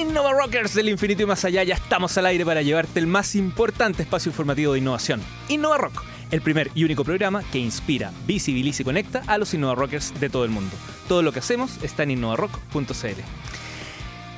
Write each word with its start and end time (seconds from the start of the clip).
Innova 0.00 0.32
Rockers 0.32 0.72
del 0.72 0.88
infinito 0.88 1.24
y 1.24 1.26
más 1.26 1.44
allá, 1.44 1.62
ya 1.62 1.74
estamos 1.74 2.16
al 2.16 2.24
aire 2.24 2.46
para 2.46 2.62
llevarte 2.62 2.98
el 2.98 3.06
más 3.06 3.34
importante 3.34 4.02
espacio 4.02 4.30
informativo 4.30 4.72
de 4.72 4.78
innovación. 4.78 5.20
Innova 5.48 5.76
Rock, 5.76 6.02
el 6.30 6.40
primer 6.40 6.70
y 6.74 6.84
único 6.84 7.04
programa 7.04 7.42
que 7.52 7.58
inspira, 7.58 8.10
visibiliza 8.26 8.80
y 8.80 8.86
conecta 8.86 9.22
a 9.26 9.36
los 9.36 9.52
Innova 9.52 9.74
Rockers 9.74 10.18
de 10.18 10.30
todo 10.30 10.46
el 10.46 10.50
mundo. 10.50 10.74
Todo 11.06 11.20
lo 11.20 11.32
que 11.32 11.40
hacemos 11.40 11.82
está 11.82 12.04
en 12.04 12.12
innovarock.cl. 12.12 13.20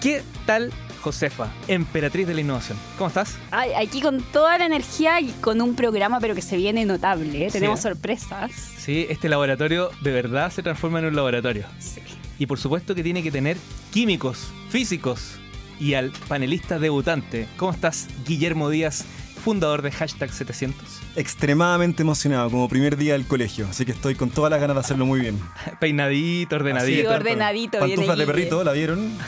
¿Qué 0.00 0.22
tal 0.46 0.72
Josefa, 1.00 1.52
emperatriz 1.68 2.26
de 2.26 2.34
la 2.34 2.40
innovación. 2.40 2.76
¿Cómo 2.98 3.08
estás? 3.08 3.36
Ay, 3.52 3.70
aquí 3.74 4.00
con 4.00 4.20
toda 4.20 4.58
la 4.58 4.66
energía 4.66 5.20
y 5.20 5.30
con 5.40 5.60
un 5.60 5.76
programa 5.76 6.18
pero 6.18 6.34
que 6.34 6.42
se 6.42 6.56
viene 6.56 6.84
notable. 6.84 7.46
¿eh? 7.46 7.50
Tenemos 7.52 7.78
¿eh? 7.78 7.82
sorpresas. 7.82 8.50
Sí, 8.52 9.06
este 9.08 9.28
laboratorio 9.28 9.90
de 10.00 10.10
verdad 10.10 10.50
se 10.50 10.64
transforma 10.64 10.98
en 10.98 11.06
un 11.06 11.14
laboratorio. 11.14 11.66
Sí. 11.78 12.00
Y 12.38 12.46
por 12.46 12.58
supuesto 12.58 12.96
que 12.96 13.04
tiene 13.04 13.22
que 13.22 13.30
tener 13.30 13.56
químicos, 13.92 14.48
físicos 14.68 15.38
y 15.78 15.94
al 15.94 16.12
panelista 16.28 16.78
debutante. 16.78 17.48
¿Cómo 17.56 17.72
estás, 17.72 18.08
Guillermo 18.26 18.70
Díaz, 18.70 19.04
fundador 19.42 19.82
de 19.82 19.90
Hashtag 19.90 20.32
700? 20.32 21.00
Extremadamente 21.16 22.02
emocionado, 22.02 22.50
como 22.50 22.68
primer 22.68 22.96
día 22.96 23.14
del 23.14 23.26
colegio, 23.26 23.66
así 23.68 23.84
que 23.84 23.92
estoy 23.92 24.14
con 24.14 24.30
todas 24.30 24.50
las 24.50 24.60
ganas 24.60 24.76
de 24.76 24.80
hacerlo 24.80 25.06
muy 25.06 25.20
bien. 25.20 25.38
Peinadito, 25.80 26.56
ordenadito. 26.56 27.08
Sí, 27.10 27.14
ordenadito. 27.14 27.78
Pantuflas 27.78 28.18
de 28.18 28.26
perrito, 28.26 28.64
¿la 28.64 28.72
vieron? 28.72 29.12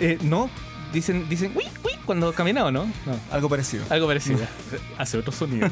Eh, 0.00 0.18
no, 0.22 0.50
dicen, 0.92 1.28
dicen, 1.28 1.52
uy, 1.54 1.64
uy, 1.84 1.92
cuando 2.04 2.32
camina 2.32 2.64
o 2.64 2.70
no. 2.70 2.84
no. 2.84 3.18
Algo 3.30 3.48
parecido. 3.48 3.84
Algo 3.90 4.06
parecido. 4.06 4.40
Hace 4.98 5.18
otro 5.18 5.32
sonido. 5.32 5.68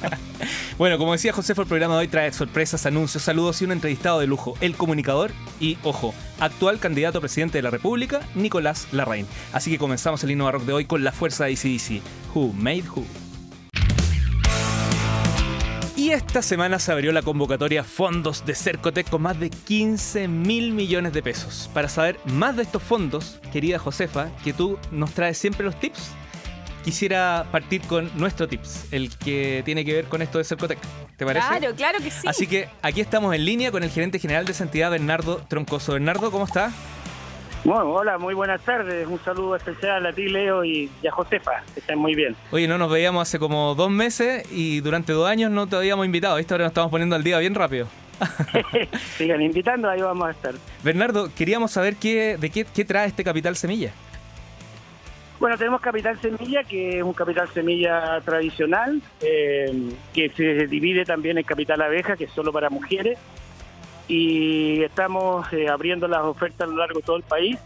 bueno, 0.78 0.98
como 0.98 1.12
decía 1.12 1.32
José, 1.32 1.54
el 1.56 1.66
programa 1.66 1.94
de 1.94 2.00
hoy 2.00 2.08
trae 2.08 2.32
sorpresas, 2.32 2.86
anuncios, 2.86 3.22
saludos 3.22 3.60
y 3.62 3.64
un 3.64 3.72
entrevistado 3.72 4.20
de 4.20 4.26
lujo. 4.26 4.54
El 4.60 4.76
comunicador 4.76 5.32
y, 5.60 5.78
ojo, 5.82 6.14
actual 6.40 6.78
candidato 6.78 7.18
a 7.18 7.20
presidente 7.20 7.58
de 7.58 7.62
la 7.62 7.70
República, 7.70 8.20
Nicolás 8.34 8.88
Larraín. 8.92 9.26
Así 9.52 9.70
que 9.70 9.78
comenzamos 9.78 10.22
el 10.24 10.30
Innova 10.30 10.52
Rock 10.52 10.64
de 10.64 10.72
hoy 10.72 10.84
con 10.84 11.04
la 11.04 11.12
fuerza 11.12 11.44
de 11.44 11.52
ACDC. 11.52 12.02
Who 12.34 12.52
made 12.54 12.84
who? 12.94 13.27
Esta 16.18 16.42
semana 16.42 16.80
se 16.80 16.90
abrió 16.90 17.12
la 17.12 17.22
convocatoria 17.22 17.84
Fondos 17.84 18.44
de 18.44 18.56
Cercotec 18.56 19.08
con 19.08 19.22
más 19.22 19.38
de 19.38 19.50
15 19.50 20.26
mil 20.26 20.72
millones 20.72 21.12
de 21.12 21.22
pesos. 21.22 21.70
Para 21.72 21.88
saber 21.88 22.18
más 22.24 22.56
de 22.56 22.64
estos 22.64 22.82
fondos, 22.82 23.38
querida 23.52 23.78
Josefa, 23.78 24.28
que 24.42 24.52
tú 24.52 24.80
nos 24.90 25.12
traes 25.12 25.38
siempre 25.38 25.64
los 25.64 25.78
tips, 25.78 26.10
quisiera 26.84 27.46
partir 27.52 27.82
con 27.82 28.10
nuestro 28.18 28.48
tips, 28.48 28.86
el 28.90 29.16
que 29.16 29.62
tiene 29.64 29.84
que 29.84 29.92
ver 29.94 30.06
con 30.06 30.20
esto 30.20 30.38
de 30.38 30.44
Cercotec. 30.44 30.80
¿Te 31.16 31.24
parece? 31.24 31.46
Claro, 31.46 31.76
claro 31.76 31.98
que 32.00 32.10
sí. 32.10 32.26
Así 32.26 32.48
que 32.48 32.68
aquí 32.82 33.00
estamos 33.00 33.32
en 33.32 33.44
línea 33.44 33.70
con 33.70 33.84
el 33.84 33.90
gerente 33.90 34.18
general 34.18 34.44
de 34.44 34.50
esa 34.50 34.64
entidad, 34.64 34.90
Bernardo 34.90 35.36
Troncoso. 35.46 35.92
Bernardo, 35.92 36.32
¿cómo 36.32 36.46
está? 36.46 36.72
Bueno, 37.68 37.90
hola, 37.90 38.16
muy 38.16 38.32
buenas 38.32 38.62
tardes. 38.62 39.06
Un 39.06 39.22
saludo 39.22 39.54
especial 39.54 40.06
a 40.06 40.12
ti, 40.14 40.26
Leo, 40.26 40.64
y, 40.64 40.90
y 41.02 41.06
a 41.06 41.12
Josefa, 41.12 41.62
que 41.74 41.80
estén 41.80 41.98
muy 41.98 42.14
bien. 42.14 42.34
Oye, 42.50 42.66
no 42.66 42.78
nos 42.78 42.90
veíamos 42.90 43.28
hace 43.28 43.38
como 43.38 43.74
dos 43.74 43.90
meses 43.90 44.50
y 44.50 44.80
durante 44.80 45.12
dos 45.12 45.28
años 45.28 45.50
no 45.50 45.66
te 45.66 45.76
habíamos 45.76 46.06
invitado. 46.06 46.36
¿viste? 46.36 46.54
Ahora 46.54 46.64
nos 46.64 46.70
estamos 46.70 46.90
poniendo 46.90 47.14
al 47.14 47.22
día 47.22 47.38
bien 47.38 47.54
rápido. 47.54 47.86
Sigan 49.18 49.42
invitando, 49.42 49.90
ahí 49.90 50.00
vamos 50.00 50.28
a 50.28 50.30
estar. 50.30 50.54
Bernardo, 50.82 51.28
queríamos 51.36 51.70
saber 51.70 51.96
qué, 51.96 52.38
de 52.38 52.48
qué, 52.48 52.64
qué 52.64 52.86
trae 52.86 53.06
este 53.06 53.22
Capital 53.22 53.54
Semilla. 53.54 53.92
Bueno, 55.38 55.58
tenemos 55.58 55.82
Capital 55.82 56.18
Semilla, 56.22 56.64
que 56.64 56.96
es 56.96 57.02
un 57.02 57.12
Capital 57.12 57.50
Semilla 57.50 58.18
tradicional, 58.22 59.02
eh, 59.20 59.90
que 60.14 60.30
se 60.30 60.66
divide 60.68 61.04
también 61.04 61.36
en 61.36 61.44
Capital 61.44 61.82
Abeja, 61.82 62.16
que 62.16 62.24
es 62.24 62.32
solo 62.32 62.50
para 62.50 62.70
mujeres. 62.70 63.18
Y 64.08 64.82
estamos 64.82 65.52
eh, 65.52 65.68
abriendo 65.68 66.08
las 66.08 66.24
ofertas 66.24 66.62
a 66.62 66.70
lo 66.70 66.78
largo 66.78 67.00
de 67.00 67.04
todo 67.04 67.16
el 67.16 67.22
país. 67.22 67.58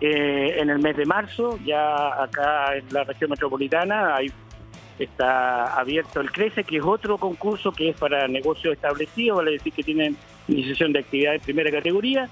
Eh, 0.00 0.56
en 0.58 0.70
el 0.70 0.78
mes 0.78 0.96
de 0.96 1.06
marzo, 1.06 1.58
ya 1.64 2.22
acá 2.22 2.76
en 2.76 2.84
la 2.92 3.04
región 3.04 3.30
metropolitana, 3.30 4.16
hay, 4.16 4.30
está 4.98 5.78
abierto 5.78 6.20
el 6.20 6.30
CRECE, 6.30 6.64
que 6.64 6.78
es 6.78 6.84
otro 6.84 7.18
concurso 7.18 7.72
que 7.72 7.90
es 7.90 7.96
para 7.96 8.26
negocios 8.28 8.74
establecidos, 8.74 9.38
vale 9.38 9.52
decir 9.52 9.72
que 9.72 9.82
tienen 9.82 10.16
iniciación 10.48 10.92
de 10.92 11.00
actividad 11.00 11.32
de 11.32 11.40
primera 11.40 11.70
categoría. 11.70 12.28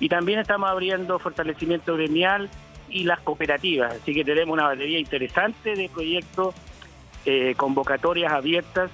Y 0.00 0.08
también 0.08 0.38
estamos 0.40 0.70
abriendo 0.70 1.18
fortalecimiento 1.18 1.94
gremial 1.96 2.48
y 2.88 3.04
las 3.04 3.20
cooperativas. 3.20 3.94
Así 3.94 4.14
que 4.14 4.24
tenemos 4.24 4.52
una 4.52 4.64
batería 4.64 4.98
interesante 4.98 5.74
de 5.74 5.88
proyectos, 5.88 6.54
eh, 7.24 7.54
convocatorias 7.56 8.32
abiertas 8.32 8.90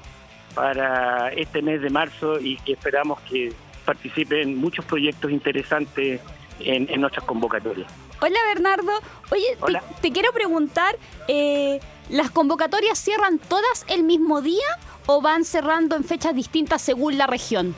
para 0.54 1.28
este 1.32 1.62
mes 1.62 1.80
de 1.80 1.90
marzo 1.90 2.38
y 2.40 2.56
que 2.58 2.72
esperamos 2.72 3.20
que 3.22 3.52
participen 3.88 4.54
muchos 4.58 4.84
proyectos 4.84 5.30
interesantes 5.30 6.20
en, 6.60 6.86
en 6.90 7.00
nuestras 7.00 7.24
convocatorias. 7.24 7.90
Hola 8.20 8.38
Bernardo. 8.52 8.92
Oye, 9.30 9.56
te-. 9.66 9.80
Te, 10.02 10.12
quiero 10.12 10.30
preguntar, 10.32 10.94
eh, 11.26 11.80
¿las 12.10 12.30
convocatorias 12.30 12.98
cierran 12.98 13.38
todas 13.38 13.86
el 13.88 14.02
mismo 14.02 14.42
día 14.42 14.68
o 15.06 15.22
van 15.22 15.46
cerrando 15.46 15.96
en 15.96 16.04
fechas 16.04 16.34
distintas 16.34 16.82
según 16.82 17.16
la 17.16 17.26
región? 17.26 17.74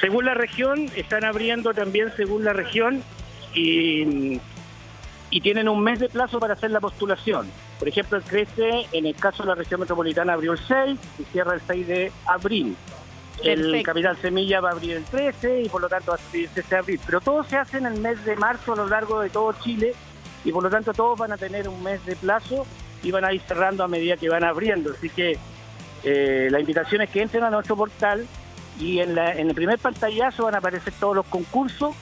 Según 0.00 0.26
la 0.26 0.34
región, 0.34 0.88
están 0.94 1.24
abriendo 1.24 1.74
también 1.74 2.12
según 2.16 2.44
la 2.44 2.52
región 2.52 3.02
y, 3.52 4.40
y 5.30 5.40
tienen 5.40 5.68
un 5.68 5.82
mes 5.82 5.98
de 5.98 6.08
plazo 6.08 6.38
para 6.38 6.52
hacer 6.52 6.70
la 6.70 6.80
postulación. 6.80 7.50
Por 7.80 7.88
ejemplo, 7.88 8.18
el 8.18 8.22
CRECE, 8.22 8.86
en 8.92 9.06
el 9.06 9.16
caso 9.16 9.42
de 9.42 9.48
la 9.48 9.56
región 9.56 9.80
metropolitana, 9.80 10.34
abrió 10.34 10.52
el 10.52 10.60
6 10.60 10.96
y 11.18 11.24
cierra 11.24 11.54
el 11.54 11.60
6 11.66 11.86
de 11.88 12.12
abril. 12.26 12.76
El 13.42 13.60
Perfecto. 13.62 13.86
Capital 13.86 14.16
Semilla 14.16 14.60
va 14.60 14.70
a 14.70 14.72
abrir 14.72 14.92
el 14.96 15.04
13 15.04 15.62
y 15.62 15.68
por 15.68 15.80
lo 15.82 15.88
tanto 15.88 16.12
va 16.12 16.16
a 16.18 16.20
abrir 16.28 16.44
el 16.46 16.50
13 16.50 16.68
de 16.70 16.76
abril. 16.78 17.00
Pero 17.04 17.20
todo 17.20 17.44
se 17.44 17.56
hace 17.56 17.78
en 17.78 17.86
el 17.86 18.00
mes 18.00 18.24
de 18.24 18.34
marzo 18.36 18.72
a 18.72 18.76
lo 18.76 18.86
largo 18.88 19.20
de 19.20 19.28
todo 19.30 19.52
Chile 19.62 19.94
y 20.44 20.52
por 20.52 20.62
lo 20.62 20.70
tanto 20.70 20.92
todos 20.94 21.18
van 21.18 21.32
a 21.32 21.36
tener 21.36 21.68
un 21.68 21.82
mes 21.82 22.04
de 22.06 22.16
plazo 22.16 22.66
y 23.02 23.10
van 23.10 23.24
a 23.24 23.32
ir 23.32 23.40
cerrando 23.42 23.84
a 23.84 23.88
medida 23.88 24.16
que 24.16 24.28
van 24.28 24.42
abriendo. 24.44 24.92
Así 24.92 25.10
que 25.10 25.38
eh, 26.04 26.48
la 26.50 26.60
invitación 26.60 27.02
es 27.02 27.10
que 27.10 27.22
entren 27.22 27.44
a 27.44 27.50
nuestro 27.50 27.76
portal 27.76 28.26
y 28.80 29.00
en, 29.00 29.14
la- 29.14 29.32
en 29.34 29.48
el 29.48 29.54
primer 29.54 29.78
pantallazo 29.78 30.44
van 30.44 30.54
a 30.54 30.58
aparecer 30.58 30.92
todos 30.98 31.14
los 31.16 31.26
concursos 31.26 31.94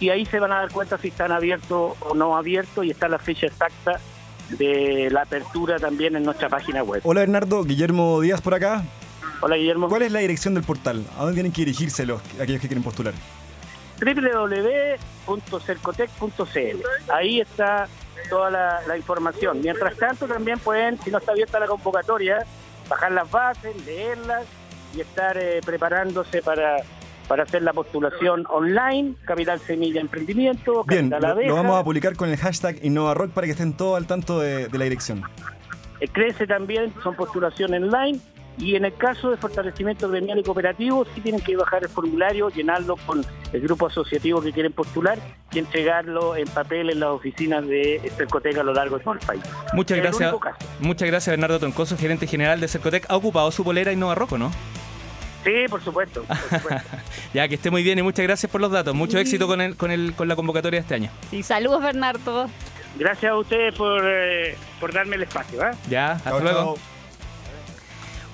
y 0.00 0.10
ahí 0.10 0.24
se 0.26 0.38
van 0.38 0.52
a 0.52 0.60
dar 0.60 0.70
cuenta 0.70 0.96
si 0.98 1.08
están 1.08 1.32
abiertos 1.32 1.94
o 2.00 2.14
no 2.14 2.36
abiertos 2.36 2.84
y 2.84 2.90
está 2.90 3.08
la 3.08 3.18
fecha 3.18 3.46
exacta 3.46 3.98
de 4.50 5.08
la 5.10 5.22
apertura 5.22 5.78
también 5.78 6.16
en 6.16 6.22
nuestra 6.22 6.48
página 6.48 6.82
web. 6.82 7.00
Hola 7.04 7.20
Bernardo, 7.20 7.64
Guillermo 7.64 8.20
Díaz 8.20 8.40
por 8.40 8.54
acá. 8.54 8.82
Hola 9.40 9.56
Guillermo. 9.56 9.88
¿Cuál 9.88 10.02
es 10.02 10.12
la 10.12 10.18
dirección 10.20 10.54
del 10.54 10.64
portal? 10.64 11.04
¿A 11.16 11.20
dónde 11.20 11.34
tienen 11.34 11.52
que 11.52 11.62
dirigirse 11.62 12.04
los, 12.06 12.20
aquellos 12.40 12.60
que 12.60 12.68
quieren 12.68 12.82
postular? 12.82 13.14
www.cercotec.cl. 14.00 16.82
Ahí 17.12 17.40
está 17.40 17.86
toda 18.30 18.50
la, 18.50 18.80
la 18.86 18.96
información. 18.96 19.60
Mientras 19.60 19.96
tanto, 19.96 20.26
también 20.26 20.58
pueden, 20.58 20.98
si 21.00 21.10
no 21.10 21.18
está 21.18 21.32
abierta 21.32 21.58
la 21.60 21.66
convocatoria, 21.66 22.44
bajar 22.88 23.12
las 23.12 23.30
bases, 23.30 23.74
leerlas 23.86 24.44
y 24.96 25.00
estar 25.00 25.36
eh, 25.38 25.60
preparándose 25.64 26.42
para, 26.42 26.76
para 27.26 27.42
hacer 27.44 27.62
la 27.62 27.72
postulación 27.72 28.44
online, 28.48 29.14
Capital 29.24 29.58
Semilla 29.60 30.00
Emprendimiento, 30.00 30.84
Bien, 30.84 31.10
Capital 31.10 31.30
lo, 31.30 31.34
Abeja. 31.34 31.48
lo 31.48 31.54
vamos 31.56 31.80
a 31.80 31.84
publicar 31.84 32.16
con 32.16 32.28
el 32.28 32.36
hashtag 32.36 32.78
InnovaRock 32.84 33.30
para 33.32 33.46
que 33.46 33.52
estén 33.52 33.76
todos 33.76 33.96
al 33.96 34.06
tanto 34.06 34.40
de, 34.40 34.68
de 34.68 34.78
la 34.78 34.84
dirección. 34.84 35.22
Eh, 36.00 36.08
Crece 36.08 36.46
también, 36.46 36.92
son 37.02 37.14
postulaciones 37.16 37.82
online. 37.82 38.20
Y 38.58 38.74
en 38.74 38.84
el 38.84 38.94
caso 38.94 39.30
de 39.30 39.36
fortalecimiento 39.36 40.08
gremial 40.08 40.38
y 40.38 40.42
cooperativo, 40.42 41.06
sí 41.14 41.20
tienen 41.20 41.40
que 41.40 41.56
bajar 41.56 41.84
el 41.84 41.88
formulario, 41.88 42.48
llenarlo 42.50 42.96
con 43.06 43.24
el 43.52 43.60
grupo 43.60 43.86
asociativo 43.86 44.42
que 44.42 44.52
quieren 44.52 44.72
postular 44.72 45.18
y 45.52 45.60
entregarlo 45.60 46.34
en 46.36 46.48
papel 46.48 46.90
en 46.90 47.00
las 47.00 47.10
oficinas 47.10 47.66
de 47.66 48.00
Cercoteca 48.16 48.60
a 48.60 48.64
lo 48.64 48.74
largo 48.74 48.98
de 48.98 49.04
todo 49.04 49.14
el 49.14 49.20
país. 49.20 49.42
Muchas 49.74 49.98
Es 49.98 50.02
gracias. 50.02 50.34
Muchas 50.80 51.08
gracias, 51.08 51.32
Bernardo 51.32 51.58
Troncoso, 51.60 51.96
gerente 51.96 52.26
general 52.26 52.60
de 52.60 52.68
Cercotec. 52.68 53.06
Ha 53.08 53.16
ocupado 53.16 53.50
su 53.52 53.62
polera 53.62 53.92
Innova 53.92 54.14
Rock, 54.16 54.32
¿o 54.32 54.38
¿no? 54.38 54.50
Sí, 55.44 55.66
por 55.70 55.82
supuesto. 55.82 56.24
por 56.24 56.36
supuesto. 56.60 56.96
Ya, 57.34 57.46
que 57.46 57.54
esté 57.56 57.70
muy 57.70 57.82
bien 57.82 57.98
y 57.98 58.02
muchas 58.02 58.24
gracias 58.24 58.50
por 58.50 58.60
los 58.60 58.72
datos. 58.72 58.94
Mucho 58.94 59.18
éxito 59.18 59.46
con, 59.46 59.60
el, 59.60 59.76
con, 59.76 59.90
el, 59.90 60.14
con 60.14 60.28
la 60.28 60.34
convocatoria 60.34 60.78
de 60.78 60.82
este 60.82 60.94
año. 60.94 61.10
Sí, 61.30 61.42
saludos 61.42 61.82
Bernardo. 61.82 62.48
Gracias 62.98 63.30
a 63.30 63.36
ustedes 63.36 63.74
por, 63.74 64.02
eh, 64.04 64.56
por 64.80 64.92
darme 64.92 65.16
el 65.16 65.22
espacio. 65.22 65.62
¿ah? 65.62 65.70
Ya, 65.88 66.12
hasta 66.12 66.40
luego. 66.40 66.76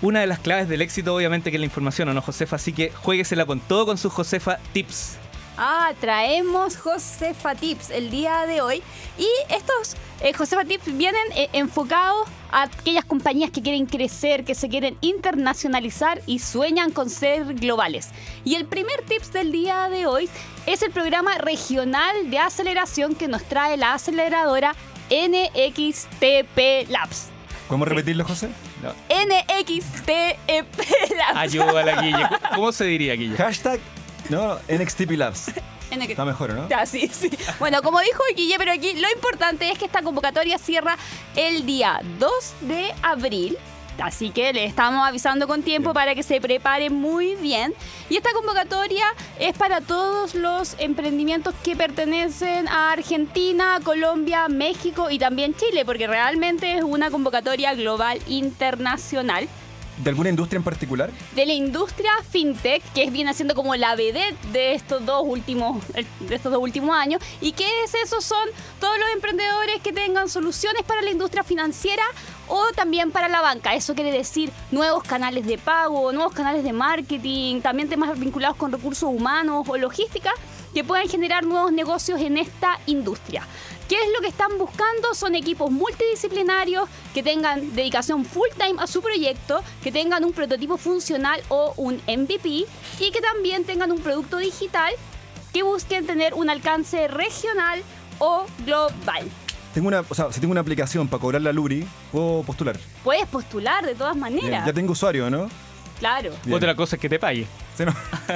Una 0.05 0.21
de 0.21 0.27
las 0.27 0.39
claves 0.39 0.69
del 0.69 0.83
éxito, 0.83 1.15
obviamente, 1.15 1.51
que 1.51 1.57
es 1.57 1.61
la 1.61 1.65
información, 1.65 2.11
¿o 2.11 2.13
no, 2.13 2.21
Josefa? 2.21 2.57
Así 2.57 2.75
que 2.75 2.91
jueguesela 2.91 3.47
con 3.47 3.59
todo 3.59 3.87
con 3.87 3.97
sus 3.97 4.13
Josefa 4.13 4.59
Tips. 4.75 5.17
Ah, 5.57 5.93
traemos 5.99 6.77
Josefa 6.77 7.55
Tips 7.55 7.89
el 7.89 8.11
día 8.11 8.45
de 8.45 8.61
hoy. 8.61 8.83
Y 9.17 9.27
estos 9.49 9.97
eh, 10.21 10.35
Josefa 10.35 10.67
Tips 10.67 10.95
vienen 10.99 11.23
eh, 11.35 11.49
enfocados 11.55 12.29
a 12.53 12.65
aquellas 12.65 13.07
compañías 13.07 13.51
que 13.51 13.63
quieren 13.63 13.87
crecer, 13.87 14.45
que 14.45 14.55
se 14.55 14.69
quieren 14.69 14.99
internacionalizar 15.01 16.21
y 16.27 16.41
sueñan 16.41 16.91
con 16.91 17.09
ser 17.09 17.55
globales. 17.55 18.11
Y 18.45 18.57
el 18.57 18.67
primer 18.67 19.01
tips 19.09 19.33
del 19.33 19.53
día 19.53 19.89
de 19.89 20.05
hoy 20.05 20.29
es 20.67 20.83
el 20.83 20.91
programa 20.91 21.39
regional 21.39 22.29
de 22.29 22.39
aceleración 22.41 23.15
que 23.15 23.27
nos 23.27 23.43
trae 23.45 23.79
la 23.79 23.95
aceleradora 23.95 24.75
NXTP 25.09 26.91
Labs. 26.91 27.31
¿Podemos 27.69 27.89
repetirlo, 27.89 28.27
José? 28.27 28.51
NXTP 29.09 30.09
Labs. 30.49 31.35
Ayúdala, 31.37 32.03
Guille. 32.03 32.29
¿Cómo 32.55 32.73
se 32.73 32.85
diría, 32.85 33.15
Guille? 33.15 33.37
Hashtag 33.37 33.81
no, 34.29 34.59
NXTP 34.69 35.13
Labs. 35.13 35.49
Está 35.91 36.25
mejor, 36.25 36.55
¿no? 36.55 36.69
Ya, 36.69 36.87
sí, 36.87 37.09
sí. 37.13 37.31
Bueno, 37.61 37.81
como 37.83 38.01
dijo 38.01 38.21
Guille, 38.35 38.57
pero 38.59 38.73
aquí 38.73 38.95
lo 38.95 39.09
importante 39.13 39.71
es 39.71 39.79
que 39.79 39.85
esta 39.85 40.03
convocatoria 40.03 40.59
cierra 40.59 40.97
el 41.37 41.67
día 41.67 42.01
2 42.19 42.31
de 42.63 42.93
abril. 43.03 43.57
Así 44.03 44.31
que 44.31 44.53
le 44.53 44.65
estamos 44.65 45.07
avisando 45.07 45.47
con 45.47 45.63
tiempo 45.63 45.93
para 45.93 46.15
que 46.15 46.23
se 46.23 46.41
prepare 46.41 46.91
muy 46.91 47.37
bien. 47.37 47.73
Y 48.09 48.17
esta 48.17 48.33
convocatoria 48.33 49.05
es 49.39 49.57
para 49.57 49.81
todos 49.81 50.35
los 50.35 50.77
emprendimientos 50.79 51.55
que 51.63 51.77
pertenecen 51.77 52.69
a 52.69 52.93
Argentina, 52.93 53.81
Colombia, 53.83 54.49
México 54.49 55.11
y 55.11 55.19
también 55.19 55.55
Chile, 55.55 55.85
porque 55.85 56.07
realmente 56.07 56.77
es 56.77 56.83
una 56.83 57.11
convocatoria 57.11 57.75
global 57.75 58.21
internacional 58.27 59.49
¿De 59.97 60.11
alguna 60.11 60.29
industria 60.29 60.57
en 60.57 60.65
particular? 60.65 61.11
de 61.37 61.47
la 61.47 61.53
industria 61.53 62.11
fintech, 62.29 62.83
que 62.93 63.05
es 63.05 63.13
viene 63.13 63.33
siendo 63.33 63.55
como 63.55 63.77
la 63.77 63.95
vedette 63.95 64.37
de 64.53 64.75
estos 64.75 65.07
dos 65.07 65.23
últimos, 65.25 65.85
de 66.21 66.35
estos 66.35 66.51
dos 66.51 66.61
últimos 66.61 66.97
años. 66.97 67.23
¿Y 67.41 67.53
qué 67.53 67.67
es 67.85 67.95
eso? 67.95 68.21
Son 68.21 68.49
todos 68.81 68.99
los 68.99 69.09
emprendedores 69.15 69.81
que 69.83 69.93
tengan 69.93 70.29
soluciones 70.29 70.83
para 70.83 71.01
la 71.03 71.11
industria 71.11 71.45
financiera 71.45 72.03
o 72.49 72.67
también 72.75 73.11
para 73.11 73.29
la 73.29 73.41
banca. 73.41 73.75
Eso 73.75 73.95
quiere 73.95 74.13
decir 74.13 74.53
nuevos 74.71 75.03
canales 75.03 75.47
de 75.47 75.59
pago, 75.59 76.13
nuevos 76.13 76.33
canales 76.33 76.65
de 76.65 76.73
marketing, 76.73 77.61
también 77.61 77.89
temas 77.89 78.19
vinculados 78.19 78.57
con 78.57 78.73
recursos 78.73 79.09
humanos 79.09 79.67
o 79.69 79.77
logística 79.77 80.33
que 80.75 80.85
puedan 80.85 81.09
generar 81.09 81.45
nuevos 81.45 81.73
negocios 81.73 82.21
en 82.21 82.37
esta 82.37 82.81
industria. 82.87 83.47
¿Qué 83.89 83.97
es 83.97 84.13
lo 84.15 84.21
que 84.21 84.29
están 84.29 84.59
buscando? 84.59 85.15
Son 85.15 85.35
equipos 85.35 85.71
multidisciplinarios 85.71 86.89
que 87.15 87.23
tengan 87.23 87.75
dedicación 87.75 88.25
full 88.25 88.49
time 88.59 88.83
a 88.83 88.87
su 88.87 89.01
proyecto, 89.01 89.63
que 89.83 89.93
tengan 89.93 90.25
un 90.25 90.33
prototipo 90.33 90.77
funcional 90.77 91.43
o 91.49 91.75
un 91.77 92.03
MVP 92.09 92.67
y 92.99 93.11
que 93.13 93.21
también 93.21 93.65
tengan 93.65 93.93
un 93.93 94.01
producto 94.01 94.39
digital 94.39 94.93
que 95.53 95.63
busquen 95.63 96.07
tener 96.07 96.35
un 96.35 96.51
alcance 96.51 97.07
regional 97.07 97.83
o 98.19 98.45
global. 98.65 99.31
Tengo 99.75 99.89
una, 99.89 100.05
o 100.09 100.15
sea, 100.15 100.33
si 100.33 100.41
tengo 100.41 100.53
una 100.53 100.61
aplicación 100.61 101.09
para 101.09 101.21
cobrar 101.21 101.43
la 101.43 101.53
Luri, 101.53 101.85
puedo 102.13 102.45
postular. 102.45 102.79
Puedes 103.03 103.27
postular 103.27 103.85
de 103.85 103.95
todas 103.97 104.15
Bien, 104.15 104.21
maneras. 104.35 104.65
ya 104.67 104.73
tengo 104.73 104.93
usuario, 104.93 105.29
¿no? 105.29 105.49
Claro. 105.99 106.31
Bien. 106.45 106.57
Otra 106.57 106.77
cosa 106.77 106.95
es 106.97 107.03
que 107.03 107.09
te 107.09 107.19
pague. 107.19 107.47
Sí, 107.77 107.85
¿no? 107.85 107.93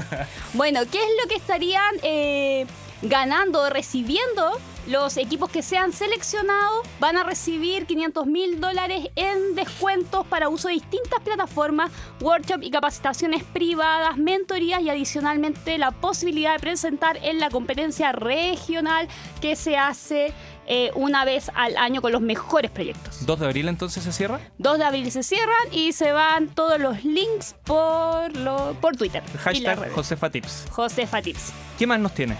Bueno, 0.55 0.81
¿qué 0.90 0.99
es 0.99 1.08
lo 1.23 1.29
que 1.29 1.37
estarían 1.37 1.94
eh, 2.02 2.67
ganando 3.02 3.62
o 3.62 3.70
recibiendo 3.70 4.58
los 4.88 5.17
equipos 5.17 5.50
que 5.50 5.62
sean 5.62 5.93
seleccionados? 5.93 6.87
Van 6.99 7.17
a 7.17 7.23
recibir 7.23 7.87
500 7.87 8.26
mil 8.26 8.61
dólares 8.61 9.08
en 9.17 9.55
descuentos 9.55 10.26
para 10.26 10.49
uso 10.49 10.69
de 10.69 10.75
distintas 10.75 11.20
plataformas, 11.20 11.90
workshop 12.20 12.62
y 12.62 12.70
capacitaciones 12.70 13.44
privadas, 13.44 14.17
mentorías 14.17 14.81
y 14.82 14.90
adicionalmente 14.90 15.79
la 15.79 15.90
posibilidad 15.90 16.55
de 16.55 16.61
presentar 16.61 17.19
en 17.23 17.38
la 17.38 17.50
competencia 17.50 18.12
regional 18.12 19.08
que 19.40 19.56
se 19.56 19.76
hace 19.76 20.32
eh, 20.67 20.90
una 20.94 21.25
vez 21.25 21.50
al 21.55 21.76
año 21.76 22.02
con 22.02 22.12
los 22.12 22.20
mejores 22.20 22.70
proyectos. 22.70 23.25
2 23.25 23.40
de 23.40 23.46
abril 23.46 23.69
entonces 23.69 24.05
se 24.05 24.12
cierra. 24.12 24.40
2 24.58 24.79
de 24.79 24.85
abril 24.85 25.11
se 25.11 25.23
cierran 25.23 25.73
y 25.73 25.93
se 25.93 26.12
van 26.12 26.49
todos 26.49 26.79
los 26.79 27.05
links 27.05 27.55
por, 27.64 28.37
lo, 28.37 28.75
por 28.81 28.96
Twitter. 28.96 29.23
Hashtag. 29.38 29.90
Josefa 29.93 30.31
Tips. 30.31 30.67
Josefa 30.70 31.23
Tips. 31.23 31.52
¿Qué 31.79 31.87
más 31.87 31.99
nos 32.00 32.12
tiene? 32.12 32.37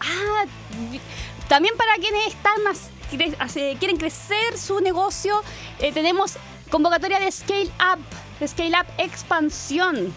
Ah, 0.00 0.44
también 1.48 1.76
para 1.76 1.94
quienes 1.96 2.26
están 2.28 2.56
quieren 3.78 3.96
crecer 3.96 4.56
su 4.58 4.80
negocio, 4.80 5.40
eh, 5.78 5.92
tenemos 5.92 6.36
convocatoria 6.70 7.20
de 7.20 7.30
Scale 7.30 7.70
Up, 7.92 8.46
Scale 8.46 8.76
Up 8.80 8.86
Expansión. 8.98 10.12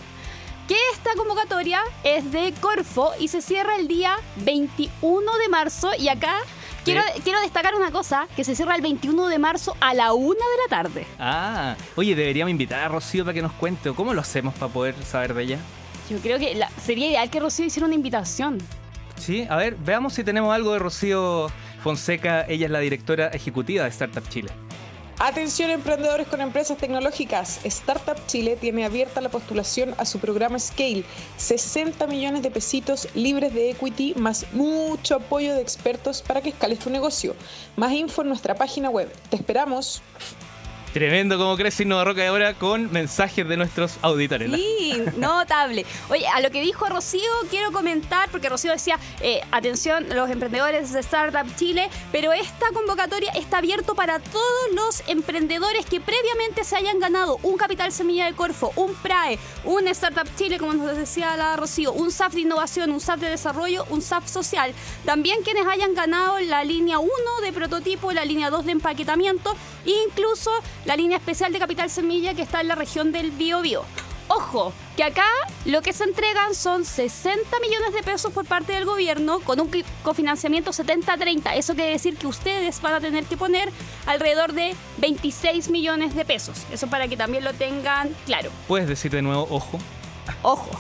Que 0.68 0.75
esta 0.94 1.12
convocatoria 1.15 1.79
es 2.03 2.29
de 2.31 2.53
Corfo 2.59 3.12
y 3.19 3.29
se 3.29 3.41
cierra 3.41 3.77
el 3.77 3.88
día 3.88 4.15
21 4.38 5.38
de 5.38 5.47
marzo. 5.47 5.91
Y 5.97 6.09
acá 6.09 6.39
quiero, 6.83 7.01
quiero 7.24 7.39
destacar 7.39 7.74
una 7.75 7.91
cosa: 7.91 8.27
que 8.35 8.44
se 8.44 8.53
cierra 8.53 8.75
el 8.75 8.81
21 8.81 9.27
de 9.27 9.39
marzo 9.39 9.77
a 9.79 9.94
la 9.94 10.12
1 10.13 10.33
de 10.33 10.57
la 10.63 10.69
tarde. 10.69 11.07
Ah, 11.19 11.75
oye, 11.95 12.15
deberíamos 12.15 12.51
invitar 12.51 12.81
a 12.81 12.89
Rocío 12.89 13.24
para 13.24 13.33
que 13.33 13.41
nos 13.41 13.53
cuente. 13.53 13.88
¿o 13.89 13.95
¿Cómo 13.95 14.13
lo 14.13 14.19
hacemos 14.19 14.53
para 14.56 14.71
poder 14.74 14.95
saber 15.06 15.33
de 15.35 15.44
ella? 15.44 15.59
Yo 16.09 16.18
creo 16.19 16.38
que 16.38 16.53
la- 16.56 16.69
sería 16.83 17.07
ideal 17.12 17.29
que 17.29 17.39
Rocío 17.39 17.65
hiciera 17.65 17.85
una 17.85 17.95
invitación. 17.95 18.57
Sí, 19.17 19.45
a 19.49 19.55
ver, 19.57 19.75
veamos 19.75 20.13
si 20.13 20.23
tenemos 20.23 20.53
algo 20.53 20.73
de 20.73 20.79
Rocío 20.79 21.47
Fonseca. 21.83 22.45
Ella 22.47 22.65
es 22.65 22.71
la 22.71 22.79
directora 22.79 23.27
ejecutiva 23.27 23.83
de 23.83 23.89
Startup 23.89 24.27
Chile. 24.29 24.51
Atención 25.19 25.71
emprendedores 25.71 26.27
con 26.27 26.41
empresas 26.41 26.77
tecnológicas. 26.77 27.59
Startup 27.65 28.17
Chile 28.27 28.55
tiene 28.55 28.85
abierta 28.85 29.19
la 29.19 29.29
postulación 29.29 29.95
a 29.97 30.05
su 30.05 30.19
programa 30.19 30.59
Scale. 30.59 31.03
60 31.37 32.05
millones 32.05 32.43
de 32.43 32.51
pesitos 32.51 33.07
libres 33.15 33.51
de 33.51 33.71
equity 33.71 34.13
más 34.15 34.45
mucho 34.53 35.15
apoyo 35.15 35.55
de 35.55 35.61
expertos 35.61 36.21
para 36.21 36.41
que 36.41 36.49
escales 36.49 36.77
tu 36.77 36.91
negocio. 36.91 37.35
Más 37.75 37.93
info 37.93 38.21
en 38.21 38.27
nuestra 38.27 38.53
página 38.53 38.91
web. 38.91 39.11
Te 39.31 39.37
esperamos. 39.37 40.03
Tremendo 40.97 41.38
como 41.38 41.55
crece 41.55 41.83
Innova 41.83 42.05
Roca 42.05 42.27
ahora 42.27 42.55
con 42.55 42.91
mensajes 42.91 43.47
de 43.47 43.55
nuestros 43.55 43.99
auditores. 44.01 44.51
Sí, 44.51 44.99
notable. 45.17 45.85
Oye, 46.09 46.25
a 46.27 46.41
lo 46.41 46.49
que 46.49 46.59
dijo 46.59 46.88
Rocío, 46.88 47.21
quiero 47.51 47.71
comentar, 47.71 48.29
porque 48.31 48.49
Rocío 48.49 48.71
decía, 48.71 48.97
eh, 49.21 49.41
atención, 49.51 50.07
los 50.09 50.27
emprendedores 50.31 50.91
de 50.94 51.01
Startup 51.01 51.45
Chile, 51.55 51.88
pero 52.11 52.33
esta 52.33 52.71
convocatoria 52.73 53.31
está 53.33 53.59
abierto 53.59 53.94
para 53.94 54.17
todos 54.17 54.71
los 54.73 55.03
emprendedores 55.07 55.85
que 55.85 56.01
previamente 56.01 56.63
se 56.63 56.77
hayan 56.77 57.00
ganado 57.00 57.38
un 57.43 57.57
capital 57.57 57.91
semilla 57.91 58.25
de 58.25 58.33
Corfo, 58.33 58.73
un 58.75 58.95
PRAE, 58.95 59.38
un 59.65 59.88
Startup 59.89 60.27
Chile, 60.35 60.57
como 60.57 60.73
nos 60.73 60.97
decía 60.97 61.38
la 61.38 61.57
Rocío, 61.57 61.93
un 61.93 62.09
SAF 62.11 62.33
de 62.33 62.41
innovación, 62.41 62.89
un 62.89 63.01
SAF 63.01 63.19
de 63.19 63.29
desarrollo, 63.29 63.85
un 63.91 64.01
SAF 64.01 64.27
social. 64.27 64.73
También 65.05 65.43
quienes 65.43 65.67
hayan 65.67 65.93
ganado 65.93 66.39
la 66.39 66.63
línea 66.63 66.97
1 66.97 67.11
de 67.43 67.53
prototipo, 67.53 68.11
la 68.13 68.25
línea 68.25 68.50
2 68.50 68.65
de 68.65 68.71
empaquetamiento 68.71 69.55
incluso 69.88 70.51
la 70.88 70.95
línea 70.95 71.18
especial 71.18 71.51
de 71.51 71.60
capital 71.60 71.89
semilla 71.89 72.34
que 72.34 72.42
está 72.42 72.62
en 72.62 72.69
la 72.69 72.75
región 72.75 73.12
del 73.12 73.31
Biobío. 73.31 73.84
Ojo, 74.30 74.72
que 74.95 75.04
acá 75.04 75.28
lo 75.66 75.81
que 75.81 75.92
se 75.92 76.06
entregan 76.06 76.56
son 76.56 76.86
60 76.86 77.60
millones 77.60 77.94
de 77.94 78.04
pesos 78.04 78.31
por 78.31 78.45
parte 78.45 78.72
del 78.72 78.86
gobierno 78.86 79.42
con 79.42 79.60
un 79.60 79.69
cofinanciamiento 80.01 80.72
70-30. 80.72 81.56
Eso 81.56 81.75
quiere 81.75 81.92
decir 81.92 82.16
que 82.16 82.28
ustedes 82.28 82.81
van 82.81 82.94
a 82.94 83.01
tener 83.01 83.25
que 83.25 83.36
poner 83.36 83.69
alrededor 84.06 84.54
de 84.54 84.75
26 85.00 85.69
millones 85.69 86.16
de 86.16 86.24
pesos. 86.24 86.65
Eso 86.72 86.88
para 86.88 87.10
que 87.10 87.17
también 87.17 87.44
lo 87.44 87.53
tengan 87.53 88.15
claro. 88.25 88.50
¿Puedes 88.70 88.88
decir 88.88 89.12
de 89.12 89.22
nuevo, 89.22 89.46
ojo? 89.50 89.79
Ojo. 90.41 90.72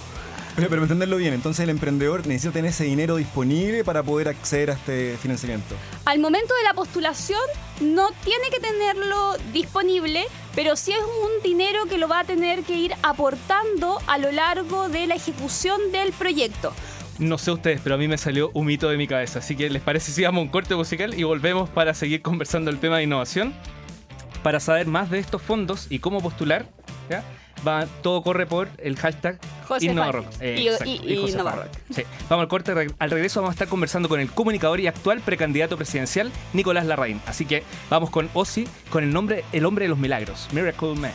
Pero, 0.57 0.69
pero 0.69 0.81
para 0.81 0.85
entenderlo 0.85 1.17
bien, 1.17 1.35
entonces 1.35 1.63
el 1.63 1.69
emprendedor 1.69 2.25
necesita 2.25 2.51
tener 2.51 2.71
ese 2.71 2.83
dinero 2.83 3.17
disponible 3.17 3.83
para 3.83 4.01
poder 4.01 4.27
acceder 4.27 4.71
a 4.71 4.73
este 4.73 5.15
financiamiento. 5.17 5.75
Al 6.05 6.17
momento 6.17 6.51
de 6.55 6.63
la 6.63 6.73
postulación 6.73 7.39
no 7.79 8.09
tiene 8.23 8.49
que 8.49 8.59
tenerlo 8.59 9.37
disponible, 9.53 10.23
pero 10.55 10.75
sí 10.75 10.93
es 10.93 10.97
un 10.97 11.43
dinero 11.43 11.85
que 11.85 11.99
lo 11.99 12.07
va 12.07 12.21
a 12.21 12.23
tener 12.23 12.63
que 12.63 12.73
ir 12.73 12.95
aportando 13.03 13.99
a 14.07 14.17
lo 14.17 14.31
largo 14.31 14.89
de 14.89 15.05
la 15.05 15.13
ejecución 15.13 15.79
del 15.91 16.11
proyecto. 16.11 16.73
No 17.19 17.37
sé 17.37 17.51
ustedes, 17.51 17.79
pero 17.83 17.93
a 17.93 17.99
mí 17.99 18.07
me 18.07 18.17
salió 18.17 18.49
un 18.55 18.65
mito 18.65 18.89
de 18.89 18.97
mi 18.97 19.05
cabeza. 19.05 19.37
Así 19.37 19.55
que, 19.55 19.69
¿les 19.69 19.83
parece 19.83 20.11
si 20.11 20.23
vamos 20.23 20.39
a 20.39 20.41
un 20.41 20.49
corte 20.49 20.73
musical 20.73 21.13
y 21.13 21.21
volvemos 21.21 21.69
para 21.69 21.93
seguir 21.93 22.23
conversando 22.23 22.71
el 22.71 22.79
tema 22.79 22.97
de 22.97 23.03
innovación? 23.03 23.53
Para 24.41 24.59
saber 24.59 24.87
más 24.87 25.11
de 25.11 25.19
estos 25.19 25.39
fondos 25.39 25.85
y 25.91 25.99
cómo 25.99 26.19
postular, 26.19 26.65
¿ya? 27.11 27.23
Va, 27.65 27.85
todo 28.01 28.21
corre 28.21 28.45
por 28.45 28.69
el 28.77 28.95
hashtag 28.97 29.39
Josefa 29.67 29.91
InnovaRock. 29.91 30.25
y- 30.41 30.67
exacto, 30.67 30.85
y- 30.85 31.01
y 31.13 31.13
InnovaRock. 31.29 31.65
Rock. 31.65 31.73
Sí. 31.95 32.03
Vamos 32.29 32.43
al 32.43 32.47
corte. 32.49 32.71
Al 32.99 33.11
regreso 33.11 33.41
vamos 33.41 33.51
a 33.51 33.55
estar 33.55 33.67
conversando 33.67 34.09
con 34.09 34.19
el 34.19 34.29
comunicador 34.29 34.79
y 34.79 34.87
actual 34.87 35.21
precandidato 35.21 35.75
presidencial, 35.77 36.31
Nicolás 36.53 36.85
Larraín. 36.85 37.21
Así 37.25 37.45
que 37.45 37.63
vamos 37.89 38.09
con 38.09 38.29
Ozzy, 38.33 38.67
con 38.89 39.03
el 39.03 39.11
nombre 39.13 39.43
El 39.51 39.65
Hombre 39.65 39.85
de 39.85 39.89
los 39.89 39.97
Milagros, 39.97 40.47
Miracle 40.51 40.95
Man. 40.95 41.11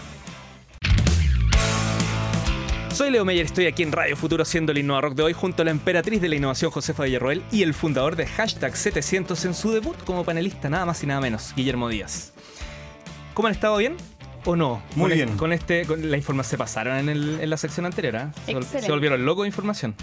Soy 2.92 3.10
Leo 3.10 3.24
Meyer, 3.24 3.46
estoy 3.46 3.66
aquí 3.66 3.82
en 3.82 3.90
Radio 3.90 4.16
Futuro 4.16 4.42
haciendo 4.42 4.70
el 4.70 4.78
Innova 4.78 5.00
Rock 5.00 5.14
de 5.14 5.22
hoy 5.22 5.32
junto 5.32 5.62
a 5.62 5.64
la 5.64 5.70
emperatriz 5.70 6.20
de 6.20 6.28
la 6.28 6.36
innovación 6.36 6.70
Josefa 6.70 7.04
Villarroel 7.04 7.42
y 7.50 7.62
el 7.62 7.72
fundador 7.72 8.16
de 8.16 8.26
Hashtag 8.26 8.76
700 8.76 9.44
en 9.46 9.54
su 9.54 9.72
debut 9.72 9.96
como 10.04 10.24
panelista, 10.24 10.68
nada 10.68 10.84
más 10.84 11.02
y 11.02 11.06
nada 11.06 11.20
menos, 11.20 11.54
Guillermo 11.56 11.88
Díaz. 11.88 12.32
¿Cómo 13.32 13.48
han 13.48 13.54
estado 13.54 13.78
bien? 13.78 13.96
¿O 14.44 14.56
no? 14.56 14.82
Muy 14.96 15.02
Con 15.04 15.12
e- 15.12 15.14
bien. 15.14 15.36
Con 15.36 15.52
este, 15.52 15.84
con 15.86 16.10
la 16.10 16.16
información 16.16 16.50
se 16.50 16.58
pasaron 16.58 16.96
en, 16.98 17.08
el- 17.08 17.40
en 17.40 17.50
la 17.50 17.56
sección 17.56 17.86
anterior, 17.86 18.16
¿ah? 18.16 18.32
Se, 18.46 18.80
se 18.82 18.90
volvieron 18.90 19.24
locos 19.24 19.44
de 19.44 19.48
información. 19.48 19.94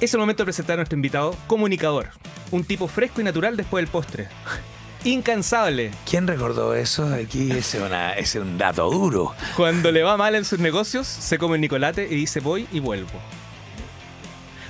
Es 0.00 0.12
el 0.14 0.20
momento 0.20 0.42
de 0.42 0.46
presentar 0.46 0.74
a 0.74 0.76
nuestro 0.78 0.96
invitado, 0.96 1.36
comunicador. 1.46 2.08
Un 2.50 2.64
tipo 2.64 2.88
fresco 2.88 3.20
y 3.20 3.24
natural 3.24 3.56
después 3.56 3.82
del 3.82 3.90
postre. 3.90 4.28
Incansable. 5.04 5.90
¿Quién 6.08 6.26
recordó 6.26 6.74
eso? 6.74 7.06
Aquí 7.12 7.50
ese 7.50 7.78
es, 7.78 7.82
una- 7.84 8.12
ese 8.14 8.38
es 8.38 8.44
un 8.44 8.56
dato 8.56 8.90
duro. 8.90 9.34
Cuando 9.56 9.92
le 9.92 10.02
va 10.02 10.16
mal 10.16 10.34
en 10.34 10.44
sus 10.46 10.58
negocios, 10.58 11.06
se 11.06 11.36
come 11.38 11.56
un 11.56 11.60
nicolate 11.60 12.04
y 12.10 12.14
dice 12.14 12.40
voy 12.40 12.66
y 12.72 12.80
vuelvo. 12.80 13.10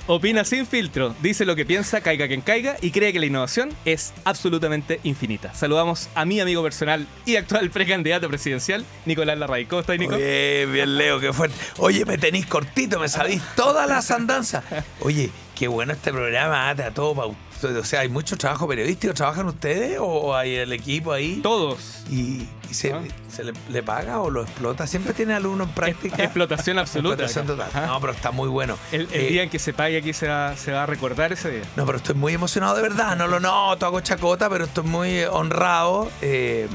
Opina 0.07 0.45
sin 0.45 0.67
filtro, 0.67 1.15
dice 1.23 1.45
lo 1.45 1.55
que 1.55 1.65
piensa, 1.65 1.99
caiga 2.01 2.27
quien 2.27 2.41
caiga 2.41 2.77
y 2.79 2.91
cree 2.91 3.11
que 3.11 3.19
la 3.19 3.25
innovación 3.25 3.69
es 3.85 4.13
absolutamente 4.23 4.99
infinita. 5.03 5.51
Saludamos 5.55 6.09
a 6.13 6.25
mi 6.25 6.39
amigo 6.39 6.61
personal 6.61 7.07
y 7.25 7.37
actual 7.37 7.71
precandidato 7.71 8.27
presidencial, 8.27 8.85
Nicolás 9.07 9.39
Larraín. 9.39 9.67
¿Cómo 9.67 9.81
estás, 9.81 9.97
Nico? 9.97 10.15
Bien, 10.15 10.71
bien, 10.71 10.95
Leo, 10.99 11.19
qué 11.19 11.33
fuerte. 11.33 11.55
Oye, 11.79 12.05
me 12.05 12.19
tenéis 12.19 12.45
cortito, 12.45 12.99
me 12.99 13.09
sabéis 13.09 13.41
todas 13.55 13.89
las 13.89 14.11
andanzas. 14.11 14.63
Oye, 14.99 15.31
Qué 15.55 15.69
bueno 15.69 15.93
este 15.93 16.11
programa, 16.11 16.69
ah, 16.69 16.75
te 16.75 16.81
da 16.81 16.91
todo 16.91 17.15
pau- 17.15 17.35
O 17.63 17.83
sea, 17.83 18.01
hay 18.01 18.09
mucho 18.09 18.37
trabajo 18.37 18.67
periodístico. 18.67 19.13
¿Trabajan 19.13 19.47
ustedes 19.47 19.97
o 19.99 20.35
hay 20.35 20.55
el 20.55 20.73
equipo 20.73 21.11
ahí? 21.13 21.39
Todos. 21.41 21.79
¿Y, 22.11 22.47
y 22.69 22.73
se, 22.73 22.93
Ah. 22.93 23.01
se 23.33 23.43
le, 23.43 23.53
le 23.69 23.81
paga 23.81 24.19
o 24.19 24.29
lo 24.29 24.43
explota? 24.43 24.85
Siempre 24.87 25.13
tiene 25.13 25.33
alumnos 25.33 25.67
en 25.69 25.73
práctica. 25.73 26.23
Explotación 26.23 26.77
absoluta. 26.79 27.23
Explotación 27.23 27.47
total. 27.47 27.69
Ajá. 27.73 27.87
No, 27.93 28.01
pero 28.01 28.13
está 28.13 28.31
muy 28.31 28.49
bueno. 28.49 28.77
El, 28.91 29.01
el 29.11 29.21
Eh, 29.21 29.27
día 29.29 29.43
en 29.43 29.49
que 29.49 29.59
se 29.59 29.73
pague 29.73 29.97
aquí 29.97 30.13
se 30.13 30.27
va, 30.27 30.55
se 30.57 30.71
va 30.73 30.83
a 30.83 30.85
recordar 30.85 31.31
ese 31.33 31.49
día. 31.49 31.63
No, 31.75 31.85
pero 31.85 31.97
estoy 31.97 32.15
muy 32.15 32.33
emocionado 32.33 32.75
de 32.75 32.81
verdad. 32.81 33.15
No 33.15 33.27
lo 33.27 33.39
noto, 33.39 33.85
hago 33.85 33.99
chacota, 34.01 34.49
pero 34.49 34.65
estoy 34.65 34.83
muy 34.83 35.23
honrado. 35.23 36.11
Eh, 36.21 36.67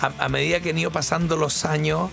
a, 0.00 0.24
a 0.24 0.28
medida 0.28 0.60
que 0.60 0.70
han 0.70 0.78
ido 0.78 0.90
pasando 0.90 1.36
los 1.36 1.64
años, 1.64 2.10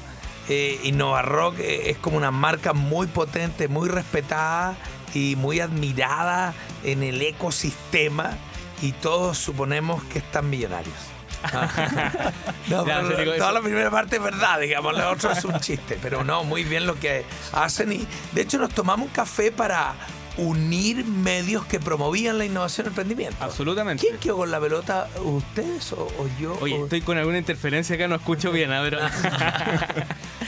eh, 0.49 0.79
Innova 0.83 1.21
Rock 1.21 1.59
eh, 1.59 1.89
es 1.91 1.97
como 1.97 2.17
una 2.17 2.31
marca 2.31 2.73
muy 2.73 3.07
potente, 3.07 3.67
muy 3.67 3.89
respetada 3.89 4.75
y 5.13 5.35
muy 5.35 5.59
admirada 5.59 6.53
en 6.84 7.03
el 7.03 7.22
ecosistema. 7.22 8.38
Y 8.81 8.91
todos 8.91 9.38
suponemos 9.38 10.03
que 10.05 10.19
están 10.19 10.50
millonarios. 10.50 10.96
Ah. 11.43 12.31
No, 12.67 12.84
pero 12.84 13.36
toda 13.38 13.51
la 13.53 13.62
primera 13.62 13.91
parte 13.91 14.17
es 14.17 14.24
verdad, 14.24 14.60
digamos, 14.60 14.98
lo 14.98 15.10
otro 15.12 15.31
es 15.31 15.46
un 15.46 15.60
chiste, 15.60 15.98
pero 16.01 16.24
no, 16.24 16.43
muy 16.43 16.63
bien 16.63 16.88
lo 16.88 17.00
que 17.00 17.24
hacen 17.53 17.93
y 17.93 18.07
de 18.34 18.41
hecho 18.41 18.57
nos 18.57 18.72
tomamos 18.72 19.07
un 19.07 19.13
café 19.13 19.51
para 19.51 19.93
unir 20.38 21.03
medios 21.06 21.65
que 21.65 21.79
promovían 21.79 22.38
la 22.38 22.46
innovación 22.46 22.86
y 22.86 22.88
el 22.88 22.91
emprendimiento. 22.91 23.38
Absolutamente. 23.44 24.06
¿Quién 24.06 24.20
quedó 24.20 24.38
con 24.38 24.51
la 24.51 24.60
pelota? 24.60 25.08
¿Ustedes 25.24 25.91
o, 25.94 26.08
o 26.17 26.29
yo? 26.39 26.58
Oye, 26.62 26.75
O- 26.75 26.84
estoy 26.84 27.01
con 27.01 27.17
alguna 27.17 27.38
interferencia 27.38 27.96
acá, 27.96 28.08
no 28.08 28.15
escucho 28.15 28.51
bien, 28.51 28.72
a 28.72 28.82
ver. 28.82 28.98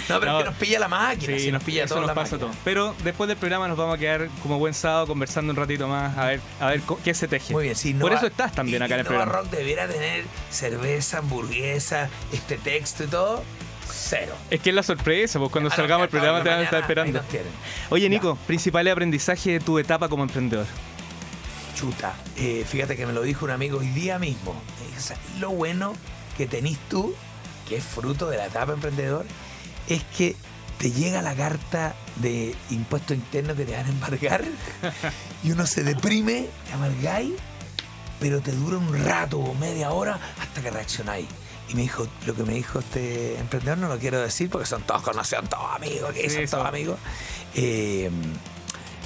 No, 0.09 0.19
pero 0.19 0.31
No. 0.31 0.37
es 0.39 0.43
que 0.45 0.49
nos 0.49 0.59
pilla 0.59 0.79
la 0.79 0.87
máquina, 0.87 1.37
Sí, 1.37 1.39
si 1.45 1.51
nos 1.51 1.63
pilla 1.63 1.83
eso 1.83 1.93
todo 1.93 2.01
nos 2.01 2.07
la 2.07 2.15
pasa 2.15 2.31
máquina. 2.37 2.51
todo. 2.51 2.61
Pero 2.63 2.95
después 3.03 3.27
del 3.27 3.37
programa 3.37 3.67
nos 3.67 3.77
vamos 3.77 3.95
a 3.95 3.99
quedar 3.99 4.27
como 4.41 4.57
buen 4.57 4.73
sábado 4.73 5.05
conversando 5.05 5.51
un 5.51 5.55
ratito 5.57 5.87
más, 5.87 6.17
a 6.17 6.25
ver, 6.25 6.41
a 6.59 6.67
ver 6.67 6.81
qué 7.03 7.13
se 7.13 7.27
teje. 7.27 7.53
Muy 7.53 7.65
bien, 7.65 7.75
sí. 7.75 7.93
Por 7.93 8.11
eso 8.13 8.25
estás 8.25 8.51
también 8.53 8.81
y- 8.81 8.85
acá 8.85 8.95
en 8.95 9.01
el 9.01 9.05
Innova 9.05 9.23
programa. 9.25 9.43
Rock 9.43 9.51
debiera 9.55 9.87
tener 9.87 10.23
cerveza, 10.49 11.19
hamburguesa, 11.19 12.09
este 12.33 12.57
texto 12.57 13.03
y 13.03 13.07
todo. 13.07 13.43
Cero. 13.99 14.33
Es 14.49 14.61
que 14.61 14.69
es 14.69 14.75
la 14.75 14.83
sorpresa, 14.83 15.39
pues 15.39 15.51
cuando 15.51 15.69
salgamos 15.69 16.05
el 16.05 16.09
que 16.09 16.17
a 16.17 16.19
programa 16.19 16.43
te 16.43 16.49
van 16.49 16.59
a 16.59 16.63
estar 16.63 16.81
esperando. 16.81 17.21
Oye, 17.89 18.09
Nico, 18.09 18.37
principal 18.47 18.87
aprendizaje 18.87 19.51
de 19.51 19.59
tu 19.59 19.77
etapa 19.77 20.07
como 20.07 20.23
emprendedor. 20.23 20.65
Chuta, 21.75 22.13
eh, 22.37 22.65
fíjate 22.67 22.95
que 22.95 23.05
me 23.05 23.13
lo 23.13 23.21
dijo 23.21 23.45
un 23.45 23.51
amigo 23.51 23.79
hoy 23.79 23.87
día 23.87 24.19
mismo. 24.19 24.53
Me 24.79 24.87
dijo, 24.87 25.01
"¿Sabes 25.01 25.23
lo 25.39 25.51
bueno 25.51 25.93
que 26.37 26.47
tenés 26.47 26.77
tú, 26.89 27.13
que 27.67 27.77
es 27.77 27.83
fruto 27.83 28.29
de 28.29 28.37
la 28.37 28.47
etapa 28.47 28.73
emprendedor, 28.73 29.25
es 29.87 30.03
que 30.17 30.35
te 30.77 30.91
llega 30.91 31.21
la 31.21 31.35
carta 31.35 31.93
de 32.15 32.55
impuesto 32.69 33.13
interno 33.13 33.55
que 33.55 33.65
te 33.65 33.73
van 33.73 33.85
a 33.85 33.89
embargar 33.89 34.43
y 35.43 35.51
uno 35.51 35.67
se 35.67 35.83
deprime, 35.83 36.47
te 36.67 36.73
amargáis, 36.73 37.33
pero 38.19 38.39
te 38.39 38.51
dura 38.53 38.77
un 38.77 38.97
rato 39.03 39.39
o 39.39 39.53
media 39.55 39.91
hora 39.91 40.19
hasta 40.39 40.61
que 40.61 40.71
reaccionáis. 40.71 41.27
Y 41.69 41.75
me 41.75 41.83
dijo, 41.83 42.07
lo 42.25 42.35
que 42.35 42.43
me 42.43 42.53
dijo 42.53 42.79
este 42.79 43.37
emprendedor 43.37 43.77
no 43.77 43.87
lo 43.89 43.99
quiero 43.99 44.19
decir 44.19 44.49
porque 44.49 44.65
son 44.65 44.81
todos 44.81 45.03
conocidos, 45.03 45.41
son 45.41 45.49
todos 45.49 45.75
amigos, 45.75 46.11
que 46.13 46.29
son 46.29 46.45
todos 46.47 46.65
amigos. 46.65 46.97
Eh, 47.53 48.09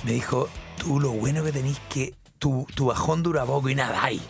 me 0.04 0.14
dijo, 0.14 0.50
tú 0.78 1.00
lo 1.00 1.12
bueno 1.12 1.44
que 1.44 1.52
tenés 1.52 1.78
que 1.90 2.14
tu, 2.40 2.66
tu 2.74 2.86
bajón 2.86 3.22
dura 3.22 3.46
poco 3.46 3.70
y 3.70 3.76
nadáis. 3.76 4.22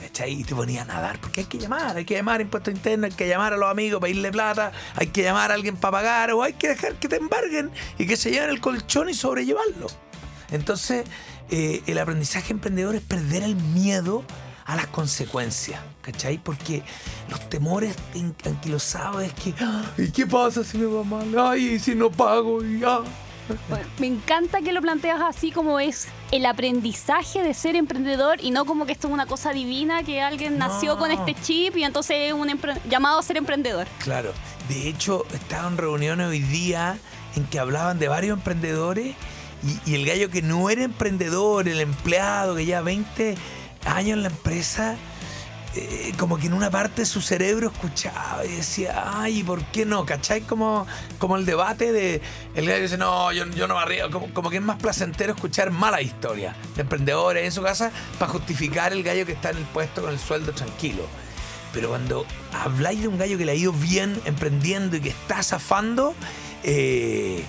¿Cachai? 0.00 0.32
Y 0.32 0.44
te 0.44 0.54
ponía 0.54 0.82
a 0.82 0.84
nadar, 0.84 1.18
porque 1.20 1.40
hay 1.40 1.46
que 1.46 1.58
llamar, 1.58 1.96
hay 1.96 2.04
que 2.04 2.14
llamar 2.14 2.40
a 2.40 2.42
impuestos 2.42 2.74
internos, 2.74 3.10
hay 3.10 3.16
que 3.16 3.28
llamar 3.28 3.54
a 3.54 3.56
los 3.56 3.70
amigos, 3.70 4.00
pedirle 4.00 4.30
plata, 4.30 4.70
hay 4.94 5.06
que 5.06 5.22
llamar 5.22 5.50
a 5.50 5.54
alguien 5.54 5.76
para 5.76 5.92
pagar, 5.92 6.32
o 6.32 6.42
hay 6.42 6.52
que 6.52 6.68
dejar 6.68 6.96
que 6.96 7.08
te 7.08 7.16
embarguen 7.16 7.70
y 7.98 8.06
que 8.06 8.16
se 8.16 8.30
lleven 8.30 8.50
el 8.50 8.60
colchón 8.60 9.08
y 9.08 9.14
sobrellevarlo. 9.14 9.86
Entonces, 10.50 11.06
eh, 11.50 11.82
el 11.86 11.98
aprendizaje 11.98 12.52
emprendedor 12.52 12.94
es 12.94 13.02
perder 13.02 13.42
el 13.42 13.56
miedo 13.56 14.24
a 14.66 14.74
las 14.74 14.88
consecuencias, 14.88 15.80
¿cachai? 16.02 16.38
Porque 16.38 16.82
los 17.30 17.48
temores 17.48 17.94
anquilosados 18.44 19.22
es 19.22 19.32
que, 19.34 19.54
¿y 19.96 20.10
qué 20.10 20.26
pasa 20.26 20.64
si 20.64 20.76
me 20.76 20.86
va 20.86 21.04
mal? 21.04 21.32
Ay, 21.38 21.74
¿y 21.74 21.78
si 21.78 21.94
no 21.94 22.10
pago? 22.10 22.64
Y, 22.64 22.82
ah. 22.84 23.02
Bueno, 23.68 23.86
me 24.00 24.08
encanta 24.08 24.60
que 24.60 24.72
lo 24.72 24.82
planteas 24.82 25.20
así 25.20 25.52
como 25.52 25.78
es 25.78 26.08
el 26.32 26.44
aprendizaje 26.46 27.44
de 27.44 27.54
ser 27.54 27.76
emprendedor 27.76 28.38
y 28.42 28.50
no 28.50 28.64
como 28.64 28.86
que 28.86 28.92
esto 28.92 29.06
es 29.06 29.14
una 29.14 29.26
cosa 29.26 29.52
divina 29.52 30.02
que 30.02 30.20
alguien 30.20 30.58
nació 30.58 30.98
con 30.98 31.12
este 31.12 31.34
chip 31.42 31.76
y 31.76 31.84
entonces 31.84 32.16
es 32.18 32.32
un 32.32 32.48
llamado 32.90 33.20
a 33.20 33.22
ser 33.22 33.36
emprendedor. 33.36 33.86
Claro. 34.02 34.32
De 34.68 34.88
hecho, 34.88 35.24
estaba 35.32 35.68
en 35.68 35.78
reuniones 35.78 36.26
hoy 36.26 36.40
día 36.40 36.98
en 37.36 37.44
que 37.44 37.60
hablaban 37.60 38.00
de 38.00 38.08
varios 38.08 38.36
emprendedores 38.36 39.14
y, 39.62 39.92
y 39.92 39.94
el 39.94 40.06
gallo 40.06 40.28
que 40.28 40.42
no 40.42 40.68
era 40.68 40.82
emprendedor, 40.82 41.68
el 41.68 41.80
empleado 41.80 42.56
que 42.56 42.64
lleva 42.64 42.80
20 42.80 43.36
años 43.86 44.16
en 44.16 44.22
la 44.22 44.28
empresa, 44.28 44.96
eh, 45.74 46.14
como 46.18 46.38
que 46.38 46.46
en 46.46 46.54
una 46.54 46.70
parte 46.70 47.02
de 47.02 47.06
su 47.06 47.20
cerebro 47.20 47.70
escuchaba 47.70 48.44
y 48.46 48.56
decía, 48.56 49.04
ay, 49.20 49.42
¿por 49.42 49.64
qué 49.66 49.84
no? 49.84 50.06
¿Cachai? 50.06 50.40
Como, 50.40 50.86
como 51.18 51.36
el 51.36 51.44
debate 51.44 51.92
de 51.92 52.22
el 52.54 52.66
gallo 52.66 52.82
dice, 52.82 52.96
no, 52.96 53.30
yo, 53.32 53.44
no 53.44 53.74
me 53.74 53.80
arriesgo. 53.80 54.10
Como, 54.10 54.32
como 54.32 54.50
que 54.50 54.56
es 54.56 54.62
más 54.62 54.78
placentero 54.78 55.34
escuchar 55.34 55.70
malas 55.70 56.02
historias 56.02 56.56
de 56.74 56.82
emprendedores 56.82 57.44
en 57.44 57.52
su 57.52 57.62
casa 57.62 57.90
para 58.18 58.32
justificar 58.32 58.92
el 58.92 59.02
gallo 59.02 59.26
que 59.26 59.32
está 59.32 59.50
en 59.50 59.58
el 59.58 59.64
puesto 59.64 60.02
con 60.02 60.12
el 60.12 60.18
sueldo 60.18 60.52
tranquilo. 60.52 61.06
Pero 61.72 61.90
cuando 61.90 62.24
habláis 62.54 63.02
de 63.02 63.08
un 63.08 63.18
gallo 63.18 63.36
que 63.36 63.44
le 63.44 63.52
ha 63.52 63.56
ido 63.56 63.72
bien 63.72 64.18
emprendiendo 64.24 64.96
y 64.96 65.00
que 65.00 65.10
está 65.10 65.42
zafando, 65.42 66.14
eh, 66.62 67.44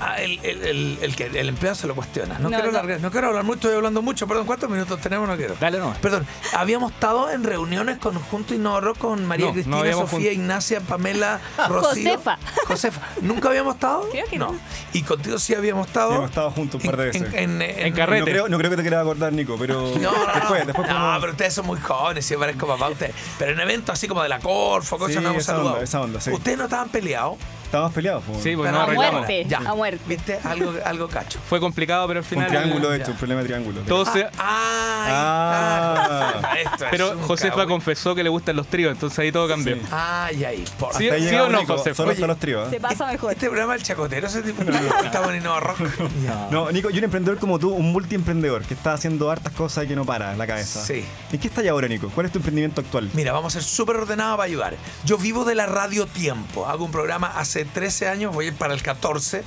ah, 0.00 0.20
el, 0.20 0.38
el- 0.42 0.62
el- 0.64 0.98
el 1.02 1.16
que, 1.16 1.26
el 1.26 1.48
empleado 1.48 1.74
se 1.76 1.86
lo 1.86 1.94
cuestiona. 1.94 2.34
No, 2.38 2.48
No, 2.48 2.60
quiero 2.60 2.72
no. 2.72 2.98
no 2.98 3.10
quiero 3.10 3.26
hablar 3.28 3.44
mucho, 3.44 3.54
estoy 3.56 3.74
hablando 3.76 4.02
mucho. 4.02 4.26
Perdón, 4.26 4.46
¿cuántos 4.46 4.68
minutos 4.70 5.00
tenemos? 5.00 5.28
No 5.28 5.36
quiero. 5.36 5.54
Dale 5.60 5.78
nomás. 5.78 5.98
Perdón, 5.98 6.26
habíamos 6.54 6.92
estado 6.92 7.30
en 7.30 7.44
reuniones 7.44 7.98
conjunto 7.98 8.54
Innova 8.54 8.92
con 8.94 9.24
María 9.24 9.46
No, 9.46 9.50
no 9.50 9.54
Cristina, 9.54 9.92
Sofía, 9.92 10.30
jun- 10.30 10.32
Ignacia, 10.34 10.80
Pamela, 10.80 11.40
Rocío. 11.68 12.10
Josefa. 12.12 12.38
Josefa. 12.66 13.00
¿Nunca 13.22 13.48
habíamos 13.48 13.74
estado? 13.74 14.08
Creo 14.10 14.26
que 14.26 14.38
no. 14.38 14.54
Y 14.92 15.02
contigo 15.02 15.38
sí 15.38 15.54
habíamos 15.54 15.86
estado. 15.86 16.10
Sí, 16.10 16.16
hemos 16.16 16.30
estado 16.30 16.50
juntos 16.50 16.82
un 16.82 16.90
par 16.90 16.96
de 16.98 17.04
en- 17.06 17.12
veces. 17.12 17.34
En, 17.34 17.62
en- 17.62 17.78
En 17.86 17.92
carrete. 17.94 18.20
No 18.20 18.24
creo, 18.26 18.48
no 18.48 18.58
creo 18.58 18.70
que 18.70 18.76
te 18.76 18.82
quieras 18.82 19.00
acordar, 19.02 19.32
Nico, 19.32 19.56
pero 19.58 19.74
no, 19.74 19.98
no, 19.98 20.26
no. 20.26 20.34
después, 20.34 20.66
después 20.66 20.88
no, 20.88 20.94
podemos- 20.94 21.20
pero 21.20 21.32
ustedes 21.32 21.54
son 21.54 21.66
muy 21.66 21.78
jóvenes, 21.80 22.28
yo 22.28 22.38
parezco 22.38 22.66
papá 22.66 22.88
ustedes. 22.88 23.14
Pero 23.38 23.52
en 23.52 23.60
eventos 23.60 23.92
así 23.92 24.06
como 24.08 24.22
de 24.22 24.28
la 24.28 24.38
Corfo, 24.40 24.98
cosas 24.98 25.14
Sí, 25.16 25.20
no 25.22 25.30
hemos 25.30 25.42
esa 25.42 25.52
saludado. 25.52 25.72
onda, 25.74 25.84
esa 25.84 26.00
onda, 26.00 26.20
sí. 26.20 26.30
Ustedes 26.30 26.58
no 26.58 26.64
estaban 26.64 26.88
peleados. 26.88 27.36
Estábamos 27.74 27.92
peleados. 27.94 28.22
po. 28.24 28.34
Sí, 28.40 28.54
pues 28.56 28.70
no 28.72 28.78
a 28.80 28.82
arreglamos. 28.84 29.12
muerte. 29.20 29.44
Ya. 29.48 29.58
a 29.58 29.74
muerte. 29.74 30.00
¿Viste? 30.06 30.38
Algo, 30.44 30.72
algo 30.84 31.08
cacho. 31.08 31.38
Fue 31.48 31.58
complicado, 31.60 32.06
pero 32.06 32.20
al 32.20 32.24
un 32.24 32.28
final. 32.28 32.48
triángulo, 32.48 32.90
de 32.90 32.98
ya. 32.98 33.02
hecho, 33.04 33.12
un 33.12 33.18
problema 33.18 33.40
de 33.42 33.46
triángulo. 33.48 33.80
Todo 33.82 34.04
se- 34.06 34.26
Ah, 34.38 35.04
Ah. 35.06 36.54
Esto 36.56 36.84
es 36.84 36.90
Pero 36.90 37.10
un 37.12 37.22
Josefa 37.22 37.66
confesó 37.66 38.14
que 38.14 38.22
le 38.22 38.28
gustan 38.30 38.56
los 38.56 38.66
tríos, 38.68 38.92
entonces 38.92 39.18
ahí 39.18 39.32
todo 39.32 39.48
cambió. 39.48 39.76
Sí. 39.76 39.82
Ay, 39.90 40.44
ay, 40.44 40.64
por 40.78 40.94
Sí, 40.94 41.04
Hasta 41.04 41.14
ahí 41.16 41.22
sí 41.22 41.26
llegamos, 41.28 41.48
o 41.48 41.52
no, 41.52 41.60
Nico, 41.60 41.76
José? 41.76 41.94
Solo 41.94 42.10
Oye, 42.12 42.26
los 42.26 42.38
tríos. 42.38 42.66
¿eh? 42.68 42.70
Se 42.70 42.80
pasa 42.80 43.06
mejor. 43.06 43.32
Este 43.32 43.46
programa 43.46 43.74
el 43.74 43.82
chacotero 43.82 44.26
ese 44.26 44.42
tipo 44.42 44.62
estamos 44.62 45.30
en 45.30 45.36
Innova 45.36 45.60
Rock. 45.60 45.78
Ya. 46.24 46.48
No, 46.50 46.70
Nico, 46.70 46.90
y 46.90 46.98
un 46.98 47.04
emprendedor 47.04 47.38
como 47.38 47.58
tú, 47.58 47.70
un 47.70 47.92
multiemprendedor 47.92 48.62
que 48.62 48.74
está 48.74 48.92
haciendo 48.94 49.30
hartas 49.30 49.52
cosas 49.52 49.84
y 49.84 49.88
que 49.88 49.96
no 49.96 50.04
para 50.04 50.32
en 50.32 50.38
la 50.38 50.46
cabeza. 50.46 50.82
Sí. 50.84 51.04
¿En 51.32 51.38
qué 51.38 51.48
estás 51.48 51.66
ahora, 51.66 51.88
Nico? 51.88 52.10
¿Cuál 52.14 52.26
es 52.26 52.32
tu 52.32 52.38
emprendimiento 52.38 52.80
actual? 52.80 53.10
Mira, 53.14 53.32
vamos 53.32 53.54
a 53.56 53.60
ser 53.60 53.68
súper 53.68 53.96
ordenados 53.96 54.36
para 54.36 54.46
ayudar. 54.46 54.74
Yo 55.04 55.18
vivo 55.18 55.44
de 55.44 55.54
la 55.54 55.66
radio 55.66 56.06
Tiempo. 56.06 56.66
Hago 56.66 56.84
un 56.84 56.92
programa 56.92 57.26
hace 57.36 57.63
13 57.64 58.08
años, 58.08 58.34
voy 58.34 58.50
para 58.50 58.74
el 58.74 58.82
14, 58.82 59.42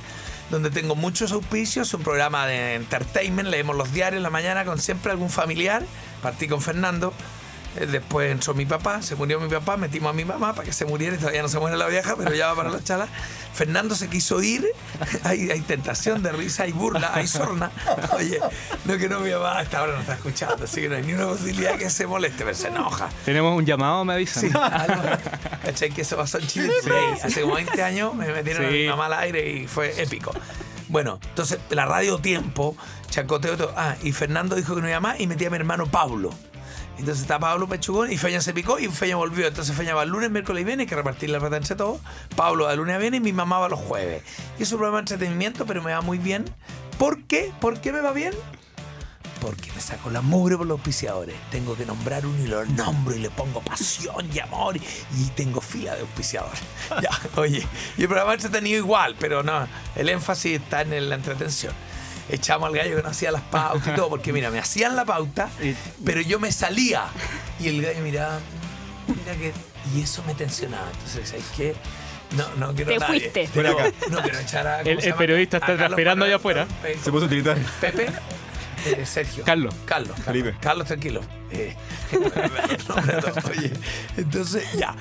donde 0.50 0.70
tengo 0.70 0.94
muchos 0.94 1.32
auspicios. 1.32 1.92
Un 1.94 2.02
programa 2.02 2.46
de 2.46 2.74
entertainment, 2.74 3.48
leemos 3.48 3.76
los 3.76 3.92
diarios 3.92 4.18
en 4.18 4.22
la 4.22 4.30
mañana 4.30 4.64
con 4.64 4.78
siempre 4.78 5.12
algún 5.12 5.30
familiar. 5.30 5.84
Partí 6.22 6.48
con 6.48 6.60
Fernando. 6.60 7.12
Eh, 7.80 7.86
Después 7.86 8.30
entró 8.30 8.54
mi 8.54 8.66
papá, 8.66 9.02
se 9.02 9.14
murió 9.14 9.40
mi 9.40 9.48
papá, 9.48 9.76
metimos 9.76 10.10
a 10.10 10.12
mi 10.12 10.24
mamá 10.24 10.52
para 10.54 10.64
que 10.64 10.72
se 10.72 10.84
muriera 10.84 11.16
y 11.16 11.18
todavía 11.18 11.42
no 11.42 11.48
se 11.48 11.58
muere 11.58 11.76
la 11.76 11.86
vieja, 11.86 12.14
pero 12.16 12.34
ya 12.34 12.48
va 12.48 12.56
para 12.56 12.70
la 12.70 12.82
chala. 12.82 13.08
Fernando 13.54 13.94
se 13.94 14.08
quiso 14.08 14.40
ir, 14.42 14.66
hay, 15.24 15.50
hay 15.50 15.60
tentación 15.62 16.22
de 16.22 16.30
risa, 16.32 16.62
hay 16.64 16.72
burla, 16.72 17.10
hay 17.14 17.26
sorna. 17.26 17.70
Oye, 18.16 18.38
no 18.84 18.96
que 18.98 19.08
no 19.08 19.20
mi 19.20 19.30
mamá 19.30 19.58
hasta 19.58 19.78
ahora 19.80 19.94
no 19.94 20.00
está 20.00 20.14
escuchando, 20.14 20.64
así 20.64 20.80
que 20.82 20.88
no 20.88 20.96
hay 20.96 21.02
ni 21.02 21.12
una 21.14 21.26
posibilidad 21.26 21.76
que 21.76 21.90
se 21.90 22.06
moleste, 22.06 22.44
pero 22.44 22.56
se 22.56 22.68
enoja. 22.68 23.08
Tenemos 23.24 23.56
un 23.56 23.64
llamado, 23.66 24.04
me 24.04 24.14
avisan. 24.14 24.42
Sí, 24.42 24.50
algo. 24.54 25.02
¿Cachai? 25.64 25.90
Que 25.90 26.02
eso 26.02 26.16
pasó 26.16 26.38
en 26.38 26.46
Chile 26.46 26.70
Today. 26.84 27.14
Hace 27.24 27.40
como 27.42 27.54
20 27.56 27.82
años 27.82 28.14
me 28.14 28.30
metieron 28.32 28.64
a 28.66 28.68
Sí. 28.68 28.74
mi 28.74 28.86
mamá 28.88 29.06
al 29.06 29.14
aire 29.14 29.50
y 29.50 29.66
fue 29.66 30.00
épico. 30.00 30.32
Bueno, 30.88 31.18
entonces 31.28 31.58
la 31.70 31.84
radio 31.84 32.18
Tiempo, 32.18 32.76
chacoteo 33.10 33.56
todo. 33.56 33.74
Ah, 33.76 33.96
y 34.02 34.12
Fernando 34.12 34.56
dijo 34.56 34.74
que 34.74 34.80
no 34.80 34.88
iba 34.88 35.00
más 35.00 35.20
y 35.20 35.26
metí 35.26 35.44
a 35.44 35.50
mi 35.50 35.56
hermano 35.56 35.86
Pablo. 35.86 36.30
Entonces 36.98 37.22
está 37.22 37.38
Pablo 37.38 37.68
Pechugón 37.68 38.12
y 38.12 38.18
Feña 38.18 38.40
se 38.40 38.52
picó 38.52 38.78
y 38.78 38.88
Feña 38.88 39.16
volvió. 39.16 39.46
Entonces 39.46 39.74
Feña 39.76 39.94
va 39.94 40.02
el 40.02 40.10
lunes, 40.10 40.30
miércoles 40.30 40.66
y 40.68 40.86
que 40.86 40.94
repartir 40.94 41.30
la 41.30 41.38
plata 41.38 41.56
entre 41.56 41.76
todos. 41.76 42.00
Pablo 42.36 42.64
va 42.64 42.72
el 42.72 42.78
lunes 42.78 43.00
a 43.00 43.16
y 43.16 43.20
mi 43.20 43.32
mamá 43.32 43.58
va 43.58 43.68
los 43.68 43.78
jueves. 43.78 44.22
Y 44.58 44.64
es 44.64 44.72
un 44.72 44.78
programa 44.78 44.98
de 44.98 45.02
entretenimiento, 45.02 45.64
pero 45.64 45.82
me 45.82 45.92
va 45.92 46.00
muy 46.00 46.18
bien. 46.18 46.44
¿Por 46.98 47.22
qué? 47.24 47.52
¿Por 47.60 47.80
qué 47.80 47.92
me 47.92 48.00
va 48.00 48.12
bien? 48.12 48.34
Porque 49.40 49.70
me 49.72 49.80
saco 49.80 50.10
la 50.10 50.20
mugre 50.20 50.56
por 50.56 50.66
los 50.66 50.78
auspiciadores. 50.78 51.36
Tengo 51.52 51.76
que 51.76 51.86
nombrar 51.86 52.26
uno 52.26 52.42
y 52.42 52.48
lo 52.48 52.64
nombro 52.64 53.14
y 53.14 53.20
le 53.20 53.30
pongo 53.30 53.60
pasión 53.60 54.28
y 54.34 54.40
amor 54.40 54.76
y 54.76 55.24
tengo 55.36 55.60
fila 55.60 55.94
de 55.94 56.00
auspiciadores. 56.00 56.60
Ya, 57.00 57.10
oye, 57.36 57.64
y 57.96 58.02
el 58.02 58.08
programa 58.08 58.34
entretenido 58.34 58.78
igual, 58.78 59.14
pero 59.20 59.44
no, 59.44 59.68
el 59.94 60.08
énfasis 60.08 60.60
está 60.60 60.82
en 60.82 61.08
la 61.08 61.14
entretención. 61.14 61.72
Echamos 62.28 62.68
al 62.68 62.74
gallo 62.76 62.96
que 62.96 63.02
no 63.02 63.08
hacía 63.08 63.30
las 63.32 63.42
pautas 63.42 63.88
y 63.88 63.96
todo, 63.96 64.08
porque 64.08 64.32
mira, 64.32 64.50
me 64.50 64.58
hacían 64.58 64.96
la 64.96 65.04
pauta, 65.04 65.48
pero 66.04 66.20
yo 66.20 66.38
me 66.40 66.52
salía. 66.52 67.04
Y 67.60 67.68
el 67.68 67.82
gallo 67.82 68.00
miraba, 68.00 68.38
mira 69.08 69.36
que. 69.36 69.52
Y 69.96 70.02
eso 70.02 70.22
me 70.26 70.34
tensionaba. 70.34 70.88
Entonces, 70.92 71.28
¿sabes 71.30 71.44
qué? 71.56 71.74
No, 72.36 72.46
no 72.56 72.74
quiero 72.74 72.92
Te 72.92 72.98
nadie. 72.98 73.20
fuiste. 73.20 73.48
Pero 73.54 73.76
no 74.10 74.22
quiero 74.22 74.38
echar 74.38 74.66
a. 74.66 74.82
¿cómo 74.82 74.90
El- 75.00 75.14
periodista 75.14 75.56
está 75.58 75.76
transpirando 75.76 76.24
allá 76.26 76.36
afuera. 76.36 76.66
Se 77.02 77.10
puso 77.10 77.24
utilitario. 77.24 77.64
Pepe, 77.80 78.08
eh, 78.86 79.06
Sergio. 79.06 79.44
Carlos. 79.44 79.74
Carlos. 79.86 80.10
Carlos, 80.16 80.24
Felipe. 80.26 80.54
Carlos, 80.60 80.86
tranquilo. 80.86 81.20
Eh, 81.50 81.74
oye, 83.56 83.72
entonces, 84.16 84.64
ya. 84.74 84.94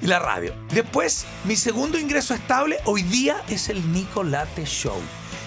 Y 0.00 0.06
la 0.06 0.18
radio. 0.18 0.54
Después, 0.72 1.24
mi 1.44 1.54
segundo 1.54 1.98
ingreso 1.98 2.34
estable 2.34 2.78
hoy 2.86 3.02
día 3.02 3.36
es 3.48 3.68
el 3.68 3.92
Nico 3.92 4.24
Late 4.24 4.64
Show. 4.64 5.00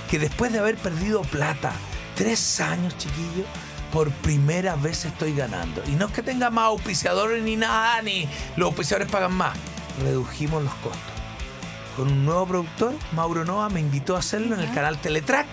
Que 0.10 0.20
después 0.20 0.52
de 0.52 0.60
haber 0.60 0.78
perdido 0.78 1.22
plata, 1.22 1.74
tres 2.16 2.62
años, 2.62 2.98
chiquillo, 2.98 3.46
por 3.92 4.12
primera 4.12 4.76
vez 4.76 5.06
estoy 5.06 5.34
ganando. 5.34 5.82
Y 5.88 5.92
no 5.92 6.08
es 6.08 6.12
que 6.12 6.22
tenga 6.22 6.50
más 6.50 6.66
auspiciadores 6.66 7.42
ni 7.44 7.56
nada, 7.56 8.02
ni 8.02 8.28
los 8.58 8.68
auspiciadores 8.68 9.10
pagan 9.10 9.34
más. 9.34 9.58
Redujimos 10.02 10.64
los 10.64 10.74
costos. 10.76 11.00
Con 11.96 12.10
un 12.10 12.26
nuevo 12.26 12.46
productor, 12.46 12.94
Mauro 13.14 13.46
Nova, 13.46 13.70
me 13.70 13.80
invitó 13.80 14.16
a 14.16 14.20
hacerlo 14.20 14.56
en 14.56 14.62
el 14.62 14.74
canal 14.74 14.98
Teletrack. 15.00 15.48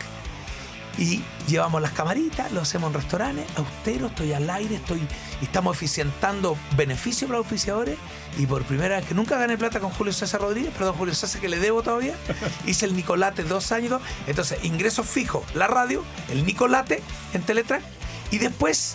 Y 0.99 1.23
llevamos 1.47 1.81
las 1.81 1.93
camaritas, 1.93 2.51
lo 2.53 2.61
hacemos 2.61 2.89
en 2.89 3.01
restaurantes, 3.01 3.47
austero, 3.57 4.09
estoy 4.09 4.33
al 4.33 4.51
aire, 4.51 4.75
estoy, 4.75 5.01
estamos 5.45 5.77
eficientando 5.77 6.57
beneficios 6.77 7.29
para 7.29 7.39
los 7.39 7.47
auspiciadores. 7.47 7.99
Y 8.39 8.47
por 8.47 8.63
primera 8.65 8.97
vez 8.97 9.07
que 9.07 9.15
nunca 9.15 9.39
gané 9.39 9.59
plata 9.59 9.81
con 9.81 9.91
Julio 9.91 10.13
César 10.13 10.41
Rodríguez, 10.41 10.73
perdón, 10.73 10.95
Julio 10.97 11.15
César 11.15 11.41
que 11.41 11.49
le 11.49 11.59
debo 11.59 11.83
todavía, 11.83 12.15
hice 12.67 12.87
el 12.87 12.97
Nicolate 12.97 13.45
dos 13.45 13.73
años. 13.73 14.01
Entonces, 14.27 14.63
ingresos 14.65 15.07
fijos, 15.07 15.45
la 15.55 15.67
radio, 15.67 16.05
el 16.31 16.47
Nicolate 16.47 17.03
en 17.35 17.43
Teletrack. 17.43 17.83
Y 18.31 18.39
después, 18.39 18.95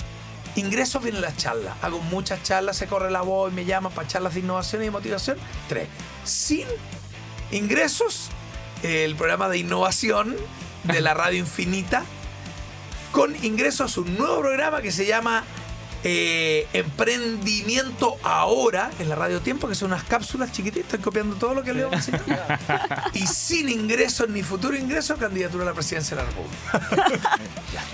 ingresos 0.56 1.04
vienen 1.04 1.22
las 1.22 1.38
charlas. 1.38 1.76
Hago 1.82 2.00
muchas 2.00 2.42
charlas, 2.44 2.78
se 2.78 2.88
corre 2.88 3.12
la 3.12 3.22
voz, 3.22 3.54
me 3.54 3.66
llaman 3.66 3.92
para 3.92 4.08
charlas 4.08 4.34
de 4.34 4.40
innovación 4.40 4.82
y 4.82 4.86
de 4.86 4.92
motivación. 4.92 5.38
Tres. 5.70 5.88
Sin 6.24 6.66
ingresos, 7.52 8.30
el 8.84 9.16
programa 9.16 9.50
de 9.50 9.60
innovación 9.60 10.36
de 10.84 11.02
la 11.02 11.14
radio 11.14 11.40
infinita, 11.40 12.04
con 13.12 13.36
ingresos 13.44 13.98
a 13.98 14.02
un 14.02 14.18
nuevo 14.18 14.40
programa 14.40 14.82
que 14.82 14.92
se 14.92 15.06
llama 15.06 15.44
eh, 16.04 16.68
Emprendimiento 16.74 18.16
Ahora 18.24 18.92
en 19.00 19.10
la 19.10 19.16
Radio 19.16 19.42
Tiempo, 19.42 19.68
que 19.68 19.76
son 19.76 19.92
unas 19.92 20.04
cápsulas 20.04 20.52
chiquititas, 20.52 20.86
estoy 20.86 21.00
copiando 21.00 21.36
todo 21.36 21.54
lo 21.54 21.64
que 21.64 21.74
leo. 21.74 21.90
y 23.14 23.26
sin 23.28 23.70
ingresos 23.70 24.30
ni 24.30 24.44
futuro 24.44 24.76
ingreso, 24.78 25.18
candidatura 25.18 25.64
a 25.64 25.68
la 25.68 25.74
presidencia 25.74 26.18
de 26.18 26.24
la 26.24 26.30
República. 26.30 27.38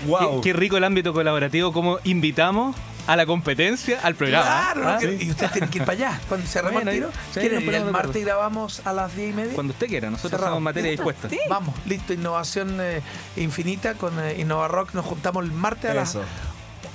¡Wow! 0.06 0.40
Qué, 0.42 0.50
qué 0.50 0.58
rico 0.58 0.76
el 0.76 0.84
ámbito 0.84 1.12
colaborativo, 1.12 1.72
como 1.72 1.98
invitamos 2.04 2.76
a 3.06 3.16
la 3.16 3.26
competencia, 3.26 4.00
al 4.02 4.14
programa. 4.14 4.44
Claro, 4.44 4.88
¿ah? 4.88 4.98
que- 4.98 5.18
y 5.22 5.30
ustedes 5.30 5.52
tienen 5.52 5.70
que 5.70 5.78
ir 5.78 5.84
para 5.84 5.92
allá. 5.98 6.20
Cuando 6.28 6.46
se 6.46 6.62
Bueno, 6.62 6.90
el 6.90 6.96
tiro, 6.96 7.10
sí, 7.32 7.40
¿quieren 7.40 7.62
ir 7.62 7.74
el 7.74 7.84
martes 7.84 8.16
y 8.16 8.24
grabamos 8.24 8.80
a 8.86 8.92
las 8.92 9.14
10 9.14 9.30
y 9.30 9.32
media? 9.34 9.54
Cuando 9.54 9.72
usted 9.72 9.86
quiera, 9.88 10.10
nosotros 10.10 10.40
somos 10.40 10.60
materia 10.62 10.90
¿Listo? 10.90 11.04
dispuesta. 11.10 11.36
Vamos, 11.48 11.74
listo, 11.86 12.12
innovación 12.12 12.78
eh, 12.80 13.02
infinita 13.36 13.94
con 13.94 14.18
eh, 14.20 14.36
Innova 14.40 14.68
Rock. 14.68 14.94
Nos 14.94 15.04
juntamos 15.04 15.44
el 15.44 15.52
martes 15.52 15.90
a 15.90 15.94
las. 15.94 16.18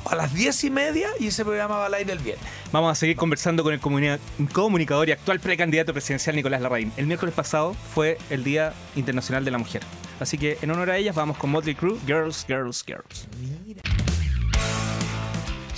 A 0.06 0.16
las 0.16 0.34
10 0.34 0.64
y 0.66 0.70
media 0.70 1.10
y 1.20 1.28
ese 1.28 1.44
programa 1.44 1.78
va 1.78 1.86
al 1.88 1.94
aire 1.94 2.14
el 2.14 2.20
viernes. 2.20 2.46
Vamos 2.72 2.92
a 2.92 2.96
seguir 2.96 3.16
conversando 3.16 3.64
con 3.64 3.74
el 3.74 3.82
comuni- 3.82 4.20
comunicador 4.54 5.10
y 5.10 5.12
actual 5.12 5.40
precandidato 5.40 5.94
presidencial 5.94 6.36
Nicolás 6.36 6.62
Larraín. 6.62 6.92
El 6.98 7.06
miércoles 7.08 7.34
pasado 7.36 7.76
fue 7.94 8.18
el 8.30 8.44
Día 8.44 8.74
Internacional 8.96 9.44
de 9.46 9.52
la 9.52 9.58
Mujer. 9.58 9.82
Así 10.20 10.38
que 10.38 10.58
en 10.62 10.72
honor 10.72 10.90
a 10.90 10.98
ellas 10.98 11.16
vamos 11.16 11.38
con 11.38 11.50
Motley 11.50 11.76
Crue, 11.76 11.98
Girls, 12.06 12.46
Girls, 12.48 12.84
Girls. 12.86 13.28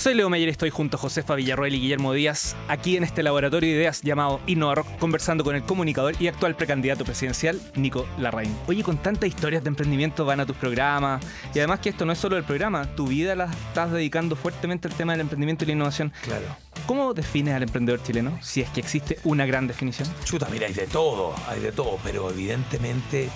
Soy 0.01 0.15
Leo 0.15 0.31
Meyer 0.31 0.47
y 0.47 0.51
estoy 0.51 0.71
junto 0.71 0.97
a 0.97 0.99
Josefa 0.99 1.35
Villarroel 1.35 1.75
y 1.75 1.79
Guillermo 1.79 2.11
Díaz 2.11 2.55
aquí 2.67 2.97
en 2.97 3.03
este 3.03 3.21
laboratorio 3.21 3.69
de 3.69 3.75
ideas 3.75 4.01
llamado 4.01 4.41
Innova 4.47 4.83
conversando 4.99 5.43
con 5.43 5.55
el 5.55 5.61
comunicador 5.61 6.15
y 6.19 6.27
actual 6.27 6.55
precandidato 6.55 7.05
presidencial 7.05 7.61
Nico 7.75 8.07
Larraín. 8.17 8.57
Oye, 8.65 8.81
con 8.81 8.97
tantas 8.97 9.29
historias 9.29 9.63
de 9.63 9.67
emprendimiento 9.67 10.25
van 10.25 10.39
a 10.39 10.47
tus 10.47 10.55
programas 10.55 11.23
y 11.53 11.59
además 11.59 11.81
que 11.81 11.89
esto 11.89 12.03
no 12.03 12.13
es 12.13 12.17
solo 12.17 12.35
el 12.35 12.43
programa, 12.43 12.95
tu 12.95 13.05
vida 13.05 13.35
la 13.35 13.45
estás 13.45 13.91
dedicando 13.91 14.35
fuertemente 14.35 14.87
al 14.87 14.95
tema 14.95 15.11
del 15.11 15.21
emprendimiento 15.21 15.65
y 15.65 15.67
la 15.67 15.73
innovación. 15.73 16.11
Claro. 16.23 16.45
¿Cómo 16.87 17.13
defines 17.13 17.53
al 17.53 17.61
emprendedor 17.61 18.01
chileno? 18.01 18.39
Si 18.41 18.61
es 18.61 18.71
que 18.71 18.79
existe 18.79 19.19
una 19.23 19.45
gran 19.45 19.67
definición. 19.67 20.09
Chuta, 20.23 20.47
mira, 20.51 20.65
hay 20.65 20.73
de 20.73 20.87
todo, 20.87 21.35
hay 21.47 21.59
de 21.59 21.71
todo, 21.71 21.99
pero 22.03 22.27
evidentemente, 22.31 23.29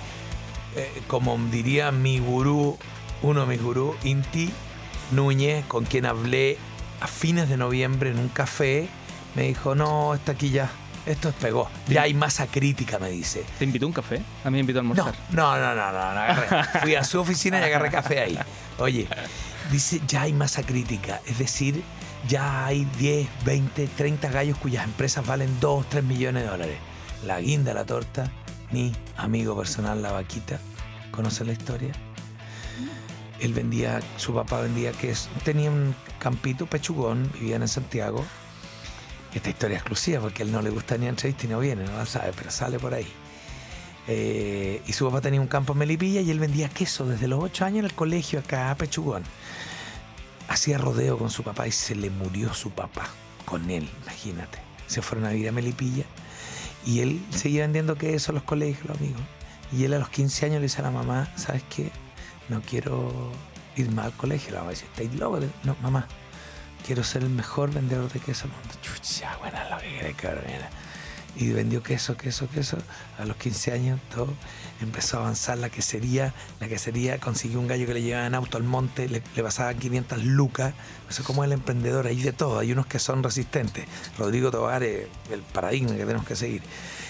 eh, 0.75 1.01
como 1.06 1.38
diría 1.51 1.91
mi 1.91 2.17
gurú, 2.17 2.75
uno 3.21 3.41
de 3.41 3.45
mis 3.45 3.62
gurús, 3.62 3.95
Inti 4.04 4.51
Núñez, 5.12 5.65
con 5.65 5.86
quien 5.86 6.06
hablé 6.06 6.58
a 7.02 7.08
fines 7.08 7.50
de 7.50 7.58
noviembre 7.58 8.12
en 8.12 8.20
un 8.20 8.30
café, 8.30 8.88
me 9.36 9.44
dijo, 9.44 9.76
no, 9.76 10.13
está 10.13 10.32
aquí 10.34 10.50
ya, 10.50 10.70
esto 11.06 11.32
pegó. 11.39 11.70
Ya 11.88 12.04
hay 12.04 12.13
masa 12.13 12.48
crítica, 12.48 13.00
me 13.00 13.10
dice. 13.10 13.46
¿Te 13.60 13.65
invitó 13.65 13.86
a 13.86 13.88
un 13.88 13.94
café? 13.94 14.22
A 14.44 14.50
mí 14.50 14.54
me 14.54 14.60
invitó 14.62 14.80
a 14.80 14.82
almorzar. 14.82 15.15
no, 15.32 15.58
no, 15.58 15.76
no, 15.76 15.91
no, 15.91 16.13
no, 16.13 16.20
agarré. 16.20 16.80
Fui 16.82 16.96
a 16.96 17.04
su 17.04 17.20
oficina 17.20 17.60
y 17.60 17.63
agarré 17.63 17.91
café 17.91 18.20
ahí. 18.22 18.39
Oye, 18.80 19.08
dice, 19.72 20.02
ya 20.08 20.24
hay 20.24 20.34
masa 20.34 20.63
crítica, 20.63 21.22
es 21.26 21.38
decir, 21.38 21.84
ya 22.28 22.65
hay 22.65 22.86
10, 22.98 23.28
20, 23.46 23.88
30 23.88 24.30
gallos 24.30 24.58
cuyas 24.58 24.84
empresas 24.84 25.26
valen 25.26 25.60
2, 25.60 25.89
3 25.89 26.04
millones 26.04 26.44
de 26.44 26.50
dólares. 26.50 26.78
La 27.26 27.39
guinda, 27.39 27.74
la 27.74 27.86
torta, 27.86 28.32
mi 28.72 28.94
amigo 29.18 29.56
personal, 29.56 30.02
la 30.02 30.12
vaquita, 30.12 30.60
¿conocen 31.12 31.48
la 31.48 31.54
historia? 31.54 31.91
Él 33.39 33.54
vendía, 33.54 34.02
su 34.17 34.34
papá 34.34 34.62
vendía 34.62 34.91
queso, 34.91 35.30
tenía 35.43 35.69
un 35.69 35.93
campito 36.19 36.65
pechugón, 36.65 37.30
vivían 37.34 37.62
en 37.62 37.67
Santiago. 37.67 38.26
Esta 39.34 39.50
historia 39.50 39.78
exclusiva 39.78 40.21
porque 40.21 40.43
a 40.43 40.45
él 40.45 40.52
no 40.52 40.62
le 40.62 40.69
gusta 40.69 40.98
ni 40.98 41.08
entrevista 41.08 41.45
y 41.45 41.50
no 41.50 41.60
viene, 41.60 41.84
no 41.84 41.98
la 41.98 42.06
sabe, 42.06 42.32
pero 42.36 42.50
sale 42.50 42.80
por 42.80 42.93
ahí. 42.93 43.08
Eh, 44.08 44.82
y 44.86 44.93
su 44.93 45.06
papá 45.06 45.19
tenía 45.19 45.41
un 45.41 45.48
campo 45.48 45.74
en 45.74 45.80
Melipilla 45.80 46.21
y 46.21 46.32
él 46.32 46.39
vendía 46.39 46.69
queso 46.69 47.06
desde 47.06 47.28
los 47.28 47.43
8 47.43 47.65
años 47.65 47.80
en 47.80 47.86
el 47.86 47.93
colegio 47.93 48.39
acá 48.39 48.71
a 48.71 48.76
Pechugón. 48.76 49.24
Hacía 50.48 50.78
rodeo 50.78 51.17
con 51.17 51.30
su 51.30 51.43
papá 51.43 51.67
y 51.67 51.71
se 51.71 51.95
le 51.95 52.10
murió 52.10 52.54
su 52.54 52.69
papá 52.69 53.10
con 53.45 53.69
él, 53.69 53.89
imagínate. 54.04 54.60
Se 54.88 55.02
fueron 55.02 55.26
a 55.26 55.32
vivir 55.32 55.50
a 55.50 55.52
Melipilla 55.52 56.06
y 56.86 57.00
él 57.00 57.21
seguía 57.32 57.63
vendiendo 57.63 57.98
queso 57.98 58.32
a 58.32 58.36
los 58.36 58.43
colegios, 58.43 58.86
los 58.88 58.98
amigos. 58.98 59.21
Y 59.74 59.84
él 59.84 59.93
a 59.93 60.00
los 60.00 60.10
15 60.10 60.45
años 60.45 60.58
le 60.58 60.63
dice 60.63 60.80
a 60.80 60.84
la 60.84 60.91
mamá, 60.91 61.28
¿sabes 61.36 61.63
qué? 61.76 61.91
No 62.49 62.62
quiero 62.62 63.31
ir 63.75 63.91
más 63.91 64.05
al 64.05 64.13
colegio. 64.13 64.53
La 64.53 64.60
mamá 64.60 64.71
dice, 64.71 64.86
¿estáis 64.86 65.13
loco? 65.15 65.39
No, 65.63 65.75
mamá, 65.81 66.08
quiero 66.86 67.03
ser 67.03 67.23
el 67.23 67.29
mejor 67.29 67.73
vendedor 67.73 68.12
de 68.12 68.19
queso 68.19 68.47
del 68.47 68.58
mundo. 68.58 68.75
Chucha, 68.81 69.38
buena 69.38 69.69
lo 69.69 69.77
que 69.79 69.97
querés, 69.97 70.15
cabrón. 70.15 70.43
Y 71.38 71.51
vendió 71.51 71.84
queso, 71.84 72.15
queso, 72.15 72.47
queso. 72.47 72.77
A 73.19 73.25
los 73.25 73.36
15 73.36 73.73
años 73.73 73.99
todo 74.13 74.34
empezó 74.81 75.17
a 75.17 75.21
avanzar 75.21 75.58
la 75.58 75.69
quesería. 75.69 76.34
La 76.62 76.67
quesería 76.69 77.19
consiguió 77.19 77.60
un 77.60 77.67
gallo 77.67 77.86
que 77.86 77.93
le 77.93 78.01
llevaba 78.03 78.27
en 78.27 78.36
auto 78.36 78.58
al 78.58 78.63
monte, 78.63 79.10
le, 79.10 79.21
le 79.36 79.43
pasaban 79.43 79.77
500 79.77 80.23
lucas. 80.23 80.73
Eso 81.10 81.21
es 81.21 81.27
como 81.27 81.43
el 81.43 81.51
emprendedor, 81.51 82.08
hay 82.08 82.21
de 82.21 82.31
todo. 82.31 82.60
Hay 82.60 82.71
unos 82.71 82.86
que 82.86 82.99
son 82.99 83.21
resistentes. 83.21 83.86
Rodrigo 84.17 84.49
Tobar 84.49 84.84
es 84.84 85.08
el 85.29 85.41
paradigma 85.41 85.91
que 85.91 86.05
tenemos 86.05 86.25
que 86.25 86.38
seguir. 86.38 86.62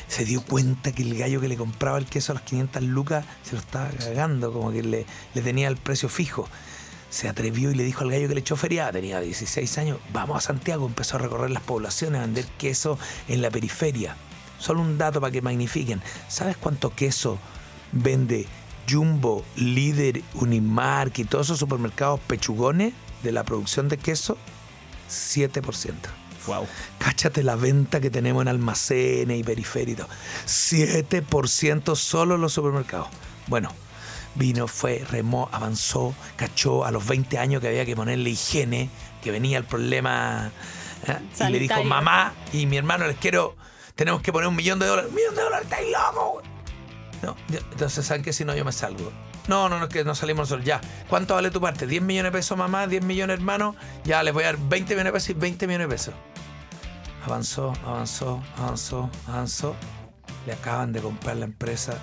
Se 0.08 0.26
dio 0.26 0.42
cuenta 0.44 0.92
que 0.92 1.04
el 1.04 1.18
gallo 1.18 1.42
que 1.42 1.48
le 1.48 1.58
compraba 1.58 1.98
el 1.98 2.06
queso 2.06 2.32
a 2.32 2.36
las 2.36 2.44
500 2.44 2.84
lucas 2.84 3.26
se 3.44 3.54
lo 3.54 3.60
estaba 3.60 3.90
cagando, 3.90 4.52
como 4.52 4.72
que 4.72 4.84
le, 4.84 5.06
le 5.34 5.42
tenía 5.42 5.68
el 5.68 5.78
precio 5.78 6.10
fijo 6.10 6.48
se 7.16 7.30
atrevió 7.30 7.72
y 7.72 7.76
le 7.76 7.84
dijo 7.84 8.04
al 8.04 8.12
gallo 8.12 8.28
que 8.28 8.34
le 8.34 8.42
echó 8.42 8.58
feriada, 8.58 8.92
tenía 8.92 9.22
16 9.22 9.78
años, 9.78 10.00
vamos 10.12 10.38
a 10.38 10.42
Santiago, 10.42 10.86
empezó 10.86 11.16
a 11.16 11.20
recorrer 11.20 11.50
las 11.50 11.64
poblaciones, 11.64 12.20
a 12.20 12.26
vender 12.26 12.46
queso 12.58 13.00
en 13.30 13.42
la 13.42 13.50
periferia. 13.50 14.18
Solo 14.60 14.82
un 14.82 14.98
dato 14.98 15.22
para 15.22 15.32
que 15.32 15.42
magnifiquen. 15.42 16.02
¿Sabes 16.28 16.58
cuánto 16.58 16.94
queso 16.94 17.38
vende 17.94 18.48
Jumbo, 18.90 19.46
Líder, 19.56 20.24
Unimark 20.34 21.18
y 21.20 21.24
todos 21.24 21.48
esos 21.48 21.60
supermercados 21.60 22.20
pechugones 22.20 22.94
de 23.24 23.32
la 23.32 23.46
producción 23.46 23.88
de 23.88 23.98
queso? 23.98 24.38
7%. 25.10 26.25
Wow. 26.48 26.68
Cáchate 27.00 27.44
la 27.44 27.56
venta 27.56 28.00
que 28.00 28.10
tenemos 28.10 28.42
en 28.44 28.48
almacenes 28.50 29.40
y 29.40 29.44
periféricos. 29.44 30.08
7% 30.46 31.96
solo 31.96 32.36
en 32.36 32.42
los 32.42 32.54
supermercados. 32.54 33.08
Bueno, 33.48 33.70
vino, 34.36 34.68
fue, 34.68 35.04
remó, 35.10 35.50
avanzó, 35.52 36.14
cachó 36.36 36.86
a 36.86 36.92
los 36.92 37.06
20 37.06 37.38
años 37.38 37.62
que 37.62 37.68
había 37.68 37.86
que 37.86 37.96
ponerle 37.96 38.30
higiene, 38.32 38.90
que 39.24 39.32
venía 39.32 39.58
el 39.58 39.64
problema. 39.66 40.52
¿eh? 41.08 41.18
Y 41.48 41.52
le 41.52 41.60
dijo, 41.60 41.84
mamá 41.84 42.34
y 42.54 42.66
mi 42.66 42.78
hermano, 42.78 43.08
les 43.08 43.18
quiero, 43.18 43.56
tenemos 43.96 44.22
que 44.22 44.32
poner 44.32 44.48
un 44.48 44.56
millón 44.56 44.80
de 44.80 44.88
dólares. 44.88 45.10
¡Un 45.10 45.16
millón 45.16 45.36
de 45.36 45.42
dólares! 45.42 45.68
¡Estáis 45.70 45.88
locos! 45.92 46.44
No, 47.22 47.36
yo- 47.50 47.60
entonces, 47.72 48.06
¿saben 48.06 48.24
qué? 48.24 48.34
Si 48.34 48.46
no, 48.46 48.56
yo 48.56 48.66
me 48.66 48.72
salgo. 48.72 49.12
No, 49.48 49.70
no, 49.70 49.78
no, 49.78 49.86
es 49.86 49.94
que 49.94 50.04
no 50.04 50.16
salimos 50.16 50.44
nosotros. 50.50 50.66
Ya, 50.66 50.82
¿cuánto 51.08 51.36
vale 51.36 51.52
tu 51.52 51.62
parte? 51.62 51.88
¿10 51.88 52.02
millones 52.02 52.32
de 52.34 52.38
pesos, 52.40 52.58
mamá? 52.58 52.88
¿10 52.88 53.04
millones, 53.04 53.38
hermano? 53.38 53.76
Ya, 54.04 54.24
les 54.24 54.34
voy 54.34 54.44
a 54.44 54.48
dar 54.48 54.58
20 54.58 54.96
millones 54.96 55.06
de 55.06 55.12
pesos 55.14 55.30
y 55.30 55.34
20 55.34 55.68
millones 55.68 55.88
de 55.88 55.94
pesos. 55.96 56.14
Avanzó, 57.26 57.74
avanzó, 57.86 58.44
avanzó, 58.58 59.10
avanzó. 59.28 59.76
Le 60.46 60.54
acaban 60.54 60.94
de 60.94 61.02
comprar 61.02 61.38
la 61.38 61.46
empresa 61.46 61.98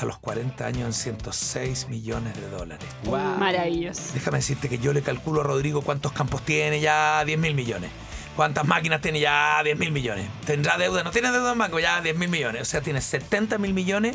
a 0.00 0.04
los 0.04 0.18
40 0.18 0.64
años 0.64 0.86
en 0.86 0.92
106 0.92 1.88
millones 1.88 2.36
de 2.36 2.48
dólares. 2.48 2.86
Maravilloso. 3.04 4.02
Déjame 4.14 4.38
decirte 4.38 4.68
que 4.68 4.78
yo 4.78 4.92
le 4.92 5.02
calculo 5.02 5.40
a 5.40 5.44
Rodrigo 5.44 5.82
cuántos 5.82 6.12
campos 6.12 6.44
tiene 6.44 6.80
ya 6.80 7.24
10 7.24 7.38
mil 7.38 7.54
millones. 7.54 7.90
¿Cuántas 8.36 8.64
máquinas 8.64 9.00
tiene 9.00 9.18
ya 9.18 9.60
10 9.64 9.76
mil 9.76 9.90
millones? 9.90 10.28
¿Tendrá 10.46 10.78
deuda? 10.78 11.02
¿No 11.02 11.10
tiene 11.10 11.32
deuda 11.32 11.52
en 11.52 11.58
banco? 11.58 11.80
Ya 11.80 12.00
10 12.00 12.16
mil 12.16 12.28
millones. 12.28 12.62
O 12.62 12.64
sea, 12.64 12.80
tiene 12.80 13.00
70 13.00 13.58
mil 13.58 13.74
millones 13.74 14.14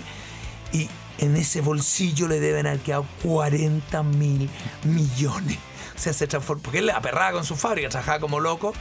y 0.71 0.89
en 1.17 1.35
ese 1.35 1.59
bolsillo 1.59 2.29
le 2.29 2.39
deben 2.39 2.65
haber 2.65 2.79
quedado 2.79 3.05
40 3.23 4.03
mil 4.03 4.49
millones. 4.83 5.57
O 5.95 5.99
sea, 5.99 6.13
se 6.13 6.27
transformó. 6.27 6.63
Porque 6.63 6.79
él 6.79 6.89
aperraba 6.89 7.33
con 7.33 7.43
su 7.43 7.57
fábrica, 7.57 7.89
trabajaba 7.89 8.19
como 8.19 8.39
loco 8.39 8.73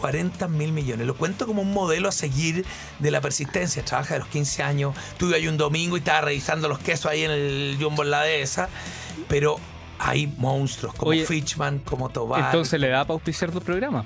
40 0.00 0.48
mil 0.48 0.72
millones. 0.72 1.06
Lo 1.06 1.14
cuento 1.16 1.46
como 1.46 1.62
un 1.62 1.72
modelo 1.72 2.08
a 2.08 2.12
seguir 2.12 2.64
de 2.98 3.10
la 3.10 3.20
persistencia. 3.20 3.84
Trabaja 3.84 4.14
de 4.14 4.20
los 4.20 4.28
15 4.28 4.62
años. 4.62 4.94
Tuve 5.18 5.36
ahí 5.36 5.48
un 5.48 5.56
domingo 5.56 5.96
y 5.96 6.00
estaba 6.00 6.20
revisando 6.22 6.68
los 6.68 6.78
quesos 6.78 7.06
ahí 7.10 7.24
en 7.24 7.30
el 7.30 7.76
Jumbo 7.80 8.02
en 8.02 8.10
la 8.10 8.22
dehesa. 8.22 8.68
Pero 9.28 9.56
hay 9.98 10.26
monstruos 10.26 10.94
como 10.94 11.10
Oye, 11.10 11.24
Fitchman, 11.26 11.78
como 11.80 12.08
Tobar. 12.10 12.40
Entonces 12.46 12.78
le 12.80 12.88
da 12.88 13.04
para 13.04 13.14
auspiciar 13.14 13.50
tu 13.50 13.60
programa. 13.60 14.04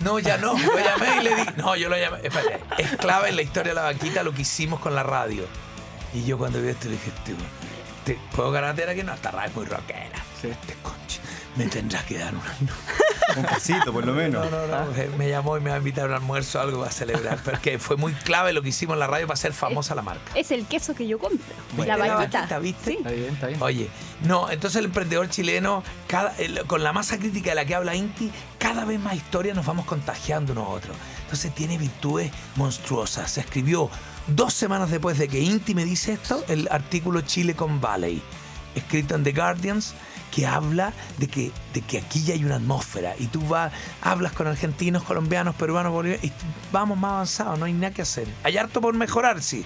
No, 0.00 0.18
ya 0.18 0.36
no. 0.36 0.52
Lo 0.58 0.78
llamé 0.78 1.20
y 1.20 1.24
le 1.24 1.34
di. 1.36 1.42
No, 1.56 1.76
yo 1.76 1.88
lo 1.88 1.96
llamé. 1.96 2.18
Espérate. 2.22 2.60
Es 2.78 2.96
clave 2.96 3.28
en 3.28 3.36
la 3.36 3.42
historia 3.42 3.70
de 3.70 3.76
la 3.76 3.82
vaquita 3.82 4.22
lo 4.22 4.32
que 4.34 4.42
hicimos 4.42 4.80
con 4.80 4.94
la 4.94 5.02
radio. 5.02 5.44
Y 6.12 6.24
yo 6.24 6.36
cuando 6.38 6.60
vi 6.60 6.68
esto 6.68 6.86
le 6.88 6.92
dije, 6.94 7.10
"Este, 7.16 7.34
te 8.04 8.18
puedo 8.34 8.50
garantizar 8.50 8.94
que 8.94 9.04
no, 9.04 9.14
esta 9.14 9.30
radio 9.30 9.48
es 9.50 9.56
muy 9.56 9.64
rockera. 9.64 10.18
Este 10.42 10.74
conche. 10.82 11.20
Me 11.56 11.66
tendrás 11.66 12.04
que 12.04 12.18
dar 12.18 12.34
una. 12.34 12.42
Un 13.36 13.44
pasito, 13.44 13.92
por 13.92 14.04
lo 14.06 14.12
menos. 14.12 14.50
No, 14.50 14.66
no, 14.66 14.66
no. 14.66 14.96
eh, 14.96 15.10
Me 15.18 15.28
llamó 15.28 15.56
y 15.56 15.60
me 15.60 15.70
va 15.70 15.76
a 15.76 15.78
invitar 15.78 16.04
a 16.04 16.08
un 16.08 16.14
almuerzo 16.14 16.58
o 16.58 16.62
algo 16.62 16.80
para 16.80 16.90
celebrar. 16.92 17.38
Porque 17.44 17.78
fue 17.78 17.96
muy 17.96 18.12
clave 18.12 18.52
lo 18.52 18.62
que 18.62 18.68
hicimos 18.70 18.94
en 18.94 19.00
la 19.00 19.06
radio 19.06 19.26
para 19.26 19.34
hacer 19.34 19.52
famosa 19.52 19.94
la 19.94 20.02
marca. 20.02 20.32
Es 20.34 20.50
el 20.50 20.66
queso 20.66 20.94
que 20.94 21.06
yo 21.06 21.18
compro. 21.18 21.38
Bueno, 21.76 21.96
la 21.96 22.06
la 22.06 22.14
vaquita. 22.16 22.38
vaquita, 22.40 22.58
¿viste? 22.58 22.90
Sí. 22.92 22.96
Está 22.98 23.10
bien, 23.10 23.34
está 23.34 23.46
bien. 23.48 23.62
Oye, 23.62 23.88
no, 24.24 24.50
entonces 24.50 24.78
el 24.78 24.86
emprendedor 24.86 25.28
chileno, 25.30 25.82
cada- 26.06 26.34
el- 26.38 26.64
con 26.66 26.82
la 26.82 26.92
masa 26.92 27.18
crítica 27.18 27.50
de 27.50 27.56
la 27.56 27.64
que 27.64 27.74
habla 27.74 27.94
Inti, 27.94 28.30
cada 28.58 28.84
vez 28.84 29.00
más 29.00 29.14
historias 29.14 29.56
nos 29.56 29.66
vamos 29.66 29.84
contagiando 29.86 30.52
unos 30.52 30.66
a 30.66 30.70
otros. 30.70 30.96
Entonces 31.22 31.54
tiene 31.54 31.78
virtudes 31.78 32.30
monstruosas. 32.56 33.30
Se 33.30 33.40
escribió 33.40 33.90
dos 34.26 34.52
semanas 34.54 34.90
después 34.90 35.18
de 35.18 35.28
que 35.28 35.40
Inti 35.40 35.74
me 35.74 35.84
dice 35.84 36.12
esto, 36.12 36.44
el 36.48 36.68
artículo 36.70 37.22
Chile 37.22 37.54
con 37.54 37.80
Valley, 37.80 38.22
escrito 38.74 39.14
en 39.14 39.24
The 39.24 39.32
Guardians, 39.32 39.94
que 40.32 40.46
habla 40.46 40.92
de 41.18 41.28
que, 41.28 41.52
de 41.74 41.80
que 41.82 41.98
aquí 41.98 42.24
ya 42.24 42.34
hay 42.34 42.44
una 42.44 42.56
atmósfera 42.56 43.14
y 43.18 43.26
tú 43.26 43.40
vas, 43.46 43.72
hablas 44.00 44.32
con 44.32 44.46
argentinos, 44.48 45.04
colombianos, 45.04 45.54
peruanos, 45.54 45.92
bolivianos, 45.92 46.24
y 46.24 46.32
vamos 46.72 46.98
más 46.98 47.12
avanzados, 47.12 47.58
no 47.58 47.66
hay 47.66 47.72
nada 47.74 47.92
que 47.94 48.02
hacer. 48.02 48.26
Hay 48.42 48.56
harto 48.56 48.80
por 48.80 48.94
mejorar, 48.94 49.42
sí. 49.42 49.64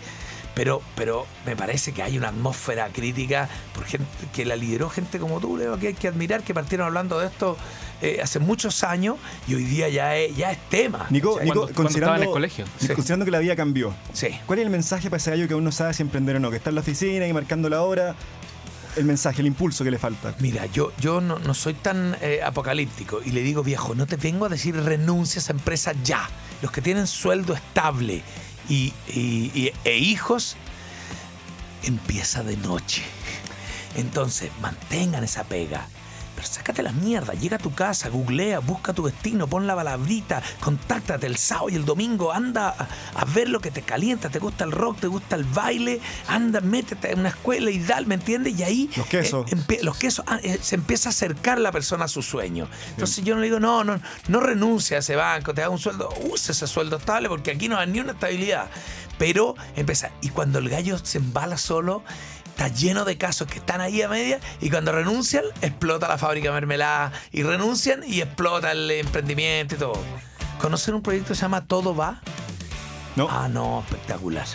Pero, 0.54 0.80
pero 0.94 1.26
me 1.44 1.54
parece 1.54 1.92
que 1.92 2.02
hay 2.02 2.16
una 2.16 2.28
atmósfera 2.28 2.88
crítica 2.88 3.46
por 3.74 3.84
gente 3.84 4.06
que 4.34 4.46
la 4.46 4.56
lideró 4.56 4.88
gente 4.88 5.18
como 5.18 5.38
tú, 5.38 5.56
Leo, 5.58 5.78
que 5.78 5.88
hay 5.88 5.94
que 5.94 6.08
admirar, 6.08 6.42
que 6.42 6.54
partieron 6.54 6.86
hablando 6.86 7.18
de 7.20 7.26
esto 7.26 7.58
eh, 8.00 8.20
hace 8.22 8.38
muchos 8.38 8.82
años 8.82 9.16
y 9.46 9.54
hoy 9.54 9.64
día 9.64 9.90
ya 9.90 10.16
es, 10.16 10.34
ya 10.34 10.50
es 10.52 10.58
tema. 10.70 11.06
Nico, 11.10 11.32
Cuando- 11.34 11.44
Nico, 11.44 11.60
cuando 11.60 11.74
considerando, 11.74 12.14
estaba 12.14 12.16
en 12.16 12.22
el 12.22 12.32
colegio. 12.32 12.64
Sí. 12.80 12.88
considerando 12.88 13.26
que 13.26 13.30
la 13.32 13.38
vida 13.38 13.54
cambió, 13.54 13.94
Sí. 14.14 14.28
¿cuál 14.46 14.58
es 14.60 14.64
el 14.64 14.70
mensaje 14.70 15.10
para 15.10 15.18
ese 15.18 15.30
gallo 15.30 15.46
que 15.46 15.52
aún 15.52 15.64
no 15.64 15.72
sabe 15.72 15.92
si 15.92 16.02
emprender 16.02 16.36
o 16.36 16.40
no? 16.40 16.50
Que 16.50 16.56
está 16.56 16.70
en 16.70 16.76
la 16.76 16.80
oficina 16.80 17.26
y 17.26 17.32
marcando 17.34 17.68
la 17.68 17.82
hora. 17.82 18.14
El 18.96 19.04
mensaje, 19.04 19.42
el 19.42 19.46
impulso 19.46 19.84
que 19.84 19.90
le 19.90 19.98
falta. 19.98 20.34
Mira, 20.40 20.66
yo, 20.66 20.92
yo 20.98 21.20
no, 21.20 21.38
no 21.38 21.52
soy 21.52 21.74
tan 21.74 22.16
eh, 22.20 22.40
apocalíptico 22.42 23.20
y 23.24 23.30
le 23.30 23.42
digo, 23.42 23.62
viejo, 23.62 23.94
no 23.94 24.06
te 24.06 24.16
vengo 24.16 24.46
a 24.46 24.48
decir 24.48 24.74
renuncia 24.74 25.38
a 25.38 25.42
esa 25.42 25.52
empresa 25.52 25.92
ya. 26.02 26.28
Los 26.62 26.72
que 26.72 26.80
tienen 26.80 27.06
sueldo 27.06 27.54
estable 27.54 28.22
y, 28.68 28.92
e 29.84 29.98
hijos, 29.98 30.56
empieza 31.82 32.42
de 32.42 32.56
noche. 32.56 33.02
Entonces, 33.96 34.50
mantengan 34.60 35.24
esa 35.24 35.44
pega. 35.44 35.88
Sácate 36.46 36.82
la 36.82 36.92
mierda, 36.92 37.34
llega 37.34 37.56
a 37.56 37.58
tu 37.58 37.72
casa, 37.74 38.08
googlea, 38.08 38.60
busca 38.60 38.92
tu 38.92 39.04
destino, 39.06 39.46
pon 39.46 39.66
la 39.66 39.74
palabrita, 39.74 40.42
contáctate 40.60 41.26
el 41.26 41.36
sábado 41.36 41.68
y 41.70 41.74
el 41.74 41.84
domingo, 41.84 42.32
anda 42.32 42.68
a, 42.68 42.88
a 43.20 43.24
ver 43.26 43.48
lo 43.48 43.60
que 43.60 43.70
te 43.70 43.82
calienta, 43.82 44.28
te 44.30 44.38
gusta 44.38 44.64
el 44.64 44.72
rock, 44.72 45.00
te 45.00 45.06
gusta 45.06 45.36
el 45.36 45.44
baile, 45.44 46.00
anda, 46.28 46.60
métete 46.60 47.12
en 47.12 47.20
una 47.20 47.28
escuela 47.30 47.70
y 47.70 47.78
dal, 47.80 48.06
¿me 48.06 48.14
entiendes? 48.14 48.58
Y 48.58 48.62
ahí 48.62 48.90
Los 48.96 49.06
quesos. 49.06 49.50
eh, 49.52 49.56
empie- 49.56 49.82
los 49.82 49.96
quesos, 49.96 50.24
ah, 50.28 50.38
eh, 50.42 50.58
se 50.62 50.74
empieza 50.76 51.08
a 51.08 51.10
acercar 51.10 51.58
la 51.58 51.72
persona 51.72 52.04
a 52.04 52.08
su 52.08 52.22
sueño. 52.22 52.68
Entonces 52.90 53.24
yo 53.24 53.34
no 53.34 53.40
le 53.40 53.46
digo, 53.48 53.60
no, 53.60 53.84
no, 53.84 54.00
no 54.28 54.40
renuncie 54.40 54.96
a 54.96 55.00
ese 55.00 55.16
banco, 55.16 55.52
te 55.54 55.60
da 55.62 55.68
un 55.70 55.78
sueldo, 55.78 56.08
use 56.32 56.52
ese 56.52 56.66
sueldo 56.66 56.96
estable 56.96 57.28
porque 57.28 57.50
aquí 57.50 57.68
no 57.68 57.76
hay 57.78 57.88
ni 57.88 58.00
una 58.00 58.12
estabilidad. 58.12 58.68
Pero 59.18 59.54
empieza, 59.76 60.10
y 60.20 60.28
cuando 60.28 60.58
el 60.58 60.68
gallo 60.68 60.98
se 60.98 61.16
embala 61.18 61.56
solo, 61.56 62.02
está 62.56 62.68
lleno 62.68 63.04
de 63.04 63.18
casos 63.18 63.46
que 63.46 63.58
están 63.58 63.82
ahí 63.82 64.00
a 64.00 64.08
media 64.08 64.40
y 64.62 64.70
cuando 64.70 64.90
renuncian, 64.90 65.44
explota 65.60 66.08
la 66.08 66.16
fábrica 66.16 66.48
de 66.48 66.54
mermelada 66.54 67.12
y 67.30 67.42
renuncian 67.42 68.02
y 68.06 68.22
explota 68.22 68.72
el 68.72 68.90
emprendimiento 68.90 69.74
y 69.74 69.78
todo. 69.78 69.98
¿Conocen 70.58 70.94
un 70.94 71.02
proyecto 71.02 71.28
que 71.28 71.34
se 71.34 71.42
llama 71.42 71.66
Todo 71.66 71.94
Va? 71.94 72.22
¿No? 73.14 73.28
Ah, 73.30 73.48
no, 73.48 73.80
espectacular. 73.80 74.46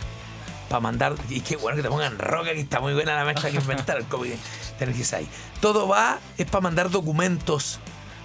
Para 0.68 0.80
mandar, 0.80 1.14
y 1.30 1.42
qué 1.42 1.58
bueno 1.58 1.76
que 1.78 1.84
te 1.84 1.90
pongan 1.90 2.18
roca, 2.18 2.54
que 2.54 2.60
está 2.62 2.80
muy 2.80 2.94
buena 2.94 3.16
la 3.16 3.24
mezcla 3.26 3.52
que 3.52 3.58
inventaron. 3.58 4.04
como 4.06 4.24
que 4.24 4.36
te 4.80 4.84
energiza 4.86 5.18
ahí. 5.18 5.28
Todo 5.60 5.88
va, 5.88 6.18
es 6.40 6.48
para 6.48 6.62
mandar 6.62 6.90
documentos. 6.90 7.80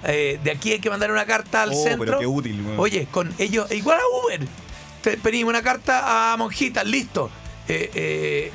Eh, 0.04 0.40
de 0.42 0.52
aquí 0.52 0.72
hay 0.72 0.78
que 0.78 0.88
mandar 0.88 1.10
una 1.10 1.26
carta 1.26 1.64
al 1.64 1.70
Oh, 1.72 1.82
centro. 1.82 2.04
pero 2.06 2.18
qué 2.18 2.26
útil. 2.26 2.64
Oye, 2.78 3.06
con 3.10 3.34
ellos, 3.38 3.70
igual 3.72 3.98
a 3.98 4.24
Uber. 4.24 4.46
Te 5.02 5.18
pedimos 5.18 5.50
una 5.50 5.62
carta 5.62 6.32
a 6.32 6.36
Monjitas, 6.38 6.86
listo. 6.86 7.30
Eh, 7.68 7.90
eh, 7.94 8.52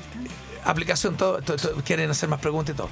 aplicación, 0.66 1.16
todo, 1.18 1.42
todo- 1.42 1.58
todo- 1.58 1.76
quieren 1.84 2.10
hacer 2.10 2.30
más 2.30 2.40
preguntas 2.40 2.74
y 2.74 2.78
todo. 2.78 2.90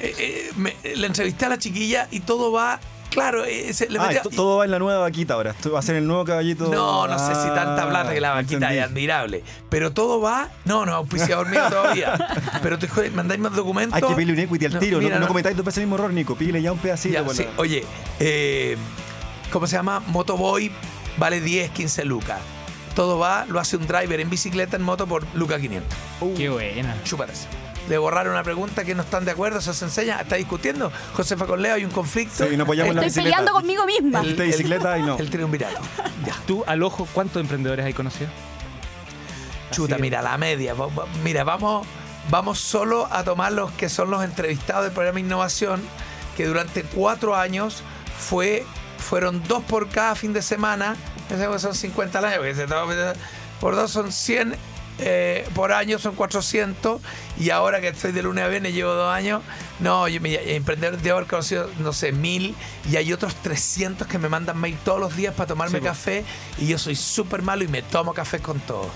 Eh, 0.00 0.14
eh, 0.18 0.50
me- 0.56 0.76
le 0.96 1.06
entrevisté 1.06 1.46
a 1.46 1.48
la 1.50 1.58
chiquilla 1.58 2.08
y 2.10 2.20
todo 2.20 2.50
va, 2.52 2.80
claro, 3.10 3.44
eh, 3.44 3.72
se 3.72 3.88
le 3.88 3.98
Ah, 3.98 4.06
metió- 4.08 4.22
to- 4.22 4.30
todo 4.30 4.58
va 4.58 4.64
en 4.64 4.70
la 4.72 4.78
nueva 4.78 4.98
vaquita 5.00 5.34
ahora. 5.34 5.52
Esto 5.52 5.70
va 5.72 5.78
a 5.78 5.82
ser 5.82 5.96
el 5.96 6.06
nuevo 6.06 6.24
caballito. 6.24 6.68
no, 6.68 7.06
no 7.06 7.18
sé 7.18 7.34
si 7.34 7.48
tanta 7.54 7.84
Ah, 7.84 7.88
plata 7.88 8.12
que 8.12 8.20
la 8.20 8.32
vaquita 8.32 8.54
entendí. 8.54 8.76
es 8.78 8.84
admirable. 8.84 9.44
Pero 9.70 9.92
todo 9.92 10.20
va. 10.20 10.50
No, 10.64 10.84
no, 10.84 10.94
auspiciador 10.94 11.48
mío 11.48 11.62
todavía. 11.70 12.14
Pero 12.62 12.78
te 12.78 12.88
joder, 12.88 13.12
mandáis 13.12 13.40
más 13.40 13.54
documentos. 13.54 13.94
Hay 13.94 14.02
que 14.08 14.14
pedirle 14.14 14.32
un 14.34 14.38
equity 14.40 14.64
al 14.66 14.74
No, 14.74 14.80
tiro. 14.80 14.98
No, 14.98 15.04
mira, 15.04 15.16
no 15.16 15.22
no. 15.22 15.28
cometáis 15.28 15.56
dos 15.56 15.64
veces 15.64 15.78
el 15.78 15.84
mismo 15.84 15.96
error, 15.96 16.12
Nico. 16.12 16.34
Pídele 16.36 16.60
ya 16.60 16.72
un 16.72 16.78
pedacito. 16.78 17.14
Ya, 17.24 17.28
sí. 17.34 17.44
la- 17.44 17.50
Oye, 17.60 17.84
eh, 18.20 18.76
¿cómo 19.52 19.66
se 19.68 19.76
llama? 19.76 20.00
Motoboy 20.00 20.72
vale 21.16 21.40
10, 21.40 21.70
15 21.70 22.04
lucas. 22.04 22.40
Todo 22.94 23.18
va, 23.18 23.44
lo 23.46 23.58
hace 23.58 23.76
un 23.76 23.86
driver 23.86 24.20
en 24.20 24.30
bicicleta, 24.30 24.76
en 24.76 24.82
moto 24.82 25.06
por 25.06 25.26
Luca 25.34 25.58
500. 25.58 25.98
Qué 26.36 26.48
buena. 26.48 26.94
Chúpatas. 27.04 27.48
Le 27.88 27.98
borraron 27.98 28.32
una 28.32 28.42
pregunta 28.42 28.82
que 28.84 28.94
no 28.94 29.02
están 29.02 29.24
de 29.26 29.32
acuerdo, 29.32 29.58
eso 29.58 29.74
se 29.74 29.84
enseña. 29.84 30.20
¿Está 30.20 30.36
discutiendo? 30.36 30.90
Josefa 31.14 31.46
con 31.46 31.60
Leo, 31.60 31.74
hay 31.74 31.84
un 31.84 31.90
conflicto. 31.90 32.46
Sí, 32.48 32.56
no 32.56 32.62
apoyamos 32.62 32.94
la 32.94 33.02
Estoy 33.04 33.24
bicicleta. 33.24 33.36
peleando 33.36 33.52
conmigo 33.52 33.84
misma. 33.84 34.20
El- 34.20 34.36
de 34.36 34.44
bicicleta 34.46 34.96
y 34.98 35.02
no. 35.02 35.18
El 35.18 35.28
triunvirato. 35.28 35.80
Ya. 36.24 36.34
Tú, 36.46 36.64
al 36.66 36.82
ojo, 36.82 37.06
¿cuántos 37.12 37.40
emprendedores 37.42 37.84
hay 37.84 37.92
conocido? 37.92 38.30
Chuta, 39.70 39.94
Así 39.96 40.00
es. 40.00 40.00
mira, 40.00 40.22
la 40.22 40.38
media. 40.38 40.74
Mira, 41.22 41.44
vamos, 41.44 41.86
vamos 42.30 42.58
solo 42.58 43.08
a 43.10 43.24
tomar 43.24 43.52
los 43.52 43.70
que 43.72 43.88
son 43.88 44.10
los 44.10 44.22
entrevistados 44.24 44.84
del 44.84 44.92
programa 44.92 45.20
Innovación, 45.20 45.82
que 46.36 46.46
durante 46.46 46.84
cuatro 46.84 47.34
años 47.36 47.82
fue, 48.18 48.64
fueron 48.98 49.42
dos 49.46 49.62
por 49.64 49.88
cada 49.88 50.14
fin 50.14 50.32
de 50.32 50.42
semana. 50.42 50.96
Pues 51.28 51.62
Son 51.62 51.74
50 51.74 52.18
al 52.18 52.24
año, 52.26 52.40
por 53.60 53.74
dos 53.76 53.90
son 53.90 54.12
100. 54.12 54.56
eh, 54.98 55.48
por 55.54 55.72
año 55.72 55.98
son 55.98 56.14
400 56.14 57.00
y 57.38 57.50
ahora 57.50 57.80
que 57.80 57.88
estoy 57.88 58.12
de 58.12 58.22
lunes 58.22 58.44
a 58.44 58.48
viernes 58.48 58.74
llevo 58.74 58.92
dos 58.94 59.12
años 59.12 59.42
no, 59.80 60.06
yo 60.06 60.20
me 60.20 60.34
emprendedor 60.54 60.98
de 61.00 61.10
haber 61.10 61.26
conocido 61.26 61.68
no 61.80 61.92
sé, 61.92 62.12
mil 62.12 62.54
y 62.88 62.94
hay 62.96 63.12
otros 63.12 63.34
300 63.42 64.06
que 64.06 64.18
me 64.18 64.28
mandan 64.28 64.56
mail 64.56 64.78
todos 64.84 65.00
los 65.00 65.16
días 65.16 65.34
para 65.34 65.48
tomarme 65.48 65.78
Sí, 65.78 65.80
po. 65.80 65.86
café 65.86 66.24
y 66.58 66.68
yo 66.68 66.78
soy 66.78 66.94
súper 66.94 67.42
malo 67.42 67.64
y 67.64 67.68
me 67.68 67.82
tomo 67.82 68.14
café 68.14 68.38
con 68.38 68.60
todo 68.60 68.88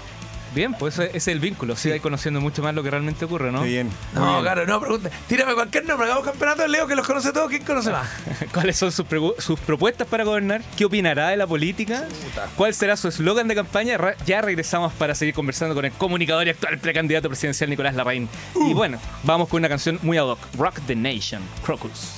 Bien, 0.59 0.75
pues 0.75 0.95
ese, 0.95 1.05
ese 1.07 1.17
es 1.19 1.29
el 1.29 1.39
vínculo. 1.39 1.77
Sí, 1.77 2.01
conociendo 2.01 2.41
mucho 2.41 2.63
más 2.63 2.75
lo 2.75 2.83
que 2.83 2.91
realmente 2.91 3.25
ocurre, 3.25 3.53
¿no? 3.53 3.63
Qué 3.63 3.69
bien. 3.69 3.87
muy 4.13 4.21
No, 4.23 4.31
bien. 4.33 4.43
claro, 4.43 4.67
no, 4.67 4.81
pregunta. 4.81 5.09
Tírame 5.29 5.55
cualquier 5.55 5.87
nombre, 5.87 6.07
hagamos 6.07 6.25
campeonato, 6.25 6.67
Leo, 6.67 6.87
que 6.89 6.97
los 6.97 7.07
conoce 7.07 7.33
todos. 7.33 7.49
¿Quién 7.49 7.63
conoce 7.65 7.91
más? 7.93 8.09
¿Cuáles 8.53 8.77
son 8.77 8.91
sus, 8.91 9.07
sus 9.39 9.61
propuestas 9.61 10.09
para 10.09 10.25
gobernar? 10.25 10.63
¿Qué 10.77 10.85
opinará 10.85 11.29
de 11.29 11.37
la 11.37 11.47
política? 11.47 12.05
¿Cuál 12.57 12.75
será 12.75 12.97
su 12.97 13.07
eslogan 13.09 13.47
de 13.47 13.55
campaña? 13.55 13.97
Ya 14.27 14.41
regresamos 14.41 14.93
para 14.95 15.15
seguir 15.15 15.33
conversando 15.35 15.77
con 15.77 15.85
el 15.85 15.93
comunicador 15.93 16.47
y 16.49 16.51
actual 16.51 16.79
precandidato 16.79 17.29
presidencial 17.29 17.71
Nicolás 17.71 17.95
Larraín. 17.95 18.29
Y 18.69 18.75
bueno, 18.75 18.99
vamos 19.23 19.49
con 19.49 19.61
una 19.61 19.69
canción 19.69 20.01
muy 20.03 20.19
ad 20.19 20.25
hoc, 20.25 20.41
Rock 20.57 20.81
the 20.89 20.97
Nation, 20.97 21.41
Crocus. 21.65 22.18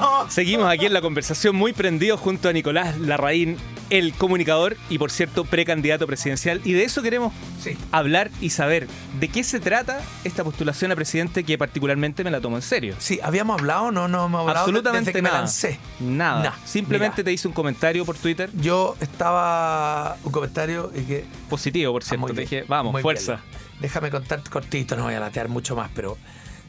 Seguimos 0.28 0.68
aquí 0.70 0.86
en 0.86 0.92
la 0.92 1.00
conversación 1.00 1.56
muy 1.56 1.72
prendido 1.72 2.16
junto 2.16 2.48
a 2.48 2.52
Nicolás 2.52 2.98
Larraín, 2.98 3.56
el 3.90 4.12
comunicador 4.14 4.76
y 4.90 4.98
por 4.98 5.10
cierto 5.10 5.44
precandidato 5.44 6.06
presidencial. 6.06 6.60
Y 6.64 6.72
de 6.72 6.84
eso 6.84 7.02
queremos 7.02 7.32
Sí. 7.60 7.76
hablar 7.92 8.30
y 8.40 8.50
saber 8.50 8.88
de 9.20 9.28
qué 9.28 9.44
se 9.44 9.60
trata 9.60 10.00
esta 10.24 10.42
postulación 10.44 10.92
a 10.92 10.96
presidente 10.96 11.44
que 11.44 11.56
particularmente 11.58 12.24
me 12.24 12.30
la 12.30 12.40
tomo 12.40 12.56
en 12.56 12.62
serio. 12.62 12.94
Sí, 12.98 13.20
¿habíamos 13.22 13.58
hablado 13.60 13.90
no? 13.92 14.08
No 14.08 14.26
hemos 14.26 14.40
hablado 14.40 14.58
Absolutamente 14.60 15.10
desde 15.10 15.18
que 15.18 15.22
nada. 15.22 15.36
me 15.36 15.40
lancé. 15.42 15.78
Nada. 16.00 16.42
Nah, 16.42 16.52
Simplemente 16.64 17.16
mira. 17.18 17.24
te 17.26 17.32
hice 17.32 17.48
un 17.48 17.54
comentario 17.54 18.04
por 18.04 18.16
Twitter 18.16 18.50
Yo 18.54 18.96
estaba... 19.00 20.16
Un 20.24 20.32
comentario 20.32 20.90
y 20.94 21.02
que... 21.02 21.24
positivo, 21.48 21.92
por 21.92 22.02
Ah, 22.02 22.06
cierto. 22.06 22.26
te 22.34 22.40
dije, 22.40 22.64
vamos, 22.68 23.00
fuerza. 23.02 23.34
bien. 23.36 23.80
Déjame 23.80 24.10
contar 24.10 24.42
cortito, 24.48 24.96
no 24.96 25.04
voy 25.04 25.14
a 25.14 25.20
latear 25.20 25.48
mucho 25.48 25.76
más, 25.76 25.90
pero 25.94 26.16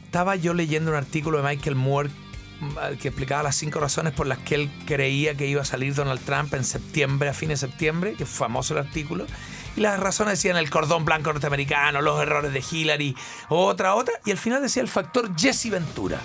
estaba 0.04 0.36
yo 0.36 0.52
leyendo 0.54 0.90
un 0.90 0.96
artículo 0.96 1.42
de 1.42 1.48
Michael 1.48 1.74
Moore 1.76 2.10
que 3.00 3.08
explicaba 3.08 3.42
las 3.42 3.56
cinco 3.56 3.80
razones 3.80 4.12
por 4.12 4.26
las 4.26 4.38
que 4.38 4.54
él 4.54 4.70
creía 4.86 5.34
que 5.34 5.46
iba 5.46 5.62
a 5.62 5.64
salir 5.64 5.94
Donald 5.94 6.20
Trump 6.20 6.52
en 6.54 6.64
septiembre, 6.64 7.28
a 7.28 7.34
fines 7.34 7.60
de 7.60 7.68
septiembre, 7.68 8.14
que 8.14 8.24
es 8.24 8.28
famoso 8.28 8.74
el 8.74 8.80
artículo. 8.80 9.26
Y 9.76 9.80
las 9.80 10.00
razones 10.00 10.34
decían 10.34 10.56
el 10.56 10.70
cordón 10.70 11.04
blanco 11.04 11.32
norteamericano, 11.32 12.00
los 12.00 12.20
errores 12.20 12.52
de 12.52 12.64
Hillary, 12.68 13.16
otra, 13.48 13.94
otra. 13.94 14.14
Y 14.24 14.32
al 14.32 14.38
final 14.38 14.60
decía 14.60 14.82
el 14.82 14.88
factor 14.88 15.30
Jesse 15.36 15.70
Ventura. 15.70 16.18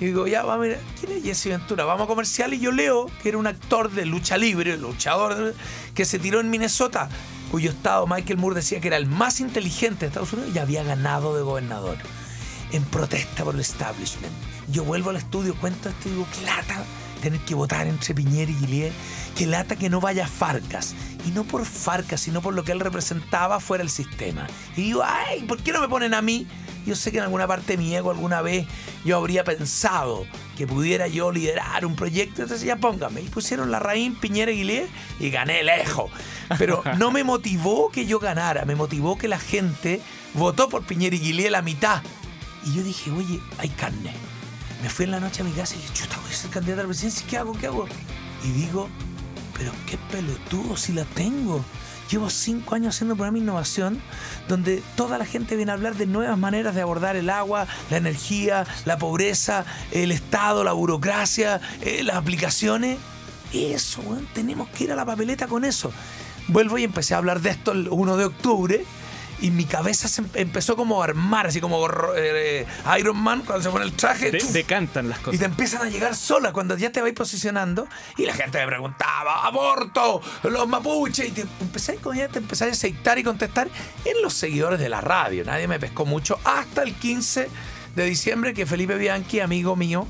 Y 0.00 0.06
digo, 0.06 0.28
ya, 0.28 0.44
va 0.44 0.54
a 0.54 0.58
ver, 0.58 0.80
¿quién 1.00 1.18
es 1.18 1.24
Jesse 1.24 1.46
Ventura? 1.46 1.84
Vamos 1.84 2.04
a 2.04 2.06
comercial 2.06 2.54
y 2.54 2.60
yo 2.60 2.70
leo 2.70 3.10
que 3.20 3.30
era 3.30 3.38
un 3.38 3.48
actor 3.48 3.90
de 3.90 4.06
lucha 4.06 4.36
libre, 4.36 4.76
luchador, 4.78 5.54
que 5.92 6.04
se 6.04 6.20
tiró 6.20 6.38
en 6.38 6.50
Minnesota, 6.50 7.08
cuyo 7.50 7.70
estado 7.70 8.06
Michael 8.06 8.38
Moore 8.38 8.56
decía 8.56 8.80
que 8.80 8.86
era 8.86 8.96
el 8.96 9.06
más 9.06 9.40
inteligente 9.40 10.00
de 10.00 10.06
Estados 10.06 10.32
Unidos 10.32 10.52
y 10.54 10.58
había 10.60 10.84
ganado 10.84 11.34
de 11.34 11.42
gobernador. 11.42 11.96
En 12.70 12.84
protesta 12.84 13.42
por 13.42 13.54
el 13.56 13.60
establishment. 13.60 14.57
Yo 14.70 14.84
vuelvo 14.84 15.10
al 15.10 15.16
estudio, 15.16 15.54
cuento 15.54 15.88
esto 15.88 16.08
y 16.08 16.12
digo, 16.12 16.26
qué 16.34 16.44
lata 16.44 16.84
tener 17.18 17.40
que 17.40 17.54
votar 17.54 17.86
entre 17.86 18.14
Piñera 18.14 18.50
y 18.50 18.54
Guillier, 18.54 18.92
qué 19.36 19.46
lata 19.46 19.76
que 19.76 19.90
no 19.90 20.00
vaya 20.00 20.26
Farcas. 20.26 20.94
Y 21.26 21.30
no 21.30 21.44
por 21.44 21.64
Farcas, 21.64 22.20
sino 22.20 22.40
por 22.40 22.54
lo 22.54 22.64
que 22.64 22.72
él 22.72 22.80
representaba 22.80 23.60
fuera 23.60 23.82
el 23.82 23.90
sistema. 23.90 24.46
Y 24.76 24.82
digo, 24.82 25.02
ay, 25.04 25.42
¿por 25.42 25.58
qué 25.58 25.72
no 25.72 25.80
me 25.80 25.88
ponen 25.88 26.14
a 26.14 26.22
mí? 26.22 26.46
Yo 26.86 26.96
sé 26.96 27.10
que 27.10 27.18
en 27.18 27.24
alguna 27.24 27.46
parte 27.46 27.76
de 27.76 27.82
mi 27.82 27.94
ego 27.94 28.10
alguna 28.10 28.40
vez 28.40 28.66
yo 29.04 29.18
habría 29.18 29.44
pensado 29.44 30.24
que 30.56 30.66
pudiera 30.66 31.06
yo 31.06 31.30
liderar 31.30 31.84
un 31.84 31.94
proyecto, 31.96 32.42
entonces 32.42 32.66
ya 32.66 32.76
póngame. 32.76 33.20
Y 33.20 33.28
pusieron 33.28 33.70
la 33.70 33.78
Raín, 33.78 34.14
Piñera 34.14 34.50
y 34.52 34.56
Guillier 34.56 34.88
y 35.20 35.30
gané 35.30 35.62
lejos. 35.62 36.10
Pero 36.58 36.82
no 36.96 37.10
me 37.10 37.24
motivó 37.24 37.90
que 37.90 38.06
yo 38.06 38.18
ganara, 38.18 38.64
me 38.64 38.74
motivó 38.74 39.18
que 39.18 39.28
la 39.28 39.38
gente 39.38 40.00
votó 40.34 40.68
por 40.70 40.84
Piñera 40.84 41.16
y 41.16 41.20
Guillier 41.20 41.52
la 41.52 41.62
mitad. 41.62 42.02
Y 42.64 42.74
yo 42.74 42.82
dije, 42.82 43.10
oye, 43.10 43.40
hay 43.58 43.68
carne. 43.68 44.27
Me 44.82 44.88
fui 44.88 45.06
en 45.06 45.10
la 45.10 45.20
noche 45.20 45.42
a 45.42 45.44
mi 45.44 45.52
casa 45.52 45.74
y 45.74 45.78
dije, 45.78 45.92
chuta, 45.92 46.18
voy 46.22 46.30
a 46.30 46.34
ser 46.34 46.50
candidato 46.50 46.80
a 46.80 46.84
la 46.84 46.88
presidencia, 46.88 47.26
¿qué 47.28 47.36
hago? 47.36 47.52
¿Qué 47.52 47.66
hago? 47.66 47.86
Y 48.44 48.50
digo, 48.52 48.88
pero 49.56 49.72
qué 49.86 49.98
pelotudo 50.10 50.76
si 50.76 50.92
la 50.92 51.04
tengo. 51.04 51.64
Llevo 52.08 52.30
cinco 52.30 52.74
años 52.74 52.94
haciendo 52.94 53.14
un 53.14 53.18
programa 53.18 53.36
de 53.36 53.42
innovación 53.42 54.00
donde 54.48 54.82
toda 54.96 55.18
la 55.18 55.26
gente 55.26 55.56
viene 55.56 55.72
a 55.72 55.74
hablar 55.74 55.94
de 55.94 56.06
nuevas 56.06 56.38
maneras 56.38 56.74
de 56.74 56.80
abordar 56.80 57.16
el 57.16 57.28
agua, 57.28 57.66
la 57.90 57.98
energía, 57.98 58.66
la 58.86 58.96
pobreza, 58.96 59.66
el 59.90 60.10
Estado, 60.10 60.64
la 60.64 60.72
burocracia, 60.72 61.60
eh, 61.82 62.02
las 62.04 62.16
aplicaciones. 62.16 62.98
Eso, 63.52 64.00
weón, 64.02 64.26
tenemos 64.32 64.68
que 64.70 64.84
ir 64.84 64.92
a 64.92 64.96
la 64.96 65.04
papeleta 65.04 65.48
con 65.48 65.64
eso. 65.64 65.92
Vuelvo 66.46 66.78
y 66.78 66.84
empecé 66.84 67.12
a 67.12 67.18
hablar 67.18 67.42
de 67.42 67.50
esto 67.50 67.72
el 67.72 67.88
1 67.90 68.16
de 68.16 68.24
octubre 68.24 68.84
y 69.40 69.50
mi 69.50 69.64
cabeza 69.64 70.08
se 70.08 70.22
em- 70.22 70.28
empezó 70.34 70.76
como 70.76 71.00
a 71.00 71.04
armar, 71.04 71.46
así 71.46 71.60
como 71.60 71.86
eh, 72.16 72.66
Iron 72.98 73.16
Man 73.16 73.42
cuando 73.46 73.62
se 73.62 73.70
pone 73.70 73.84
el 73.84 73.92
traje. 73.92 74.30
Te, 74.30 74.42
decantan 74.52 75.08
las 75.08 75.20
Y 75.20 75.22
cosas. 75.22 75.40
te 75.40 75.46
empiezan 75.46 75.82
a 75.82 75.90
llegar 75.90 76.14
solas 76.16 76.52
cuando 76.52 76.76
ya 76.76 76.90
te 76.90 77.00
vais 77.00 77.14
posicionando 77.14 77.86
y 78.16 78.26
la 78.26 78.34
gente 78.34 78.58
me 78.58 78.66
preguntaba, 78.66 79.46
aborto, 79.46 80.20
los 80.42 80.68
mapuches, 80.68 81.28
y 81.28 81.30
te 81.32 81.40
empecé, 81.60 81.98
te 82.32 82.38
empecé 82.38 82.64
a 82.64 82.68
aceitar 82.68 83.18
y 83.18 83.22
contestar 83.24 83.68
en 84.04 84.22
los 84.22 84.34
seguidores 84.34 84.80
de 84.80 84.88
la 84.88 85.00
radio. 85.00 85.44
Nadie 85.44 85.68
me 85.68 85.78
pescó 85.78 86.04
mucho 86.04 86.38
hasta 86.44 86.82
el 86.82 86.94
15 86.94 87.48
de 87.94 88.04
diciembre 88.04 88.54
que 88.54 88.66
Felipe 88.66 88.96
Bianchi, 88.96 89.40
amigo 89.40 89.76
mío, 89.76 90.06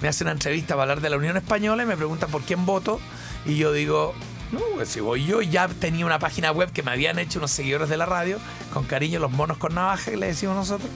me 0.00 0.08
hace 0.08 0.24
una 0.24 0.32
entrevista 0.32 0.74
para 0.74 0.82
hablar 0.82 1.00
de 1.00 1.10
la 1.10 1.16
Unión 1.16 1.36
Española 1.36 1.82
y 1.82 1.86
me 1.86 1.96
pregunta 1.96 2.26
por 2.26 2.42
quién 2.42 2.66
voto 2.66 3.00
y 3.46 3.56
yo 3.56 3.72
digo... 3.72 4.14
No, 4.52 4.60
pues 4.74 4.90
si 4.90 5.00
voy 5.00 5.24
yo, 5.24 5.40
ya 5.40 5.66
tenía 5.66 6.04
una 6.04 6.18
página 6.18 6.52
web 6.52 6.70
que 6.72 6.82
me 6.82 6.90
habían 6.90 7.18
hecho 7.18 7.38
unos 7.38 7.50
seguidores 7.50 7.88
de 7.88 7.96
la 7.96 8.04
radio, 8.04 8.38
con 8.72 8.84
cariño, 8.84 9.18
los 9.18 9.30
monos 9.30 9.56
con 9.56 9.74
navaja, 9.74 10.10
que 10.10 10.16
le 10.18 10.26
decimos 10.26 10.54
nosotros. 10.54 10.90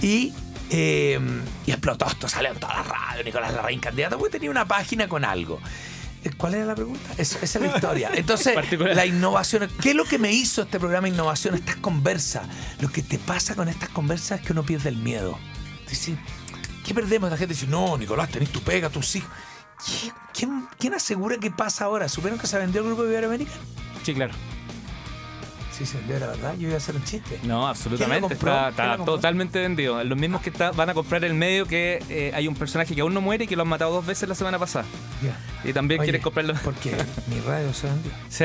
Y, 0.00 0.32
eh, 0.70 1.20
y 1.66 1.70
explotó 1.70 2.06
esto, 2.06 2.26
salió 2.26 2.50
en 2.50 2.58
toda 2.58 2.76
la 2.76 2.82
radio, 2.82 3.22
Nicolás 3.22 3.52
Larraín 3.52 3.80
candidato, 3.80 4.18
porque 4.18 4.32
tenía 4.32 4.50
una 4.50 4.66
página 4.66 5.08
con 5.08 5.26
algo. 5.26 5.60
Eh, 6.24 6.30
¿Cuál 6.36 6.54
era 6.54 6.64
la 6.64 6.74
pregunta? 6.74 7.10
Eso, 7.18 7.38
esa 7.42 7.58
es 7.58 7.64
la 7.66 7.74
historia. 7.74 8.10
Entonces, 8.14 8.56
la 8.78 9.04
innovación, 9.04 9.70
¿qué 9.82 9.90
es 9.90 9.96
lo 9.96 10.04
que 10.04 10.18
me 10.18 10.32
hizo 10.32 10.62
este 10.62 10.78
programa 10.78 11.06
innovación, 11.06 11.54
estas 11.54 11.76
conversas? 11.76 12.46
Lo 12.80 12.90
que 12.90 13.02
te 13.02 13.18
pasa 13.18 13.54
con 13.54 13.68
estas 13.68 13.90
conversas 13.90 14.40
es 14.40 14.46
que 14.46 14.52
uno 14.52 14.62
pierde 14.62 14.88
el 14.88 14.96
miedo. 14.96 15.38
Dice, 15.86 16.16
¿qué 16.86 16.94
perdemos? 16.94 17.30
La 17.30 17.36
gente 17.36 17.52
dice, 17.52 17.66
no, 17.66 17.98
Nicolás, 17.98 18.30
tenés 18.30 18.50
tu 18.50 18.62
pega, 18.62 18.88
tus 18.88 19.16
hijos. 19.16 19.30
¿Quién, 19.86 20.12
quién, 20.32 20.68
quién 20.78 20.94
asegura 20.94 21.36
qué 21.38 21.50
pasa 21.50 21.84
ahora? 21.86 22.08
¿Supieron 22.08 22.38
que 22.38 22.46
se 22.46 22.58
vendió 22.58 22.80
el 22.82 22.86
grupo 22.88 23.02
de 23.04 23.10
Iberoamérica? 23.10 23.52
Sí, 24.02 24.14
claro. 24.14 24.32
Sí, 25.76 25.86
se 25.86 25.96
vendió, 25.96 26.18
la 26.18 26.26
verdad. 26.26 26.54
Yo 26.58 26.66
iba 26.68 26.74
a 26.74 26.76
hacer 26.76 26.94
un 26.94 27.04
chiste. 27.04 27.40
No, 27.42 27.66
absolutamente. 27.66 28.34
Está, 28.34 28.70
¿Quién 28.76 29.04
totalmente 29.06 29.60
vendido. 29.60 30.04
Los 30.04 30.18
mismos 30.18 30.42
que 30.42 30.50
está- 30.50 30.72
van 30.72 30.90
a 30.90 30.94
comprar 30.94 31.24
el 31.24 31.32
medio 31.32 31.64
que 31.66 32.04
eh, 32.10 32.32
hay 32.34 32.48
un 32.48 32.54
personaje 32.54 32.94
que 32.94 33.00
aún 33.00 33.14
no 33.14 33.22
muere 33.22 33.44
y 33.44 33.46
que 33.46 33.56
lo 33.56 33.62
han 33.62 33.68
matado 33.68 33.90
dos 33.94 34.04
veces 34.04 34.28
la 34.28 34.34
semana 34.34 34.58
pasada. 34.58 34.84
Ya. 35.22 35.38
Y 35.68 35.72
también 35.72 36.00
Oye, 36.00 36.08
quieren 36.08 36.22
comprarlo. 36.22 36.52
Porque 36.62 36.94
mi 37.28 37.40
radio 37.40 37.72
se 37.72 37.86
vendió. 37.86 38.12
Sí. 38.28 38.44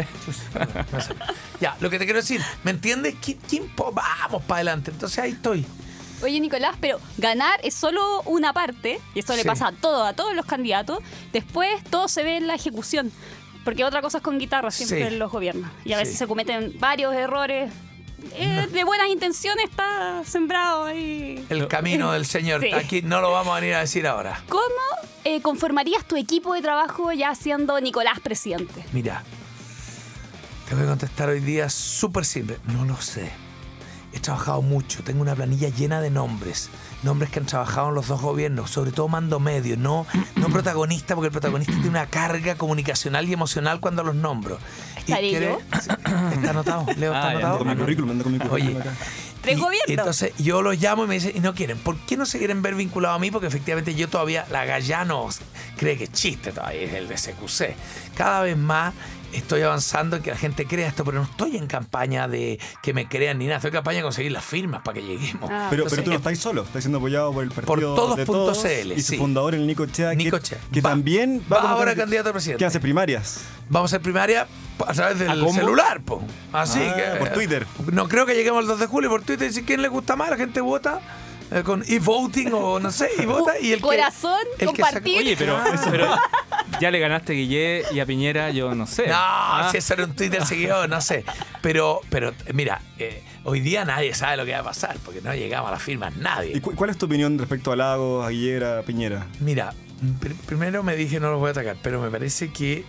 Ya, 1.59 1.75
lo 1.81 1.89
que 1.89 1.99
te 1.99 2.05
quiero 2.05 2.19
decir, 2.21 2.41
¿me 2.63 2.71
entiendes? 2.71 3.15
¿Qué, 3.21 3.35
qué 3.37 3.61
impo- 3.61 3.93
Vamos 3.93 4.41
para 4.43 4.55
adelante. 4.59 4.91
Entonces 4.91 5.19
ahí 5.19 5.31
estoy. 5.31 5.65
Oye, 6.23 6.39
Nicolás, 6.39 6.75
pero 6.79 6.99
ganar 7.17 7.59
es 7.63 7.73
solo 7.75 8.21
una 8.23 8.53
parte, 8.53 8.99
y 9.13 9.19
esto 9.19 9.35
le 9.35 9.43
pasa 9.45 9.67
a 9.67 9.71
todo, 9.71 10.03
a 10.05 10.13
todos 10.13 10.33
los 10.35 10.45
candidatos. 10.45 10.99
Después 11.33 11.83
todo 11.89 12.07
se 12.07 12.23
ve 12.23 12.37
en 12.37 12.47
la 12.47 12.55
ejecución. 12.55 13.11
Porque 13.63 13.83
otra 13.83 14.01
cosa 14.01 14.19
es 14.19 14.23
con 14.23 14.37
guitarra 14.37 14.69
siempre 14.71 14.99
Sí. 14.99 15.03
en 15.13 15.19
los 15.19 15.31
gobiernos. 15.31 15.69
Y 15.85 15.93
a 15.93 15.97
veces 15.97 16.13
Sí. 16.13 16.19
se 16.19 16.27
cometen 16.27 16.73
varios 16.79 17.13
errores. 17.15 17.71
Eh, 18.35 18.67
De 18.71 18.83
buenas 18.83 19.07
intenciones 19.09 19.65
está 19.69 20.23
sembrado 20.25 20.85
ahí. 20.85 21.43
El 21.49 21.67
camino 21.67 22.11
del 22.13 22.25
Señor. 22.25 22.63
Aquí 22.75 23.01
no 23.01 23.21
lo 23.21 23.31
vamos 23.31 23.55
a 23.57 23.59
venir 23.59 23.75
a 23.75 23.79
decir 23.81 24.05
ahora. 24.07 24.41
¿Cómo 24.49 24.63
eh, 25.23 25.41
conformarías 25.41 26.05
tu 26.05 26.15
equipo 26.15 26.53
de 26.53 26.61
trabajo 26.61 27.11
ya 27.11 27.33
siendo 27.35 27.79
Nicolás 27.81 28.19
presidente? 28.19 28.85
Mira, 28.93 29.23
te 30.69 30.75
voy 30.75 30.83
a 30.85 30.87
contestar 30.87 31.29
hoy 31.29 31.39
día 31.39 31.67
súper 31.69 32.23
simple. 32.25 32.57
No 32.65 32.85
lo 32.85 32.99
sé. 33.01 33.31
He 34.15 34.19
trabajado 34.19 34.61
mucho, 34.61 35.03
tengo 35.03 35.21
una 35.21 35.35
planilla 35.35 35.67
llena 35.69 35.99
de 35.99 36.09
nombres. 36.09 36.69
Nombres 37.03 37.29
que 37.29 37.39
han 37.39 37.45
trabajado 37.45 37.89
en 37.89 37.95
los 37.95 38.07
dos 38.07 38.21
gobiernos, 38.21 38.71
sobre 38.71 38.91
todo 38.93 39.09
mando 39.09 39.39
medio, 39.41 39.75
no, 39.77 40.07
no 40.37 40.47
protagonista, 40.47 41.13
porque 41.15 41.27
el 41.27 41.31
protagonista 41.33 41.73
tiene 41.73 41.89
una 41.89 42.07
carga 42.07 42.55
comunicacional 42.55 43.27
y 43.27 43.33
emocional 43.33 43.79
cuando 43.81 44.03
los 44.03 44.15
nombro. 44.15 44.57
Y. 45.05 45.11
Está 45.11 46.49
anotado, 46.49 46.85
Leo, 46.97 47.13
está 47.13 47.27
Ah, 47.27 47.31
anotado. 47.31 47.57
Con 47.59 47.67
mi 47.67 47.73
no. 47.75 47.81
currículum, 47.81 48.11
ando 48.11 48.23
con 48.23 48.33
mi 48.33 48.39
currículum 48.39 48.77
Oye. 48.77 48.89
Tres 49.41 49.57
y- 49.57 49.59
gobiernos. 49.59 49.89
Entonces 49.89 50.33
yo 50.37 50.61
los 50.61 50.79
llamo 50.81 51.03
y 51.03 51.07
me 51.07 51.13
dicen, 51.15 51.33
y 51.35 51.39
no 51.41 51.53
quieren. 51.53 51.77
¿Por 51.77 51.97
qué 51.97 52.17
no 52.17 52.25
se 52.25 52.39
quieren 52.39 52.61
ver 52.61 52.73
vinculados 52.75 53.17
a 53.17 53.19
mí? 53.19 53.29
Porque 53.31 53.47
efectivamente 53.47 53.93
yo 53.95 54.07
todavía, 54.09 54.45
la 54.49 54.65
Gallano 54.65 55.27
cree 55.77 55.97
que 55.97 56.05
es 56.05 56.11
chiste 56.13 56.51
todavía, 56.53 56.81
es 56.81 56.93
el 56.93 57.07
de 57.07 57.15
CQC. 57.15 57.75
Cada 58.15 58.41
vez 58.41 58.57
más 58.57 58.93
estoy 59.33 59.61
avanzando 59.61 60.15
en 60.17 60.23
que 60.23 60.31
la 60.31 60.37
gente 60.37 60.65
crea 60.65 60.87
esto, 60.87 61.03
pero 61.05 61.17
no 61.19 61.23
estoy 61.23 61.57
en 61.57 61.67
campaña 61.67 62.27
de 62.27 62.59
que 62.81 62.93
me 62.93 63.07
crean 63.07 63.37
ni 63.37 63.45
nada. 63.45 63.57
Estoy 63.57 63.69
en 63.69 63.73
campaña 63.75 63.97
de 63.97 64.03
conseguir 64.03 64.31
las 64.31 64.43
firmas 64.45 64.81
para 64.83 64.95
que 64.95 65.05
lleguemos. 65.05 65.49
Ah. 65.51 65.67
Pero, 65.69 65.83
Entonces, 65.83 65.89
pero 65.99 66.03
tú 66.03 66.09
no 66.09 66.15
eh, 66.15 66.17
estás 66.17 66.37
solo, 66.39 66.63
estás 66.63 66.83
siendo 66.83 66.97
apoyado 66.99 67.31
por 67.33 67.43
el 67.43 67.49
Por 67.51 67.65
partido 67.65 67.95
todos 67.95 68.17
de 68.17 68.25
todos 68.25 68.61
CL, 68.61 68.93
y 68.93 69.01
su 69.01 69.13
sí. 69.13 69.17
fundador, 69.17 69.55
el 69.55 69.65
Nico 69.67 69.85
Chea, 69.85 70.11
que, 70.11 70.15
Nico 70.17 70.39
Chea. 70.39 70.57
que 70.71 70.81
Va- 70.81 70.89
también 70.91 71.41
va 71.51 71.61
como 71.61 71.73
ahora 71.75 71.93
candi- 71.93 71.97
candidato 71.97 72.29
a 72.29 72.33
presidente. 72.33 72.59
Que 72.59 72.65
hace 72.65 72.79
primarias. 72.79 73.41
Vamos 73.69 73.91
a 73.91 73.95
hacer 73.95 74.01
primaria 74.03 74.47
a 74.85 74.93
través 74.93 75.19
del 75.19 75.49
celular, 75.51 76.01
po. 76.01 76.23
Así 76.53 76.79
Ah, 76.81 76.95
que. 76.95 77.19
por 77.19 77.29
Twitter. 77.29 77.65
No 77.91 78.07
creo 78.07 78.25
que 78.25 78.35
lleguemos 78.35 78.59
al 78.61 78.67
2 78.67 78.79
de 78.79 78.87
julio 78.87 79.09
por 79.09 79.21
Twitter. 79.23 79.51
Si 79.51 79.63
quién 79.63 79.81
le 79.81 79.87
gusta 79.87 80.15
más, 80.15 80.29
la 80.29 80.37
gente 80.37 80.61
vota 80.61 80.99
eh, 80.99 81.01
con 81.63 81.83
e-voting 81.87 82.51
o 82.53 82.79
no 82.79 82.91
sé, 82.91 83.09
y 83.21 83.25
vota. 83.25 83.53
Y 83.59 83.71
el 83.71 83.77
que- 83.77 83.81
Corazón, 83.81 84.39
el 84.57 84.67
que 84.71 84.81
saca- 84.81 84.91
compartir. 84.93 85.17
Oye, 85.19 85.35
pero, 85.37 85.57
pero 85.91 86.15
ya 86.81 86.91
le 86.91 86.99
ganaste 86.99 87.33
a 87.33 87.35
Guille 87.35 87.83
y 87.93 87.99
a 87.99 88.05
Piñera, 88.05 88.49
yo 88.49 88.73
no 88.75 88.87
sé. 88.87 89.07
No, 89.07 89.13
Ah, 89.15 89.69
si 89.71 89.77
eso 89.77 89.93
era 89.93 90.05
un 90.05 90.15
Twitter 90.15 90.45
seguido, 90.45 90.87
no 90.87 90.99
sé. 91.01 91.23
Pero, 91.61 92.01
pero 92.09 92.33
mira, 92.53 92.81
eh, 92.97 93.23
hoy 93.43 93.59
día 93.59 93.85
nadie 93.85 94.13
sabe 94.15 94.37
lo 94.37 94.45
que 94.45 94.51
va 94.53 94.59
a 94.59 94.63
pasar 94.63 94.97
porque 95.05 95.21
no 95.21 95.33
llegamos 95.33 95.69
a 95.69 95.71
las 95.73 95.81
firmas 95.83 96.13
¿Y 96.15 96.19
nadie. 96.19 96.61
cu- 96.61 96.73
cuál 96.75 96.89
es 96.89 96.97
tu 96.97 97.05
opinión 97.05 97.37
respecto 97.37 97.71
a 97.71 97.75
Lagos, 97.75 98.25
a 98.25 98.29
Guillera, 98.29 98.79
a 98.79 98.81
Piñera? 98.81 99.27
Mira, 99.39 99.73
pr- 100.19 100.35
primero 100.47 100.83
me 100.83 100.95
dije 100.95 101.19
no 101.19 101.29
los 101.31 101.39
voy 101.39 101.49
a 101.49 101.51
atacar, 101.51 101.77
pero 101.81 102.01
me 102.01 102.09
parece 102.09 102.51
que 102.51 102.83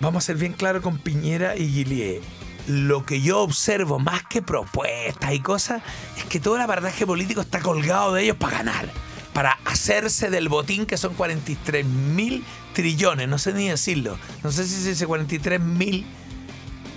vamos 0.00 0.24
a 0.24 0.26
ser 0.26 0.36
bien 0.36 0.52
claros 0.52 0.82
con 0.82 0.98
Piñera 0.98 1.56
y 1.56 1.66
Guillier. 1.72 2.20
Lo 2.66 3.04
que 3.04 3.20
yo 3.20 3.40
observo, 3.40 3.98
más 3.98 4.24
que 4.24 4.40
propuestas 4.40 5.32
y 5.32 5.40
cosas, 5.40 5.82
es 6.16 6.24
que 6.24 6.40
todo 6.40 6.56
el 6.56 6.62
aparataje 6.62 7.06
político 7.06 7.42
está 7.42 7.60
colgado 7.60 8.14
de 8.14 8.22
ellos 8.22 8.36
para 8.36 8.58
ganar. 8.58 8.90
para 9.34 9.58
hacerse 9.64 10.30
del 10.30 10.48
botín 10.48 10.86
que 10.86 10.96
son 10.96 11.14
43 11.14 11.84
mil 11.84 12.44
trillones, 12.72 13.28
no 13.28 13.36
sé 13.36 13.52
ni 13.52 13.68
decirlo, 13.68 14.16
no 14.44 14.52
sé 14.52 14.64
si 14.64 14.80
se 14.80 14.90
dice 14.90 15.06
43 15.08 15.60
mil 15.60 16.06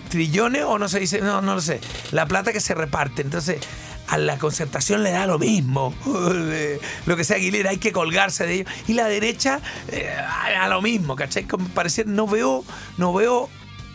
trillones 0.09 0.63
o 0.63 0.77
no 0.77 0.87
se 0.87 0.99
dice, 0.99 1.19
no, 1.21 1.41
no 1.41 1.55
lo 1.55 1.61
sé, 1.61 1.81
la 2.11 2.27
plata 2.27 2.53
que 2.53 2.59
se 2.59 2.75
reparte, 2.75 3.23
entonces 3.23 3.59
a 4.07 4.17
la 4.17 4.37
concertación 4.37 5.03
le 5.03 5.11
da 5.11 5.25
lo 5.25 5.37
mismo, 5.39 5.93
lo 7.05 7.17
que 7.17 7.23
sea 7.23 7.37
Aguilera, 7.37 7.71
hay 7.71 7.77
que 7.77 7.91
colgarse 7.91 8.45
de 8.45 8.53
ello, 8.53 8.65
y 8.87 8.93
la 8.93 9.07
derecha 9.07 9.59
eh, 9.89 10.09
a 10.15 10.67
lo 10.67 10.81
mismo, 10.81 11.15
¿cachai? 11.15 11.43
Como 11.45 11.67
no 12.05 12.27
veo, 12.27 12.63
no 12.97 13.13
veo 13.13 13.49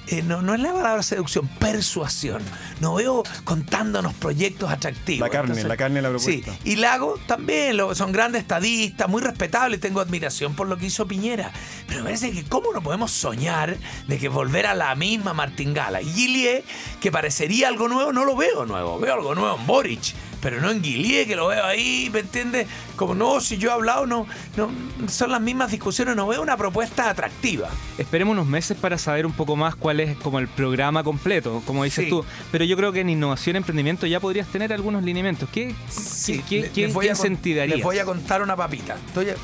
eh, 0.08 0.22
no, 0.22 0.42
no 0.42 0.54
es 0.54 0.60
la 0.60 0.72
palabra 0.72 1.02
seducción, 1.02 1.46
persuasión. 1.58 2.42
No 2.80 2.94
veo 2.94 3.22
contándonos 3.44 4.14
proyectos 4.14 4.70
atractivos. 4.70 5.20
La 5.20 5.30
carne, 5.30 5.50
Entonces, 5.50 5.68
la 5.68 5.76
carne 5.76 6.02
la 6.02 6.18
Sí, 6.18 6.38
propuesta. 6.42 6.68
y 6.68 6.76
Lago 6.76 7.14
también, 7.26 7.76
lo- 7.76 7.94
son 7.94 8.12
grandes 8.12 8.42
estadistas, 8.42 9.08
muy 9.08 9.22
respetables, 9.22 9.80
tengo 9.80 10.00
admiración 10.00 10.54
por 10.54 10.66
lo 10.68 10.76
que 10.76 10.86
hizo 10.86 11.06
Piñera. 11.06 11.52
Pero 11.86 12.00
me 12.00 12.04
parece 12.06 12.32
que 12.32 12.44
cómo 12.44 12.72
no 12.72 12.82
podemos 12.82 13.10
soñar 13.12 13.76
de 14.08 14.18
que 14.18 14.28
volver 14.28 14.66
a 14.66 14.74
la 14.74 14.94
misma 14.94 15.34
Martingala. 15.34 16.02
Y 16.02 16.12
Guillier, 16.12 16.64
que 17.00 17.10
parecería 17.12 17.68
algo 17.68 17.88
nuevo, 17.88 18.12
no 18.12 18.24
lo 18.24 18.34
veo 18.36 18.66
nuevo, 18.66 18.98
veo 18.98 19.14
algo 19.14 19.34
nuevo 19.34 19.56
en 19.58 19.66
Boric. 19.66 20.14
Pero 20.42 20.60
no 20.60 20.70
en 20.70 20.82
Guillier, 20.82 21.26
que 21.26 21.36
lo 21.36 21.46
veo 21.46 21.64
ahí, 21.64 22.10
¿me 22.12 22.18
entiendes? 22.18 22.66
Como 22.96 23.14
no, 23.14 23.40
si 23.40 23.56
yo 23.58 23.70
he 23.70 23.72
hablado, 23.72 24.06
no, 24.06 24.26
no, 24.56 24.70
son 25.08 25.30
las 25.30 25.40
mismas 25.40 25.70
discusiones, 25.70 26.16
no 26.16 26.26
veo 26.26 26.42
una 26.42 26.56
propuesta 26.56 27.08
atractiva. 27.08 27.68
Esperemos 27.96 28.32
unos 28.32 28.46
meses 28.48 28.76
para 28.76 28.98
saber 28.98 29.24
un 29.24 29.32
poco 29.32 29.54
más 29.54 29.76
cuál 29.76 30.00
es 30.00 30.16
como 30.18 30.40
el 30.40 30.48
programa 30.48 31.04
completo, 31.04 31.62
como 31.64 31.84
dices 31.84 32.04
Sí. 32.06 32.10
tú. 32.10 32.24
Pero 32.50 32.64
yo 32.64 32.76
creo 32.76 32.90
que 32.92 33.00
en 33.00 33.08
innovación 33.10 33.54
y 33.54 33.58
emprendimiento 33.58 34.04
ya 34.08 34.18
podrías 34.18 34.48
tener 34.48 34.72
algunos 34.72 35.04
lineamientos. 35.04 35.48
¿Qué, 35.50 35.74
Sí, 35.88 36.42
qué, 36.48 36.62
le- 36.62 36.70
qué- 36.72 36.82
les 36.86 36.92
voy 36.94 37.06
qué 37.06 37.12
a? 37.12 37.66
Les 37.66 37.82
voy 37.82 37.98
a 38.00 38.04
contar 38.04 38.42
una 38.42 38.56
papita. 38.56 38.96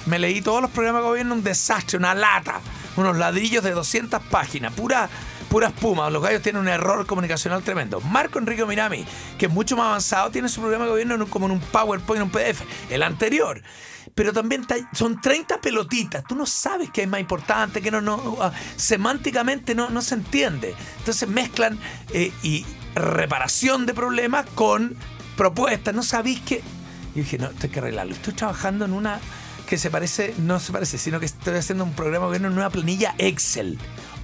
Me 0.07 0.19
leí 0.19 0.41
todos 0.43 0.61
los 0.61 0.71
programas 0.73 1.03
de 1.03 1.09
gobierno, 1.09 1.35
un 1.35 1.45
desastre, 1.45 1.97
una 1.97 2.15
lata, 2.15 2.61
unos 2.97 3.17
ladrillos 3.17 3.63
de 3.63 3.71
200 3.71 4.21
páginas, 4.25 4.73
pura, 4.73 5.09
pura 5.49 5.69
espuma. 5.69 6.11
Los 6.11 6.23
gallos 6.23 6.43
tienen 6.43 6.63
un 6.63 6.69
error 6.69 7.07
comunicacional 7.07 7.63
tremendo. 7.63 8.01
Marco 8.01 8.39
Enrique 8.39 8.65
Minami, 8.65 9.05
que 9.39 9.47
es 9.47 9.53
mucho 9.53 9.77
más 9.77 9.87
avanzado, 9.87 10.31
tiene 10.31 10.49
su 10.49 10.61
programa 10.61 10.85
de 10.85 10.91
gobierno 10.91 11.27
como 11.29 11.47
en 11.47 11.53
un 11.53 11.61
PowerPoint, 11.61 12.23
en 12.23 12.23
un 12.25 12.31
PDF. 12.31 12.63
El 12.91 13.03
anterior. 13.03 13.63
Pero 14.15 14.33
también 14.33 14.67
ta- 14.67 14.77
son 14.95 15.21
30 15.21 15.61
pelotitas. 15.61 16.25
Tú 16.27 16.35
no 16.35 16.47
sabes 16.47 16.91
qué 16.93 17.03
es 17.03 17.09
más 17.09 17.21
importante, 17.21 17.81
que 17.83 17.91
no, 17.91 18.01
no 18.01 18.37
ah, 18.41 18.53
semánticamente 18.77 19.75
no, 19.75 19.91
no 19.91 20.03
se 20.03 20.15
entiende. 20.15 20.75
Entonces 20.99 21.29
mezclan 21.29 21.79
eh, 22.13 22.33
y 22.43 22.65
reparación 22.95 23.87
de 23.87 23.95
problemas 23.95 24.47
con 24.55 24.97
propuestas. 25.37 25.95
No 25.95 26.03
sabéis 26.03 26.41
que 26.41 26.63
y 27.15 27.21
dije, 27.21 27.39
no, 27.39 27.47
esto 27.47 27.61
hay 27.65 27.69
que 27.71 27.79
arreglarlo. 27.79 28.15
Estoy 28.15 28.35
trabajando 28.35 28.85
en 28.85 28.93
una 28.93 29.21
que 29.67 29.77
se 29.79 29.91
parece, 29.91 30.35
no 30.39 30.61
se 30.61 30.73
parece, 30.73 30.99
sino 30.99 31.21
que 31.21 31.27
estoy 31.27 31.55
haciendo 31.55 31.85
un 31.85 31.93
programa 31.93 32.25
de 32.25 32.29
gobierno 32.29 32.49
en 32.49 32.55
una 32.55 32.71
planilla 32.71 33.15
Excel, 33.19 33.79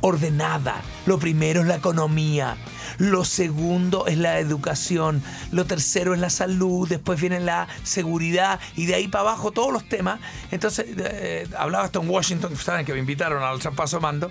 ordenada. 0.05 0.83
Lo 1.07 1.19
primero 1.19 1.63
es 1.63 1.67
la 1.67 1.77
economía, 1.77 2.59
lo 2.99 3.25
segundo 3.25 4.07
es 4.07 4.19
la 4.19 4.39
educación, 4.39 5.23
lo 5.51 5.65
tercero 5.65 6.13
es 6.13 6.21
la 6.21 6.29
salud, 6.29 6.87
después 6.87 7.19
viene 7.19 7.41
la 7.41 7.69
seguridad 7.85 8.61
y 8.77 8.85
de 8.85 8.97
ahí 8.97 9.09
para 9.09 9.31
abajo 9.31 9.51
todos 9.51 9.73
los 9.73 9.89
temas. 9.89 10.21
Entonces, 10.51 10.87
eh, 10.99 11.49
hablaba 11.57 11.85
hasta 11.85 12.01
en 12.01 12.11
Washington, 12.11 12.55
saben 12.55 12.85
que 12.85 12.93
me 12.93 12.99
invitaron 12.99 13.43
al 13.43 13.59
traspaso 13.61 13.99
mando. 13.99 14.31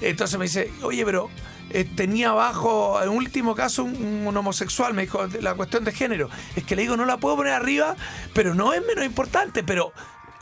Entonces 0.00 0.36
me 0.40 0.46
dice, 0.46 0.72
oye, 0.82 1.04
pero 1.04 1.30
eh, 1.70 1.84
tenía 1.84 2.30
abajo, 2.30 3.00
en 3.00 3.08
último 3.10 3.54
caso, 3.54 3.84
un, 3.84 4.26
un 4.26 4.36
homosexual, 4.36 4.92
me 4.92 5.02
dijo, 5.02 5.24
la 5.40 5.54
cuestión 5.54 5.84
de 5.84 5.92
género. 5.92 6.30
Es 6.56 6.64
que 6.64 6.74
le 6.74 6.82
digo, 6.82 6.96
no 6.96 7.04
la 7.04 7.18
puedo 7.18 7.36
poner 7.36 7.52
arriba, 7.52 7.94
pero 8.34 8.56
no 8.56 8.72
es 8.72 8.84
menos 8.84 9.04
importante, 9.04 9.62
pero 9.62 9.92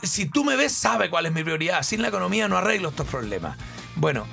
si 0.01 0.25
tú 0.25 0.43
me 0.43 0.55
ves, 0.55 0.71
sabe 0.71 1.11
cuál 1.11 1.27
es 1.27 1.33
mi 1.33 1.43
prioridad. 1.43 1.83
Sin 1.83 2.01
la 2.01 2.07
economía 2.07 2.47
no 2.47 2.57
arreglo 2.57 2.89
estos 2.89 3.05
problemas. 3.05 3.57
Bueno, 3.95 4.25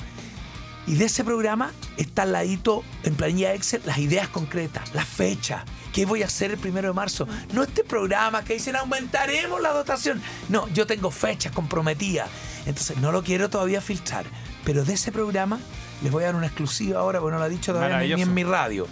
y 0.89 0.95
de 0.97 1.05
ese 1.05 1.23
programa 1.23 1.71
está 1.97 2.23
al 2.23 2.33
ladito 2.33 2.83
en 3.05 3.15
planilla 3.15 3.55
Excel 3.55 3.83
las 3.85 3.99
ideas 3.99 4.29
concretas, 4.29 4.93
la 4.95 5.05
fecha. 5.05 5.65
¿Qué 5.93 6.05
voy 6.07 6.23
a 6.23 6.27
hacer 6.27 6.51
el 6.51 6.59
primero 6.59 6.89
de 6.89 6.95
marzo? 6.95 7.29
No 7.53 7.63
este 7.63 7.85
programa 7.85 8.43
que 8.45 8.55
dicen 8.55 8.75
aumentaremos 8.77 9.61
la 9.61 9.73
dotación. 9.73 10.21
No, 10.49 10.67
yo 10.69 10.87
tengo 10.87 11.11
fechas 11.11 11.53
comprometidas. 11.53 12.29
Entonces 12.67 12.97
no 12.99 13.13
lo 13.13 13.23
quiero 13.23 13.49
todavía 13.51 13.81
filtrar. 13.81 14.25
Pero 14.65 14.85
de 14.85 14.95
ese 14.95 15.13
programa 15.13 15.61
les 16.03 16.11
voy 16.13 16.23
a 16.25 16.27
dar 16.27 16.37
una 16.37 16.47
exclusiva 16.47 17.01
ahora, 17.01 17.21
porque 17.21 17.33
no 17.33 17.39
lo 17.39 17.45
ha 17.45 17.49
dicho 17.49 17.73
todavía 17.73 18.17
ni- 18.17 18.23
en 18.23 18.35
mi 18.35 18.45
radio. 18.45 18.87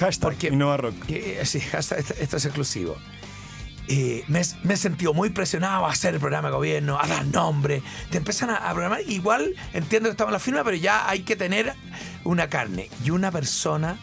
Hashtag 0.00 0.20
Porque- 0.32 0.48
Innova 0.48 0.76
Rock. 0.76 0.94
Eh, 1.08 1.38
eh, 1.40 1.46
sí, 1.46 1.60
hashtag, 1.60 2.00
esto, 2.00 2.14
esto 2.18 2.36
es 2.36 2.44
exclusivo. 2.46 2.96
Eh, 3.86 4.24
me, 4.28 4.42
me 4.62 4.74
he 4.74 4.76
sentido 4.76 5.12
muy 5.12 5.30
presionado 5.30 5.84
a 5.86 5.90
hacer 5.90 6.14
el 6.14 6.20
programa 6.20 6.48
de 6.48 6.54
gobierno, 6.54 6.98
a 6.98 7.06
dar 7.06 7.26
nombre. 7.26 7.82
Te 8.10 8.18
empiezan 8.18 8.50
a, 8.50 8.56
a 8.56 8.72
programar. 8.72 9.00
Igual 9.06 9.54
entiendo 9.72 10.08
que 10.08 10.12
estamos 10.12 10.30
en 10.30 10.34
la 10.34 10.38
firma, 10.38 10.64
pero 10.64 10.76
ya 10.76 11.08
hay 11.08 11.20
que 11.20 11.36
tener 11.36 11.74
una 12.24 12.48
carne. 12.48 12.88
Y 13.04 13.10
una 13.10 13.30
persona, 13.30 13.98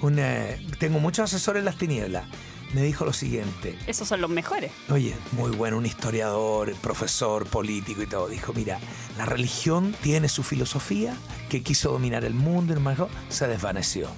una, 0.00 0.46
tengo 0.78 1.00
muchos 1.00 1.24
asesores 1.32 1.60
en 1.60 1.64
las 1.66 1.76
tinieblas, 1.76 2.24
me 2.72 2.82
dijo 2.82 3.04
lo 3.04 3.12
siguiente. 3.12 3.78
Esos 3.86 4.08
son 4.08 4.20
los 4.20 4.30
mejores. 4.30 4.72
Oye, 4.90 5.14
muy 5.32 5.52
bueno, 5.52 5.76
un 5.76 5.86
historiador, 5.86 6.74
profesor, 6.76 7.46
político 7.46 8.02
y 8.02 8.06
todo. 8.06 8.28
Dijo, 8.28 8.52
mira, 8.52 8.80
la 9.16 9.26
religión 9.26 9.94
tiene 10.02 10.28
su 10.28 10.42
filosofía 10.42 11.14
que 11.48 11.62
quiso 11.62 11.92
dominar 11.92 12.24
el 12.24 12.34
mundo 12.34 12.74
y 12.74 13.32
se 13.32 13.46
desvaneció. 13.46 14.08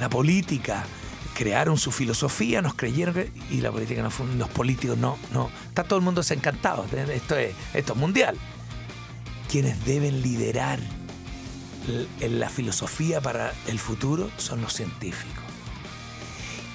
La 0.00 0.08
política 0.08 0.86
crearon 1.38 1.78
su 1.78 1.92
filosofía, 1.92 2.60
nos 2.62 2.74
creyeron 2.74 3.14
que, 3.14 3.30
y 3.48 3.60
la 3.60 3.70
política 3.70 4.02
no 4.02 4.10
fue, 4.10 4.26
los 4.34 4.48
políticos 4.48 4.98
no, 4.98 5.16
no. 5.32 5.48
Está 5.68 5.84
todo 5.84 6.00
el 6.00 6.04
mundo 6.04 6.20
desencantado. 6.20 6.84
Esto 6.84 7.36
es, 7.36 7.54
esto 7.74 7.92
es 7.92 7.98
mundial. 7.98 8.36
Quienes 9.48 9.84
deben 9.84 10.20
liderar 10.20 10.80
la 12.20 12.48
filosofía 12.48 13.20
para 13.20 13.52
el 13.68 13.78
futuro 13.78 14.28
son 14.36 14.60
los 14.60 14.72
científicos 14.72 15.44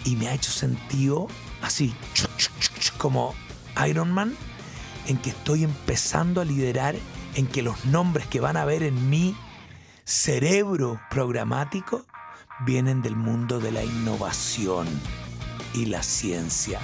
y 0.06 0.16
me 0.16 0.30
ha 0.30 0.34
hecho 0.34 0.52
sentido 0.52 1.28
así, 1.62 1.94
como 2.98 3.36
Iron 3.86 4.14
Man, 4.14 4.34
en 5.08 5.18
que 5.18 5.32
estoy 5.32 5.66
empezando 5.66 6.40
a 6.40 6.46
liderar, 6.46 6.96
en 7.36 7.48
que 7.48 7.62
los 7.62 7.84
nombres 7.84 8.28
que 8.28 8.40
van 8.40 8.56
a 8.56 8.64
ver 8.64 8.82
en 8.82 9.10
mi 9.10 9.36
cerebro 10.06 11.02
programático 11.10 12.06
vienen 12.60 13.02
del 13.02 13.16
mundo 13.16 13.60
de 13.60 13.72
la 13.72 13.84
innovación 13.84 14.88
y 15.74 15.86
la 15.86 16.04
ciencia, 16.04 16.80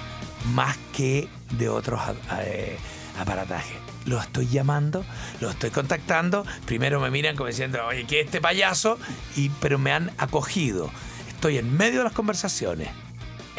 más 0.54 0.78
que 0.94 1.30
de 1.52 1.70
otros 1.70 2.02
eh, 2.42 2.78
aparatajes. 3.20 3.78
Lo 4.06 4.20
estoy 4.20 4.48
llamando, 4.48 5.06
lo 5.42 5.50
estoy 5.50 5.70
contactando. 5.70 6.46
Primero 6.66 7.00
me 7.00 7.12
miran 7.12 7.36
como 7.36 7.48
diciendo, 7.48 7.80
oye, 7.88 8.06
¿qué 8.06 8.22
es 8.22 8.26
este 8.26 8.42
payaso? 8.42 8.98
Y, 9.36 9.50
pero 9.62 9.78
me 9.78 9.92
han 9.92 10.12
acogido. 10.18 10.90
Estoy 11.28 11.58
en 11.58 11.76
medio 11.76 12.00
de 12.00 12.06
las 12.06 12.14
conversaciones. 12.14 12.90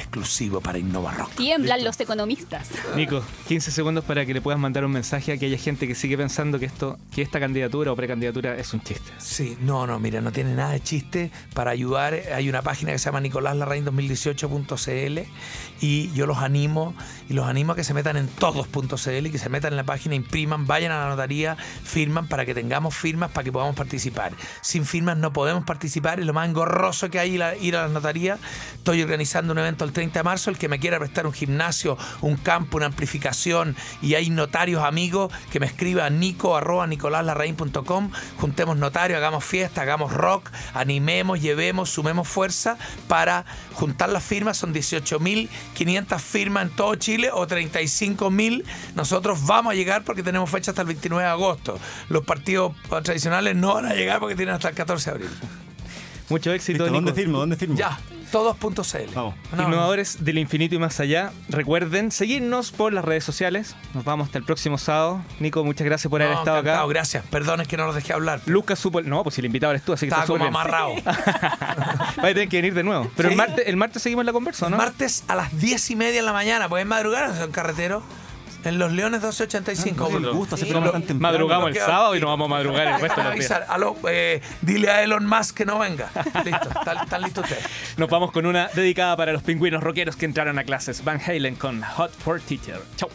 Exclusivo 0.01 0.61
para 0.61 0.79
Innova 0.79 1.13
Rock. 1.13 1.37
Tiemblan 1.37 1.85
los 1.85 2.01
economistas. 2.01 2.71
Nico, 2.97 3.23
15 3.49 3.71
segundos 3.71 4.05
para 4.05 4.25
que 4.25 4.33
le 4.33 4.41
puedas 4.41 4.59
mandar 4.59 4.85
un 4.85 4.93
mensaje 4.93 5.33
a 5.33 5.35
aquella 5.35 5.59
gente 5.59 5.87
que 5.87 5.95
sigue 5.95 6.17
pensando 6.17 6.59
que 6.59 6.67
esto, 6.67 6.99
que 7.15 7.23
esta 7.23 7.39
candidatura 7.39 7.93
o 7.93 7.97
precandidatura 7.97 8.57
es 8.57 8.73
un 8.73 8.81
chiste. 8.81 9.13
Sí, 9.19 9.57
no, 9.61 9.87
no, 9.87 10.01
mira, 10.01 10.21
no 10.21 10.33
tiene 10.33 10.55
nada 10.55 10.73
de 10.73 10.81
chiste. 10.81 11.31
Para 11.55 11.73
ayudar, 11.73 12.19
hay 12.35 12.49
una 12.49 12.63
página 12.63 12.93
que 12.93 12.99
se 12.99 13.05
llama 13.05 13.21
nicoláslarrain2018.cl 13.21 15.21
y 15.81 16.11
yo 16.13 16.27
los 16.27 16.39
animo 16.39 16.95
y 17.31 17.33
los 17.33 17.47
animo 17.47 17.73
a 17.73 17.77
que 17.77 17.85
se 17.85 17.95
metan 17.95 18.16
en 18.16 18.27
todos.cl 18.27 19.27
y 19.27 19.31
que 19.31 19.38
se 19.38 19.49
metan 19.49 19.73
en 19.73 19.77
la 19.77 19.85
página, 19.85 20.16
impriman, 20.16 20.66
vayan 20.66 20.90
a 20.90 21.05
la 21.05 21.11
notaría, 21.11 21.57
firman 21.57 22.27
para 22.27 22.45
que 22.45 22.55
tengamos 22.55 22.97
firmas 22.97 23.31
para 23.31 23.45
que 23.45 23.53
podamos 23.53 23.77
participar. 23.77 24.33
Sin 24.62 24.85
firmas 24.85 25.16
no 25.16 25.33
podemos 25.33 25.64
participar 25.64 26.19
y 26.19 26.25
lo 26.25 26.33
más 26.33 26.49
engorroso 26.49 27.09
que 27.09 27.21
hay 27.21 27.35
ir 27.35 27.43
a, 27.45 27.55
ir 27.55 27.77
a 27.77 27.83
la 27.83 27.88
notaría. 27.88 28.37
Estoy 28.75 29.01
organizando 29.03 29.53
un 29.53 29.61
evento 29.61 29.85
el 29.85 29.93
30 29.93 30.19
de 30.19 30.25
marzo, 30.25 30.51
el 30.51 30.59
que 30.59 30.69
me 30.69 30.81
quiera 30.81 30.99
prestar 30.99 31.25
un 31.25 31.33
gimnasio, 31.33 31.97
un 32.21 32.37
campo, 32.37 32.79
una 32.79 32.87
amplificación 32.87 33.77
y 34.03 34.14
hay 34.14 34.29
notarios 34.29 34.83
amigos 34.83 35.33
que 35.53 35.61
me 35.61 35.66
escriban 35.66 36.19
nico 36.19 36.57
arroba 36.57 36.88
nicoláslarrain.com, 36.88 38.11
juntemos 38.38 38.77
notarios, 38.77 39.19
hagamos 39.19 39.45
fiesta, 39.45 39.83
hagamos 39.83 40.12
rock, 40.12 40.51
animemos, 40.75 41.40
llevemos, 41.40 41.90
sumemos 41.90 42.27
fuerza 42.27 42.77
para 43.07 43.45
juntar 43.75 44.09
las 44.09 44.25
firmas, 44.25 44.57
son 44.57 44.75
18.500 44.75 46.19
firmas 46.19 46.64
en 46.64 46.70
todo 46.70 46.97
Chile 46.97 47.20
o 47.33 47.47
35.000, 47.47 48.64
nosotros 48.95 49.47
vamos 49.47 49.73
a 49.73 49.75
llegar 49.75 50.05
porque 50.05 50.23
tenemos 50.23 50.49
fecha 50.51 50.71
hasta 50.71 50.83
el 50.83 50.89
29 50.89 51.23
de 51.23 51.31
agosto, 51.31 51.79
los 52.09 52.25
partidos 52.25 52.75
tradicionales 53.03 53.57
no 53.57 53.75
van 53.75 53.87
a 53.87 53.95
llegar 53.95 54.21
porque 54.21 54.37
tienen 54.37 54.55
hasta 54.55 54.71
el 54.71 54.75
14 54.75 55.11
de 55.11 55.16
abril. 55.16 55.31
Mucho 56.31 56.53
éxito, 56.53 56.85
Listo, 56.85 56.95
¿Dónde 56.95 57.11
Nico. 57.11 57.16
firmo? 57.16 57.39
¿Dónde 57.39 57.57
firmo? 57.57 57.76
Ya, 57.76 57.99
todos.cl. 58.31 59.14
Vamos. 59.14 59.35
No, 59.53 59.62
Innovadores 59.64 60.24
del 60.24 60.39
infinito 60.39 60.74
y 60.74 60.78
más 60.78 61.01
allá. 61.01 61.33
Recuerden 61.49 62.11
seguirnos 62.12 62.70
por 62.70 62.93
las 62.93 63.05
redes 63.05 63.24
sociales. 63.24 63.74
Nos 63.95 64.05
vamos 64.05 64.26
hasta 64.26 64.39
el 64.39 64.45
próximo 64.45 64.78
sábado. 64.78 65.22
Nico, 65.41 65.64
muchas 65.64 65.85
gracias 65.85 66.11
por 66.11 66.22
haber 66.22 66.37
estado 66.37 66.59
encantado, 66.59 66.83
acá. 66.85 66.89
Gracias, 66.89 67.24
perdón 67.31 67.61
es 67.61 67.68
que 67.68 67.76
no 67.76 67.87
los 67.87 67.95
dejé 67.95 68.12
hablar. 68.12 68.41
Lucas 68.47 68.78
supo. 68.78 69.03
No, 69.03 69.22
pues 69.22 69.35
si 69.35 69.41
el 69.41 69.47
invitado 69.47 69.72
eres 69.72 69.83
tú, 69.85 69.93
así 69.93 70.07
que 70.07 70.14
Estaba 70.14 70.22
está 70.22 70.33
como 70.33 70.45
amarrado. 70.45 70.95
Va 71.05 72.28
a 72.28 72.28
tener 72.28 72.49
que 72.49 72.59
venir 72.59 72.74
de 72.74 72.85
nuevo. 72.85 73.11
Pero 73.16 73.28
el, 73.28 73.37
martes, 73.37 73.66
el 73.66 73.76
martes 73.76 74.03
seguimos 74.03 74.24
la 74.24 74.33
conversa, 74.33 74.68
¿no? 74.70 74.76
Martes 74.76 75.24
a 75.28 75.35
las 75.35 75.59
10 75.59 75.91
y 75.91 75.97
media 75.97 76.20
en 76.20 76.26
la 76.26 76.33
mañana, 76.33 76.68
pueden 76.68 76.89
madrugar, 76.89 77.37
son 77.37 77.51
carreteros. 77.51 78.03
En 78.65 78.79
los 78.79 78.93
Leones 78.93 79.21
1285. 79.23 80.09
Ah, 80.11 80.19
no, 80.21 80.43
hace 80.45 80.57
Sí. 80.67 80.73
temprano. 80.73 81.03
Madrugamos 81.19 81.71
el 81.71 81.77
sábado 81.77 82.15
y 82.17 82.21
nos 82.21 82.29
vamos 82.29 82.47
a 82.47 82.49
madrugar 82.51 82.87
el 82.89 83.01
resto 83.01 83.21
de 83.23 83.25
los 83.29 83.35
días. 83.39 83.63
Aló, 83.69 83.97
eh, 84.09 84.41
dile 84.63 84.91
a 84.91 85.03
Elon 85.03 85.27
Musk 85.27 85.57
que 85.57 85.65
no 85.67 85.79
venga. 85.79 86.11
Listo, 86.45 86.69
están, 86.69 86.99
están 86.99 87.23
listos 87.23 87.45
ustedes. 87.45 87.65
Nos 87.97 88.09
vamos 88.11 88.33
con 88.33 88.47
una 88.47 88.69
dedicada 88.69 89.17
para 89.17 89.33
los 89.33 89.43
pingüinos 89.43 89.83
rockeros 89.83 90.17
que 90.17 90.27
entraron 90.27 90.59
a 90.59 90.65
clases. 90.65 91.03
Van 91.05 91.21
Halen 91.21 91.57
con 91.57 91.83
Hot 91.83 92.11
for 92.13 92.41
Teacher. 92.41 92.81
Chau. 92.97 93.09